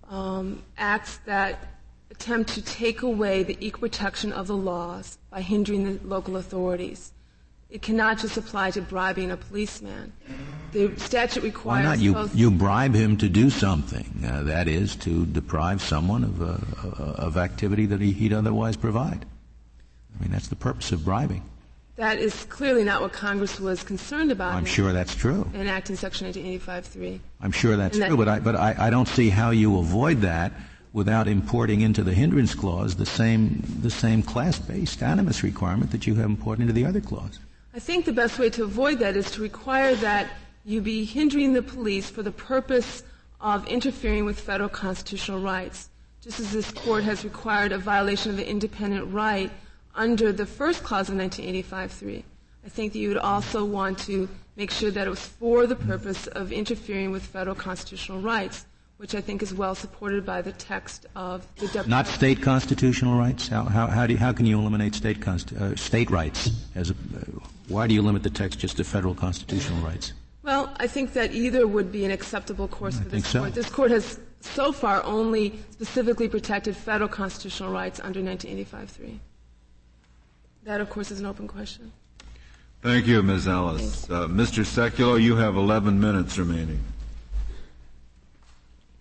um, 0.09 0.63
acts 0.77 1.17
that 1.25 1.74
attempt 2.15 2.53
to 2.53 2.61
take 2.61 3.01
away 3.01 3.43
the 3.43 3.57
equal 3.59 3.81
protection 3.81 4.31
of 4.31 4.47
the 4.47 4.55
laws 4.55 5.17
by 5.29 5.41
hindering 5.41 5.83
the 5.83 6.07
local 6.07 6.37
authorities. 6.37 7.11
It 7.69 7.81
cannot 7.81 8.19
just 8.19 8.37
apply 8.37 8.71
to 8.71 8.81
bribing 8.81 9.31
a 9.31 9.37
policeman. 9.37 10.13
The 10.71 10.97
statute 10.97 11.65
Why 11.65 11.81
not? 11.81 11.99
You, 11.99 12.29
you 12.33 12.51
bribe 12.51 12.93
him 12.93 13.17
to 13.17 13.27
do 13.27 13.49
something. 13.49 14.23
Uh, 14.25 14.43
that 14.43 14.67
is, 14.67 14.95
to 14.97 15.25
deprive 15.25 15.81
someone 15.81 16.23
of, 16.23 16.41
uh, 16.41 17.25
of 17.25 17.37
activity 17.37 17.85
that 17.87 17.99
he, 17.99 18.11
he'd 18.11 18.33
otherwise 18.33 18.77
provide. 18.77 19.25
I 20.17 20.21
mean, 20.21 20.31
that's 20.31 20.47
the 20.47 20.55
purpose 20.55 20.91
of 20.91 21.03
bribing. 21.03 21.43
that 21.97 22.17
is 22.17 22.45
clearly 22.45 22.83
not 22.83 23.01
what 23.01 23.11
Congress 23.11 23.59
was 23.59 23.83
concerned 23.83 24.31
about. 24.31 24.53
I'm 24.53 24.65
sure 24.65 24.93
that's 24.93 25.15
true. 25.15 25.49
In 25.53 25.61
enacting 25.61 25.97
Section 25.97 26.31
1985-3. 26.31 27.19
I'm 27.41 27.51
sure 27.51 27.75
that's 27.75 27.97
that- 27.97 28.07
true, 28.07 28.17
but 28.17 28.29
I, 28.29 28.39
but 28.39 28.55
I, 28.55 28.75
I 28.87 28.89
don't 28.89 29.07
see 29.07 29.29
how 29.29 29.49
you 29.49 29.79
avoid 29.79 30.21
that 30.21 30.53
without 30.95 31.27
importing 31.27 31.81
into 31.81 32.01
the 32.03 32.13
hindrance 32.13 32.55
clause 32.55 32.95
the 32.95 33.05
same, 33.05 33.61
the 33.81 33.89
same 33.89 34.23
class-based 34.23 35.03
animus 35.03 35.43
requirement 35.43 35.91
that 35.91 36.07
you 36.07 36.15
have 36.15 36.25
imported 36.25 36.61
into 36.61 36.73
the 36.73 36.85
other 36.85 37.01
clause. 37.01 37.37
I 37.73 37.79
think 37.79 38.05
the 38.05 38.13
best 38.13 38.39
way 38.39 38.49
to 38.51 38.63
avoid 38.63 38.99
that 38.99 39.17
is 39.17 39.29
to 39.31 39.41
require 39.41 39.93
that 39.95 40.29
you 40.63 40.79
be 40.79 41.03
hindering 41.03 41.51
the 41.51 41.61
police 41.61 42.09
for 42.09 42.23
the 42.23 42.31
purpose 42.31 43.03
of 43.41 43.67
interfering 43.67 44.23
with 44.23 44.39
federal 44.39 44.69
constitutional 44.69 45.41
rights, 45.41 45.89
just 46.21 46.39
as 46.39 46.53
this 46.53 46.71
court 46.71 47.03
has 47.03 47.25
required 47.25 47.73
a 47.73 47.77
violation 47.77 48.31
of 48.31 48.37
the 48.37 48.49
independent 48.49 49.13
right 49.13 49.51
under 49.95 50.31
the 50.31 50.45
first 50.45 50.81
clause 50.81 51.09
of 51.09 51.15
1985-3. 51.15 52.23
I 52.65 52.69
think 52.69 52.93
that 52.93 52.99
you 52.99 53.09
would 53.09 53.17
also 53.17 53.65
want 53.65 53.99
to 54.07 54.29
make 54.55 54.71
sure 54.71 54.91
that 54.91 55.07
it 55.07 55.09
was 55.09 55.19
for 55.19 55.67
the 55.67 55.75
purpose 55.75 56.27
of 56.27 56.53
interfering 56.53 57.11
with 57.11 57.21
federal 57.21 57.55
constitutional 57.55 58.21
rights, 58.21 58.65
which 58.97 59.13
I 59.13 59.21
think 59.21 59.43
is 59.43 59.53
well 59.53 59.75
supported 59.75 60.25
by 60.25 60.41
the 60.41 60.53
text 60.53 61.05
of 61.15 61.45
the 61.57 61.67
Dep- 61.67 61.87
Not 61.87 62.07
state 62.07 62.41
constitutional 62.41 63.17
rights? 63.17 63.47
How, 63.47 63.63
how, 63.63 63.87
how, 63.87 64.07
do 64.07 64.13
you, 64.13 64.19
how 64.19 64.31
can 64.31 64.45
you 64.45 64.57
eliminate 64.57 64.95
state, 64.95 65.21
const, 65.21 65.53
uh, 65.53 65.75
state 65.75 66.09
rights? 66.09 66.51
As 66.75 66.91
a, 66.91 66.93
uh, 66.93 67.39
why 67.67 67.87
do 67.87 67.93
you 67.93 68.01
limit 68.01 68.23
the 68.23 68.29
text 68.29 68.59
just 68.59 68.77
to 68.77 68.83
federal 68.83 69.13
constitutional 69.13 69.79
rights? 69.81 70.13
Well, 70.43 70.73
I 70.77 70.87
think 70.87 71.13
that 71.13 71.33
either 71.33 71.67
would 71.67 71.91
be 71.91 72.05
an 72.05 72.11
acceptable 72.11 72.67
course 72.67 72.97
for 72.97 73.05
this 73.05 73.11
think 73.11 73.25
so. 73.25 73.39
court. 73.39 73.53
This 73.53 73.69
court 73.69 73.91
has 73.91 74.19
so 74.41 74.71
far 74.71 75.03
only 75.03 75.59
specifically 75.71 76.29
protected 76.29 76.77
federal 76.77 77.09
constitutional 77.09 77.71
rights 77.71 77.99
under 77.99 78.21
1985-3. 78.21 79.17
That, 80.63 80.81
of 80.81 80.89
course, 80.89 81.11
is 81.11 81.19
an 81.19 81.25
open 81.25 81.47
question. 81.47 81.91
Thank 82.81 83.07
you, 83.07 83.23
Ms. 83.23 83.47
Ellis. 83.47 84.09
Uh, 84.09 84.27
Mr. 84.27 84.63
Sekulow, 84.63 85.19
you 85.19 85.35
have 85.35 85.55
11 85.57 85.99
minutes 85.99 86.37
remaining. 86.37 86.79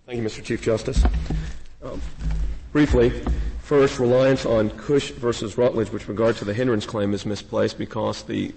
Thank 0.06 0.18
you, 0.18 0.24
Mr. 0.28 0.44
Chief 0.44 0.60
Justice. 0.60 1.02
Um, 1.82 1.98
briefly, 2.72 3.08
first, 3.62 3.98
reliance 3.98 4.44
on 4.44 4.68
Kush 4.68 5.12
versus 5.12 5.56
Rutledge 5.56 5.90
with 5.92 6.08
regard 6.08 6.36
to 6.36 6.44
the 6.44 6.52
hindrance 6.52 6.84
claim 6.84 7.14
is 7.14 7.24
misplaced 7.24 7.78
because 7.78 8.22
the 8.22 8.52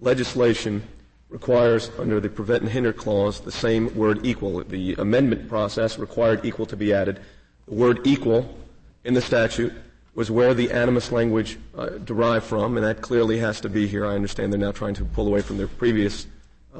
legislation 0.00 0.82
requires, 1.28 1.90
under 1.98 2.18
the 2.18 2.30
prevent 2.30 2.62
and 2.62 2.70
hinder 2.70 2.94
clause, 2.94 3.40
the 3.40 3.52
same 3.52 3.94
word 3.94 4.24
equal. 4.24 4.64
The 4.64 4.94
amendment 4.94 5.50
process 5.50 5.98
required 5.98 6.46
equal 6.46 6.64
to 6.64 6.76
be 6.78 6.94
added. 6.94 7.20
The 7.68 7.74
word 7.74 8.06
equal 8.06 8.58
in 9.04 9.12
the 9.12 9.20
statute 9.20 9.74
was 10.14 10.30
where 10.30 10.54
the 10.54 10.70
animus 10.72 11.12
language 11.12 11.58
uh, 11.76 11.90
derived 12.06 12.46
from, 12.46 12.78
and 12.78 12.86
that 12.86 13.02
clearly 13.02 13.36
has 13.36 13.60
to 13.60 13.68
be 13.68 13.86
here. 13.86 14.06
I 14.06 14.14
understand 14.14 14.50
they're 14.50 14.58
now 14.58 14.72
trying 14.72 14.94
to 14.94 15.04
pull 15.04 15.26
away 15.26 15.42
from 15.42 15.58
their 15.58 15.68
previous 15.68 16.26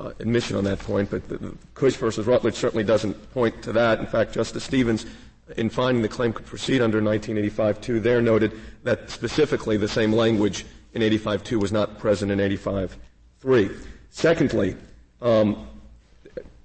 uh, 0.01 0.13
admission 0.19 0.57
on 0.57 0.65
that 0.65 0.79
point, 0.79 1.11
but 1.11 1.23
Kush 1.75 1.95
versus 1.97 2.27
Rutledge 2.27 2.55
certainly 2.55 2.85
doesn't 2.85 3.15
point 3.33 3.63
to 3.63 3.73
that. 3.73 4.01
In 4.01 4.07
fact, 4.07 4.33
Justice 4.33 4.65
Stevens, 4.65 5.05
in 5.57 5.69
finding 5.69 6.03
the 6.03 6.09
claim 6.09 6.33
could 6.33 6.47
proceed 6.47 6.81
under 6.81 7.03
1985-2, 7.03 8.03
there 8.03 8.23
noted 8.23 8.59
that 8.83 9.11
specifically 9.11 9.77
the 9.77 9.89
same 9.89 10.13
language 10.13 10.65
in 10.95 11.03
85-2 11.03 11.61
was 11.61 11.73
not 11.73 11.99
present 11.99 12.33
in 12.33 12.39
85-3. 12.39 13.77
Secondly, 14.11 14.77
um, 15.21 15.69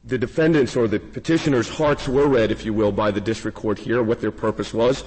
the 0.05 0.17
defendants 0.17 0.75
or 0.75 0.87
the 0.87 0.99
petitioners' 0.99 1.67
hearts 1.67 2.07
were 2.07 2.27
read, 2.27 2.51
if 2.51 2.63
you 2.63 2.73
will, 2.73 2.91
by 2.91 3.11
the 3.11 3.21
district 3.21 3.57
court 3.57 3.77
here, 3.77 4.01
what 4.01 4.21
their 4.21 4.31
purpose 4.31 4.73
was. 4.73 5.03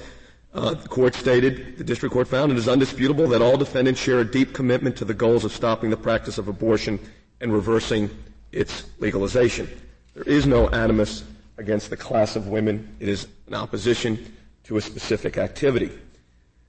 Uh, 0.53 0.73
the 0.73 0.89
court 0.89 1.15
stated, 1.15 1.77
the 1.77 1.83
district 1.83 2.11
court 2.11 2.27
found 2.27 2.51
it 2.51 2.57
is 2.57 2.67
undisputable 2.67 3.27
that 3.27 3.41
all 3.41 3.55
defendants 3.55 3.99
share 3.99 4.19
a 4.19 4.25
deep 4.25 4.53
commitment 4.53 4.95
to 4.97 5.05
the 5.05 5.13
goals 5.13 5.45
of 5.45 5.51
stopping 5.51 5.89
the 5.89 5.97
practice 5.97 6.37
of 6.37 6.47
abortion 6.47 6.99
and 7.41 7.53
reversing 7.53 8.09
its 8.51 8.85
legalization. 8.99 9.69
There 10.13 10.23
is 10.23 10.45
no 10.45 10.67
animus 10.69 11.23
against 11.57 11.89
the 11.89 11.97
class 11.97 12.35
of 12.35 12.47
women. 12.47 12.95
It 12.99 13.09
is 13.09 13.27
an 13.47 13.53
opposition 13.53 14.33
to 14.63 14.77
a 14.77 14.81
specific 14.81 15.37
activity. 15.37 15.91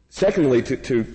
Secondly, 0.08 0.62
to, 0.62 0.76
to 0.76 1.06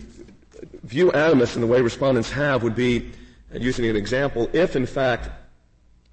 view 0.84 1.12
animus 1.12 1.56
in 1.56 1.62
the 1.62 1.68
way 1.68 1.82
respondents 1.82 2.32
have 2.32 2.64
would 2.64 2.76
be, 2.76 3.12
using 3.54 3.86
an 3.86 3.96
example, 3.96 4.50
if 4.54 4.76
in 4.76 4.86
fact 4.86 5.30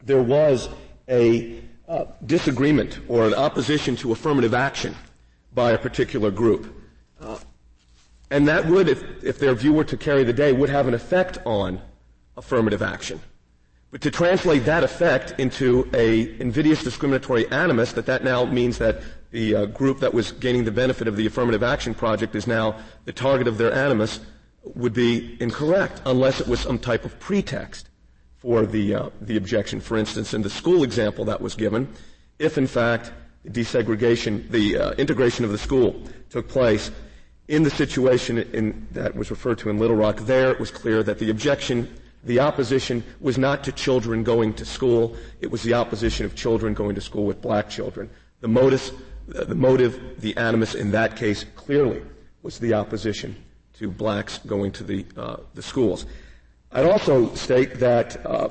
there 0.04 0.22
was 0.22 0.68
a 1.08 1.60
uh, 1.88 2.04
disagreement 2.26 3.00
or 3.08 3.26
an 3.26 3.34
opposition 3.34 3.96
to 3.96 4.12
affirmative 4.12 4.54
action 4.54 4.94
by 5.54 5.72
a 5.72 5.78
particular 5.78 6.30
group. 6.30 6.72
Uh, 7.20 7.38
and 8.30 8.48
that 8.48 8.66
would, 8.66 8.88
if, 8.88 9.02
if 9.22 9.38
their 9.38 9.54
view 9.54 9.72
were 9.72 9.84
to 9.84 9.96
carry 9.96 10.24
the 10.24 10.32
day, 10.32 10.52
would 10.52 10.70
have 10.70 10.88
an 10.88 10.94
effect 10.94 11.38
on 11.44 11.80
affirmative 12.36 12.82
action. 12.82 13.20
To 14.00 14.10
translate 14.10 14.64
that 14.64 14.84
effect 14.84 15.34
into 15.38 15.86
a 15.92 16.40
invidious 16.40 16.82
discriminatory 16.82 17.46
animus, 17.50 17.92
that 17.92 18.06
that 18.06 18.24
now 18.24 18.46
means 18.46 18.78
that 18.78 19.02
the 19.32 19.54
uh, 19.54 19.66
group 19.66 20.00
that 20.00 20.14
was 20.14 20.32
gaining 20.32 20.64
the 20.64 20.70
benefit 20.70 21.08
of 21.08 21.16
the 21.16 21.26
affirmative 21.26 21.62
action 21.62 21.92
project 21.92 22.34
is 22.34 22.46
now 22.46 22.76
the 23.04 23.12
target 23.12 23.46
of 23.46 23.58
their 23.58 23.72
animus, 23.72 24.20
would 24.64 24.94
be 24.94 25.36
incorrect 25.40 26.00
unless 26.06 26.40
it 26.40 26.48
was 26.48 26.60
some 26.60 26.78
type 26.78 27.04
of 27.04 27.18
pretext 27.20 27.90
for 28.38 28.64
the 28.64 28.94
uh, 28.94 29.10
the 29.20 29.36
objection. 29.36 29.78
For 29.78 29.98
instance, 29.98 30.32
in 30.32 30.40
the 30.40 30.50
school 30.50 30.84
example 30.84 31.26
that 31.26 31.42
was 31.42 31.54
given, 31.54 31.86
if 32.38 32.56
in 32.56 32.66
fact 32.66 33.12
desegregation, 33.48 34.48
the 34.50 34.78
uh, 34.78 34.90
integration 34.92 35.44
of 35.44 35.50
the 35.50 35.58
school 35.58 36.02
took 36.30 36.48
place 36.48 36.90
in 37.48 37.62
the 37.62 37.70
situation 37.70 38.38
in, 38.38 38.86
that 38.92 39.14
was 39.14 39.30
referred 39.30 39.58
to 39.58 39.68
in 39.68 39.78
Little 39.78 39.96
Rock, 39.96 40.20
there 40.20 40.50
it 40.50 40.60
was 40.60 40.70
clear 40.70 41.02
that 41.02 41.18
the 41.18 41.28
objection, 41.28 41.92
the 42.24 42.40
opposition 42.40 43.02
was 43.20 43.36
not 43.36 43.64
to 43.64 43.72
children 43.72 44.22
going 44.22 44.54
to 44.54 44.64
school. 44.64 45.16
It 45.40 45.50
was 45.50 45.62
the 45.62 45.74
opposition 45.74 46.24
of 46.24 46.34
children 46.34 46.74
going 46.74 46.94
to 46.94 47.00
school 47.00 47.24
with 47.24 47.42
black 47.42 47.68
children. 47.68 48.08
The 48.40 48.48
modus, 48.48 48.92
the 49.26 49.54
motive, 49.54 50.20
the 50.20 50.36
animus 50.36 50.74
in 50.74 50.92
that 50.92 51.16
case 51.16 51.44
clearly 51.56 52.02
was 52.42 52.58
the 52.58 52.74
opposition 52.74 53.36
to 53.74 53.90
blacks 53.90 54.38
going 54.38 54.72
to 54.72 54.84
the, 54.84 55.04
uh, 55.16 55.36
the 55.54 55.62
schools. 55.62 56.06
I'd 56.70 56.86
also 56.86 57.34
state 57.34 57.80
that 57.80 58.24
uh, 58.24 58.48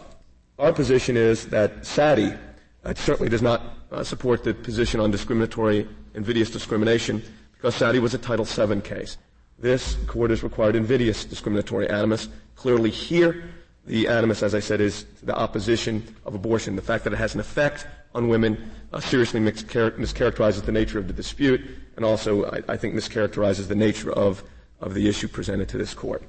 our 0.60 0.74
position 0.74 1.16
is 1.18 1.48
that 1.48 1.82
Satty 1.82 2.38
uh, 2.84 2.94
certainly 2.96 3.30
does 3.30 3.42
not 3.42 3.62
uh, 3.92 4.04
support 4.04 4.44
the 4.44 4.54
position 4.54 5.00
on 5.00 5.12
discriminatory, 5.12 5.88
invidious 6.14 6.50
discrimination 6.50 7.22
because 7.54 7.76
Satty 7.76 8.00
was 8.00 8.14
a 8.14 8.18
Title 8.18 8.46
VII 8.46 8.82
case. 8.82 9.18
This 9.60 9.96
court 10.08 10.32
has 10.32 10.44
required 10.44 10.76
invidious 10.76 11.24
discriminatory 11.24 11.88
animus. 11.90 12.28
Clearly 12.56 12.90
here, 12.90 13.44
the 13.86 14.08
animus, 14.08 14.44
as 14.44 14.54
I 14.54 14.60
said, 14.60 14.80
is 14.80 15.06
the 15.24 15.36
opposition 15.36 16.16
of 16.26 16.36
abortion. 16.36 16.76
The 16.76 16.82
fact 16.82 17.04
that 17.06 17.14
it 17.14 17.18
has 17.18 17.34
an 17.34 17.40
effect 17.40 17.88
on 18.14 18.28
women 18.28 18.72
uh, 18.94 19.00
seriously 19.00 19.40
mischar- 19.40 19.98
mischaracterizes 19.98 20.64
the 20.64 20.72
nature 20.72 21.00
of 21.00 21.08
the 21.08 21.14
dispute 21.14 21.62
and 21.96 22.06
also, 22.06 22.46
I, 22.46 22.62
I 22.70 22.78
think, 22.78 22.94
mischaracterizes 22.94 23.68
the 23.68 23.76
nature 23.76 24.12
of 24.12 24.44
of 24.82 24.94
the 24.94 25.08
issue 25.08 25.28
presented 25.28 25.70
to 25.70 25.78
this 25.78 25.94
court. 25.94 26.24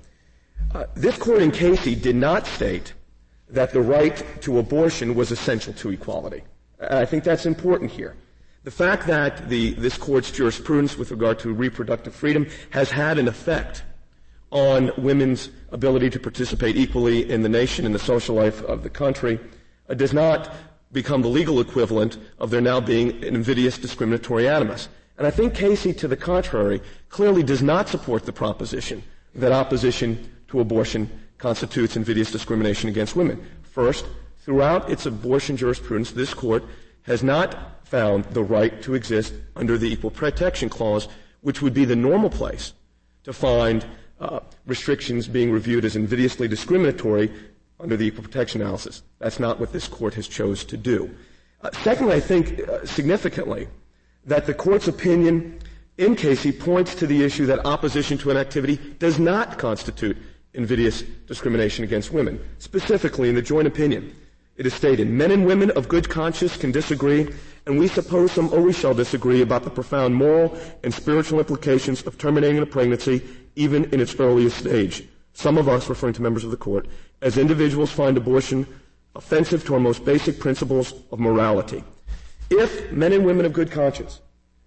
Uh, 0.75 0.85
this 0.95 1.17
court 1.17 1.43
in 1.43 1.51
Casey 1.51 1.95
did 1.95 2.17
not 2.17 2.47
state 2.47 2.93
that 3.49 3.73
the 3.73 3.81
right 3.81 4.25
to 4.43 4.59
abortion 4.59 5.15
was 5.15 5.31
essential 5.31 5.73
to 5.75 5.91
equality. 5.91 6.43
And 6.79 6.99
I 6.99 7.05
think 7.05 7.25
that's 7.25 7.47
important 7.47 7.91
here. 7.91 8.15
The 8.65 8.71
fact 8.71 9.07
that 9.09 9.49
the, 9.49 9.73
this 9.75 9.99
court's 9.99 10.31
jurisprudence 10.31 10.97
with 10.97 11.11
regard 11.11 11.39
to 11.41 11.53
reproductive 11.53 12.15
freedom 12.15 12.47
has 12.71 12.91
had 12.91 13.19
an 13.19 13.27
effect 13.27 13.83
on 14.53 14.93
women's 14.99 15.51
ability 15.73 16.11
to 16.11 16.21
participate 16.21 16.77
equally 16.77 17.29
in 17.29 17.43
the 17.43 17.49
nation 17.49 17.85
and 17.85 17.95
the 17.95 17.99
social 17.99 18.37
life 18.37 18.63
of 18.63 18.83
the 18.83 18.91
country 18.91 19.41
uh, 19.89 19.95
does 19.95 20.13
not 20.13 20.55
become 20.93 21.23
the 21.23 21.29
legal 21.29 21.59
equivalent 21.59 22.19
of 22.39 22.51
there 22.51 22.61
now 22.61 22.79
being 22.79 23.25
an 23.25 23.35
invidious 23.35 23.79
discriminatory 23.79 24.47
animus. 24.47 24.89
And 25.17 25.27
I 25.27 25.31
think 25.31 25.55
Casey, 25.55 25.95
to 25.95 26.07
the 26.07 26.17
contrary, 26.17 26.83
clearly 27.09 27.43
does 27.43 27.63
not 27.63 27.89
support 27.89 28.25
the 28.25 28.33
proposition 28.33 29.03
that 29.35 29.53
opposition 29.53 30.31
to 30.49 30.61
abortion 30.61 31.11
constitutes 31.39 31.97
invidious 31.97 32.31
discrimination 32.31 32.89
against 32.89 33.17
women. 33.17 33.45
First, 33.63 34.05
throughout 34.45 34.91
its 34.91 35.07
abortion 35.07 35.57
jurisprudence, 35.57 36.13
this 36.13 36.35
court 36.35 36.65
has 37.03 37.23
not 37.23 37.87
found 37.87 38.25
the 38.27 38.43
right 38.43 38.83
to 38.83 38.95
exist 38.95 39.33
under 39.57 39.79
the 39.79 39.91
Equal 39.91 40.11
Protection 40.11 40.69
Clause, 40.69 41.09
which 41.41 41.63
would 41.63 41.75
be 41.75 41.85
the 41.85 41.97
normal 41.97 42.31
place 42.31 42.75
to 43.25 43.33
find 43.33 43.87
uh, 44.23 44.41
restrictions 44.67 45.27
being 45.27 45.51
reviewed 45.51 45.85
as 45.85 45.97
invidiously 45.97 46.49
discriminatory 46.49 47.31
under 47.81 47.97
the 47.97 48.07
Equal 48.07 48.23
Protection 48.23 48.61
Analysis. 48.61 49.03
That's 49.19 49.41
not 49.41 49.59
what 49.59 49.73
this 49.73 49.89
court 49.89 50.15
has 50.15 50.29
chose 50.29 50.65
to 50.67 50.77
do. 50.77 51.15
Uh, 51.61 51.71
secondly, 51.83 52.15
I 52.15 52.21
think 52.21 52.61
uh, 52.69 52.87
significantly 52.87 53.69
that 54.25 54.47
the 54.47 54.55
court's 54.55 54.87
opinion 54.89 55.59
in 55.99 56.15
Casey 56.15 56.53
points 56.53 56.95
to 56.95 57.07
the 57.07 57.25
issue 57.25 57.47
that 57.47 57.67
opposition 57.67 58.17
to 58.19 58.31
an 58.31 58.37
activity 58.37 58.77
does 58.99 59.19
not 59.19 59.59
constitute 59.59 60.17
invidious 60.55 61.03
discrimination 61.27 61.85
against 61.85 62.13
women. 62.13 62.41
Specifically, 62.59 63.29
in 63.29 63.35
the 63.35 63.43
joint 63.43 63.67
opinion, 63.67 64.15
it 64.57 64.67
is 64.67 64.75
stated, 64.75 65.09
men 65.09 65.31
and 65.31 65.47
women 65.47 65.71
of 65.73 65.89
good 65.89 66.09
conscience 66.09 66.57
can 66.57 66.71
disagree, 66.73 67.29
and 67.67 67.79
we 67.79 67.89
suppose 67.89 68.33
some 68.33 68.53
always 68.53 68.79
shall 68.79 68.95
disagree 68.95 69.41
about 69.41 69.65
the 69.65 69.71
profound 69.71 70.15
moral 70.15 70.57
and 70.85 70.93
spiritual 70.93 71.39
implications 71.39 72.03
of 72.07 72.19
terminating 72.19 72.59
a 72.59 72.67
pregnancy 72.67 73.23
even 73.57 73.85
in 73.87 74.01
its 74.01 74.15
earliest 74.19 74.59
stage. 74.59 75.07
Some 75.35 75.59
of 75.59 75.69
us, 75.69 75.89
referring 75.89 76.15
to 76.15 76.23
members 76.23 76.45
of 76.45 76.51
the 76.51 76.57
court, 76.57 76.87
as 77.21 77.39
individuals 77.39 77.91
find 77.91 78.17
abortion 78.17 78.67
offensive 79.15 79.65
to 79.65 79.75
our 79.75 79.81
most 79.81 80.05
basic 80.05 80.39
principles 80.39 80.95
of 81.11 81.19
morality. 81.19 81.85
If 82.51 82.93
men 82.93 83.13
and 83.13 83.25
women 83.25 83.47
of 83.47 83.53
good 83.53 83.71
conscience 83.71 84.21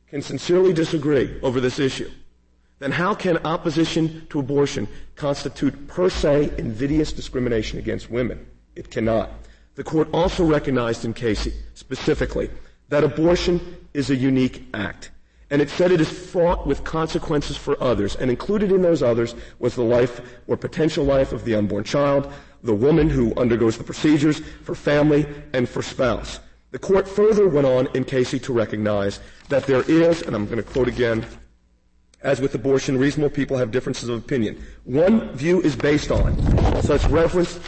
can 0.08 0.22
sincerely 0.22 0.74
disagree 0.74 1.40
over 1.42 1.60
this 1.60 1.80
issue, 1.80 2.10
then 2.80 2.92
how 2.92 3.16
can 3.16 3.38
opposition 3.46 4.28
to 4.30 4.40
abortion 4.40 4.88
constitute 5.16 5.88
per 5.88 6.10
se 6.10 6.52
invidious 6.58 7.14
discrimination 7.14 7.80
against 7.80 8.12
women? 8.12 8.46
It 8.76 8.92
cannot. 8.92 9.32
The 9.76 9.84
court 9.84 10.10
also 10.14 10.44
recognized 10.46 11.06
in 11.06 11.14
Casey 11.14 11.54
specifically 11.74 12.50
that 12.90 13.04
abortion 13.04 13.78
is 13.94 14.10
a 14.10 14.16
unique 14.16 14.68
act. 14.74 15.12
And 15.52 15.62
it 15.62 15.70
said 15.70 15.92
it 15.92 16.02
is 16.02 16.10
fraught 16.10 16.66
with 16.66 16.84
consequences 16.84 17.56
for 17.56 17.82
others. 17.82 18.16
And 18.16 18.32
included 18.32 18.72
in 18.72 18.82
those 18.82 19.04
others 19.04 19.36
was 19.60 19.76
the 19.76 19.84
life 19.84 20.22
or 20.48 20.58
potential 20.58 21.06
life 21.06 21.34
of 21.34 21.46
the 21.46 21.56
unborn 21.56 21.84
child, 21.84 22.34
the 22.64 22.74
woman 22.74 23.10
who 23.10 23.34
undergoes 23.38 23.78
the 23.78 23.84
procedures, 23.84 24.40
for 24.40 24.74
family, 24.74 25.26
and 25.54 25.70
for 25.70 25.84
spouse. 25.84 26.40
The 26.72 26.80
court 26.80 27.08
further 27.08 27.48
went 27.48 27.68
on 27.68 27.88
in 27.94 28.04
Casey 28.04 28.40
to 28.40 28.54
recognize 28.54 29.20
that 29.50 29.66
there 29.66 29.84
is, 29.84 30.24
and 30.24 30.36
I'm 30.36 30.46
going 30.46 30.58
to 30.58 30.64
quote 30.64 30.88
again, 30.88 31.26
as 32.22 32.42
with 32.42 32.56
abortion, 32.56 32.98
reasonable 32.98 33.30
people 33.30 33.56
have 33.56 33.70
differences 33.70 34.10
of 34.10 34.18
opinion. 34.18 34.62
One 34.84 35.32
view 35.34 35.62
is 35.62 35.76
based 35.76 36.10
on 36.10 36.36
such 36.82 37.06
reverence, 37.06 37.60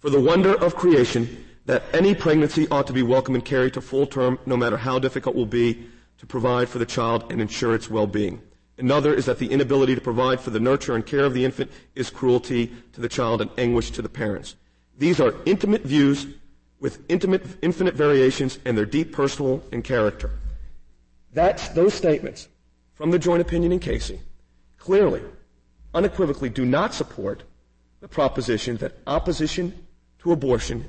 for 0.00 0.10
the 0.10 0.20
wonder 0.20 0.60
of 0.60 0.74
creation 0.74 1.44
that 1.66 1.84
any 1.92 2.12
pregnancy 2.12 2.66
ought 2.72 2.88
to 2.88 2.92
be 2.92 3.04
welcome 3.04 3.36
and 3.36 3.44
carried 3.44 3.74
to 3.74 3.80
full 3.80 4.06
term, 4.06 4.36
no 4.46 4.56
matter 4.56 4.76
how 4.76 4.98
difficult 4.98 5.36
it 5.36 5.38
will 5.38 5.46
be 5.46 5.86
to 6.22 6.26
provide 6.26 6.68
for 6.68 6.78
the 6.78 6.86
child 6.86 7.32
and 7.32 7.40
ensure 7.40 7.74
its 7.74 7.90
well-being. 7.90 8.40
Another 8.78 9.12
is 9.12 9.26
that 9.26 9.40
the 9.40 9.50
inability 9.50 9.96
to 9.96 10.00
provide 10.00 10.40
for 10.40 10.50
the 10.50 10.60
nurture 10.60 10.94
and 10.94 11.04
care 11.04 11.24
of 11.24 11.34
the 11.34 11.44
infant 11.44 11.68
is 11.96 12.10
cruelty 12.10 12.70
to 12.92 13.00
the 13.00 13.08
child 13.08 13.40
and 13.40 13.50
anguish 13.58 13.90
to 13.90 14.02
the 14.02 14.08
parents. 14.08 14.54
These 14.96 15.18
are 15.20 15.34
intimate 15.46 15.82
views 15.82 16.28
with 16.78 17.00
intimate, 17.08 17.42
infinite 17.60 17.94
variations 17.94 18.60
and 18.64 18.78
their 18.78 18.86
deep 18.86 19.10
personal 19.12 19.64
and 19.72 19.82
character. 19.82 20.30
That's, 21.32 21.68
those 21.70 21.92
statements 21.92 22.46
from 22.94 23.10
the 23.10 23.18
joint 23.18 23.42
opinion 23.42 23.72
in 23.72 23.80
Casey 23.80 24.20
clearly, 24.78 25.22
unequivocally 25.92 26.50
do 26.50 26.64
not 26.64 26.94
support 26.94 27.42
the 28.00 28.06
proposition 28.06 28.76
that 28.76 28.96
opposition 29.08 29.74
to 30.20 30.30
abortion 30.30 30.84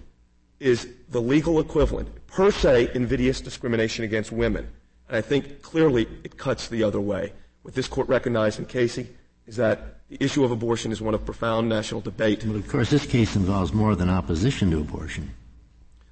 is 0.60 0.88
the 1.10 1.22
legal 1.22 1.60
equivalent, 1.60 2.08
per 2.28 2.52
se, 2.52 2.92
invidious 2.94 3.42
discrimination 3.42 4.06
against 4.06 4.32
women. 4.32 4.68
And 5.08 5.18
I 5.18 5.22
think 5.22 5.62
clearly 5.62 6.08
it 6.24 6.38
cuts 6.38 6.68
the 6.68 6.84
other 6.84 7.02
way. 7.02 7.34
What 7.62 7.76
this 7.76 7.88
court 7.88 8.08
recognized 8.08 8.60
in 8.60 8.66
Casey 8.66 9.08
is 9.46 9.56
that 9.58 10.00
the 10.10 10.24
issue 10.24 10.44
of 10.44 10.52
abortion 10.52 10.92
is 10.92 11.02
one 11.02 11.14
of 11.14 11.26
profound 11.26 11.70
national 11.70 12.02
debate. 12.02 12.44
But 12.46 12.56
of 12.56 12.68
course, 12.68 12.90
this 12.90 13.06
case 13.06 13.36
involves 13.36 13.74
more 13.74 13.96
than 13.96 14.10
opposition 14.10 14.72
to 14.72 14.80
abortion. 14.80 15.32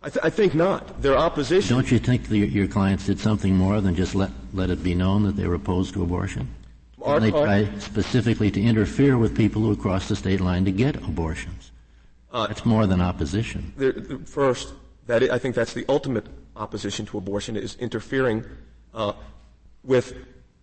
I, 0.03 0.09
th- 0.09 0.25
I 0.25 0.29
think 0.29 0.55
not. 0.55 1.01
Their 1.01 1.17
opposition. 1.17 1.75
Don't 1.75 1.91
you 1.91 1.99
think 1.99 2.27
the, 2.27 2.39
your 2.39 2.67
clients 2.67 3.05
did 3.05 3.19
something 3.19 3.55
more 3.55 3.81
than 3.81 3.95
just 3.95 4.15
let, 4.15 4.31
let 4.53 4.69
it 4.69 4.83
be 4.83 4.95
known 4.95 5.23
that 5.23 5.35
they 5.35 5.45
were 5.45 5.55
opposed 5.55 5.93
to 5.93 6.03
abortion? 6.03 6.49
Our 7.03 7.17
and 7.17 7.25
they 7.25 7.31
try 7.31 7.69
specifically 7.79 8.49
to 8.51 8.61
interfere 8.61 9.17
with 9.17 9.35
people 9.35 9.61
who 9.61 9.75
cross 9.75 10.07
the 10.07 10.15
state 10.15 10.41
line 10.41 10.65
to 10.65 10.71
get 10.71 10.95
abortions. 10.95 11.71
Uh, 12.31 12.47
that's 12.47 12.65
more 12.65 12.87
than 12.87 13.01
opposition. 13.01 13.73
first, 14.25 14.73
that 15.07 15.23
I 15.23 15.37
think 15.37 15.55
that's 15.55 15.73
the 15.73 15.85
ultimate 15.89 16.25
opposition 16.55 17.05
to 17.07 17.17
abortion 17.17 17.57
is 17.57 17.75
interfering 17.75 18.45
uh, 18.93 19.13
with 19.83 20.13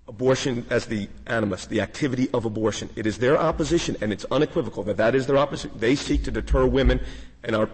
abortion 0.09 0.67
as 0.71 0.87
the 0.87 1.09
animus, 1.27 1.67
the 1.67 1.81
activity 1.81 2.29
of 2.33 2.45
abortion. 2.45 2.89
It 2.97 3.07
is 3.07 3.19
their 3.19 3.37
opposition, 3.39 3.97
and 4.01 4.13
it's 4.13 4.25
unequivocal 4.31 4.83
that 4.85 4.97
that 4.97 5.15
is 5.15 5.27
their 5.27 5.37
opposition. 5.37 5.71
They 5.79 5.95
seek 5.95 6.25
to 6.25 6.31
deter 6.31 6.67
women, 6.67 7.01
and 7.45 7.55
our, 7.55 7.69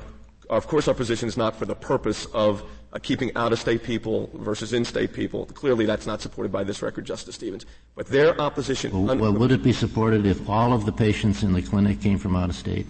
of 0.50 0.66
course, 0.66 0.88
our 0.88 0.94
position 0.94 1.28
is 1.28 1.36
not 1.36 1.56
for 1.56 1.64
the 1.64 1.76
purpose 1.76 2.26
of 2.26 2.64
uh, 2.92 2.98
keeping 3.00 3.30
out-of-state 3.36 3.84
people 3.84 4.30
versus 4.34 4.72
in-state 4.72 5.12
people. 5.12 5.46
Clearly, 5.46 5.86
that's 5.86 6.06
not 6.06 6.20
supported 6.20 6.50
by 6.50 6.64
this 6.64 6.82
record, 6.82 7.04
Justice 7.04 7.36
Stevens. 7.36 7.66
But 7.94 8.06
their 8.08 8.40
opposition. 8.40 9.06
Well, 9.06 9.16
well 9.16 9.32
would 9.32 9.52
it 9.52 9.62
be 9.62 9.72
supported 9.72 10.26
if 10.26 10.48
all 10.48 10.72
of 10.72 10.86
the 10.86 10.92
patients 10.92 11.42
in 11.42 11.52
the 11.52 11.62
clinic 11.62 12.00
came 12.00 12.18
from 12.18 12.34
out 12.34 12.50
of 12.50 12.56
state? 12.56 12.86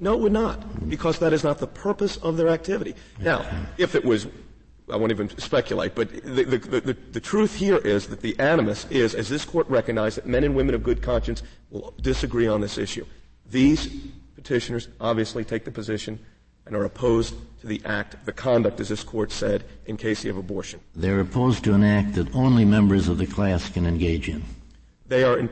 No, 0.00 0.14
it 0.14 0.20
would 0.20 0.32
not, 0.32 0.90
because 0.90 1.18
that 1.20 1.32
is 1.32 1.44
not 1.44 1.58
the 1.58 1.68
purpose 1.68 2.16
of 2.18 2.36
their 2.36 2.48
activity. 2.48 2.94
Now, 3.20 3.46
if 3.78 3.94
it 3.94 4.04
was 4.04 4.26
I 4.90 4.96
won't 4.96 5.12
even 5.12 5.30
speculate, 5.38 5.94
but 5.94 6.12
the, 6.12 6.44
the, 6.44 6.58
the, 6.58 6.96
the, 7.12 7.20
truth 7.20 7.54
here 7.54 7.78
is 7.78 8.08
that 8.08 8.20
the 8.20 8.38
animus 8.38 8.84
is, 8.90 9.14
as 9.14 9.30
this 9.30 9.44
court 9.44 9.66
recognized, 9.70 10.18
that 10.18 10.26
men 10.26 10.44
and 10.44 10.54
women 10.54 10.74
of 10.74 10.82
good 10.82 11.00
conscience 11.00 11.42
will 11.70 11.94
disagree 12.02 12.46
on 12.46 12.60
this 12.60 12.76
issue. 12.76 13.06
These 13.50 13.88
petitioners 14.34 14.88
obviously 15.00 15.42
take 15.42 15.64
the 15.64 15.70
position 15.70 16.18
and 16.66 16.76
are 16.76 16.84
opposed 16.84 17.34
to 17.60 17.66
the 17.66 17.80
act, 17.86 18.24
the 18.26 18.32
conduct, 18.32 18.78
as 18.78 18.90
this 18.90 19.02
court 19.02 19.32
said, 19.32 19.64
in 19.86 19.96
case 19.96 20.24
of 20.26 20.36
abortion. 20.36 20.80
They're 20.94 21.20
opposed 21.20 21.64
to 21.64 21.72
an 21.72 21.84
act 21.84 22.14
that 22.14 22.34
only 22.34 22.66
members 22.66 23.08
of 23.08 23.16
the 23.16 23.26
class 23.26 23.70
can 23.70 23.86
engage 23.86 24.28
in. 24.28 24.42
They 25.06 25.24
are 25.24 25.38
in, 25.38 25.48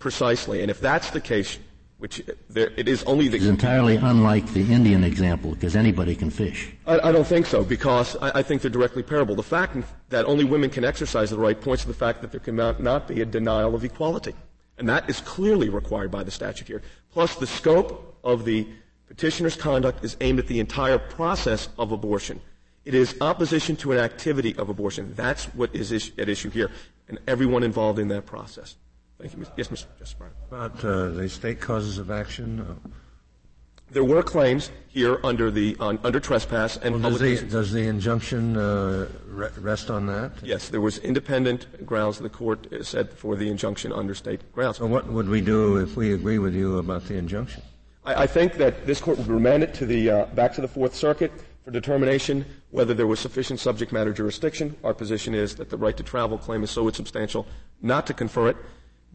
precisely, 0.00 0.62
and 0.62 0.70
if 0.70 0.80
that's 0.80 1.10
the 1.10 1.20
case, 1.20 1.58
which 1.98 2.20
uh, 2.20 2.32
there, 2.50 2.70
it 2.76 2.88
is 2.88 3.02
only 3.04 3.28
the. 3.28 3.36
It's 3.36 3.46
entirely 3.46 3.96
unlike 3.96 4.52
the 4.52 4.72
Indian 4.72 5.02
example 5.04 5.52
because 5.52 5.76
anybody 5.76 6.14
can 6.14 6.30
fish. 6.30 6.72
I, 6.86 7.00
I 7.08 7.12
don't 7.12 7.26
think 7.26 7.46
so 7.46 7.64
because 7.64 8.16
I, 8.20 8.40
I, 8.40 8.42
think 8.42 8.62
they're 8.62 8.70
directly 8.70 9.02
parable. 9.02 9.34
The 9.34 9.42
fact 9.42 9.76
that 10.10 10.24
only 10.26 10.44
women 10.44 10.70
can 10.70 10.84
exercise 10.84 11.30
the 11.30 11.38
right 11.38 11.60
points 11.60 11.82
to 11.82 11.88
the 11.88 11.94
fact 11.94 12.20
that 12.22 12.30
there 12.30 12.40
cannot 12.40 12.82
not 12.82 13.08
be 13.08 13.22
a 13.22 13.26
denial 13.26 13.74
of 13.74 13.84
equality. 13.84 14.34
And 14.78 14.88
that 14.88 15.08
is 15.08 15.20
clearly 15.20 15.70
required 15.70 16.10
by 16.10 16.22
the 16.22 16.30
statute 16.30 16.68
here. 16.68 16.82
Plus, 17.12 17.36
the 17.36 17.46
scope 17.46 18.18
of 18.22 18.44
the 18.44 18.66
petitioner's 19.08 19.56
conduct 19.56 20.04
is 20.04 20.16
aimed 20.20 20.38
at 20.38 20.46
the 20.48 20.60
entire 20.60 20.98
process 20.98 21.70
of 21.78 21.92
abortion. 21.92 22.40
It 22.84 22.94
is 22.94 23.16
opposition 23.20 23.74
to 23.76 23.92
an 23.92 23.98
activity 23.98 24.54
of 24.56 24.68
abortion. 24.68 25.14
That's 25.16 25.46
what 25.46 25.74
is 25.74 25.92
at 26.18 26.28
issue 26.28 26.50
here, 26.50 26.70
and 27.08 27.18
everyone 27.26 27.62
involved 27.62 27.98
in 27.98 28.08
that 28.08 28.26
process. 28.26 28.76
Thank 29.18 29.34
you. 29.34 29.46
Yes, 29.56 29.68
Mr. 29.68 29.86
Justice 29.98 30.16
Breyer. 30.20 30.30
About 30.48 30.84
uh, 30.84 31.08
the 31.08 31.28
state 31.28 31.60
causes 31.60 31.98
of 31.98 32.10
action? 32.10 32.60
Uh, 32.60 32.88
there 33.90 34.04
were 34.04 34.22
claims 34.22 34.70
here 34.88 35.20
under 35.22 35.50
the 35.50 35.76
under 35.80 36.18
trespass 36.18 36.76
and 36.76 37.00
well, 37.00 37.10
does, 37.12 37.20
the, 37.20 37.46
does, 37.46 37.72
the, 37.72 37.86
injunction 37.86 38.56
uh, 38.56 39.08
rest 39.28 39.90
on 39.90 40.06
that? 40.06 40.32
Yes, 40.42 40.68
there 40.68 40.80
was 40.80 40.98
independent 40.98 41.86
grounds 41.86 42.18
the 42.18 42.28
court 42.28 42.66
said 42.82 43.12
for 43.12 43.36
the 43.36 43.48
injunction 43.48 43.92
under 43.92 44.12
state 44.12 44.40
grounds. 44.52 44.78
So 44.78 44.86
what 44.86 45.06
would 45.06 45.28
we 45.28 45.40
do 45.40 45.76
if 45.76 45.96
we 45.96 46.14
agree 46.14 46.38
with 46.38 46.54
you 46.54 46.78
about 46.78 47.04
the 47.04 47.14
injunction? 47.14 47.62
I, 48.04 48.24
I 48.24 48.26
think 48.26 48.54
that 48.54 48.86
this 48.86 49.00
court 49.00 49.18
would 49.18 49.28
remand 49.28 49.62
it 49.62 49.72
to 49.74 49.86
the 49.86 50.10
uh, 50.10 50.26
back 50.26 50.52
to 50.54 50.60
the 50.60 50.68
Fourth 50.68 50.94
Circuit 50.94 51.30
for 51.64 51.70
determination 51.70 52.44
whether 52.70 52.92
there 52.92 53.06
was 53.06 53.20
sufficient 53.20 53.60
subject 53.60 53.92
matter 53.92 54.12
jurisdiction. 54.12 54.76
Our 54.82 54.94
position 54.94 55.32
is 55.32 55.54
that 55.56 55.70
the 55.70 55.76
right 55.76 55.96
to 55.96 56.02
travel 56.02 56.38
claim 56.38 56.64
is 56.64 56.70
so 56.70 56.90
substantial 56.90 57.46
not 57.82 58.06
to 58.08 58.14
confer 58.14 58.48
it. 58.48 58.56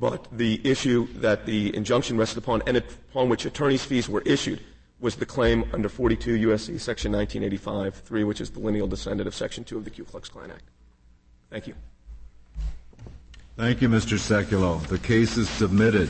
But 0.02 0.26
the 0.36 0.60
issue 0.68 1.08
that 1.20 1.46
the 1.46 1.76
injunction 1.76 2.18
rested 2.18 2.40
upon 2.40 2.64
and 2.66 2.76
upon 2.76 3.30
which 3.30 3.46
attorney's 3.46 3.86
fees 3.86 4.10
were 4.10 4.24
issued 4.26 4.60
was 5.00 5.16
the 5.16 5.28
claim 5.28 5.64
under 5.74 5.90
42 5.90 6.38
U.S.C. 6.38 6.80
Section 6.80 7.12
1985-3, 7.12 8.26
which 8.26 8.42
is 8.42 8.50
the 8.50 8.60
lineal 8.60 8.88
descendant 8.88 9.28
of 9.28 9.36
Section 9.36 9.64
2 9.64 9.78
of 9.78 9.84
the 9.86 9.92
Ku 9.92 10.04
Klux 10.04 10.28
Klan 10.28 10.50
Act. 10.50 10.64
Thank 11.52 11.68
you. 11.68 11.76
Thank 13.58 13.84
you, 13.84 13.90
Mr. 13.90 14.18
Sekulow. 14.18 14.82
The 14.88 14.98
case 14.98 15.38
is 15.38 15.48
submitted. 15.48 16.10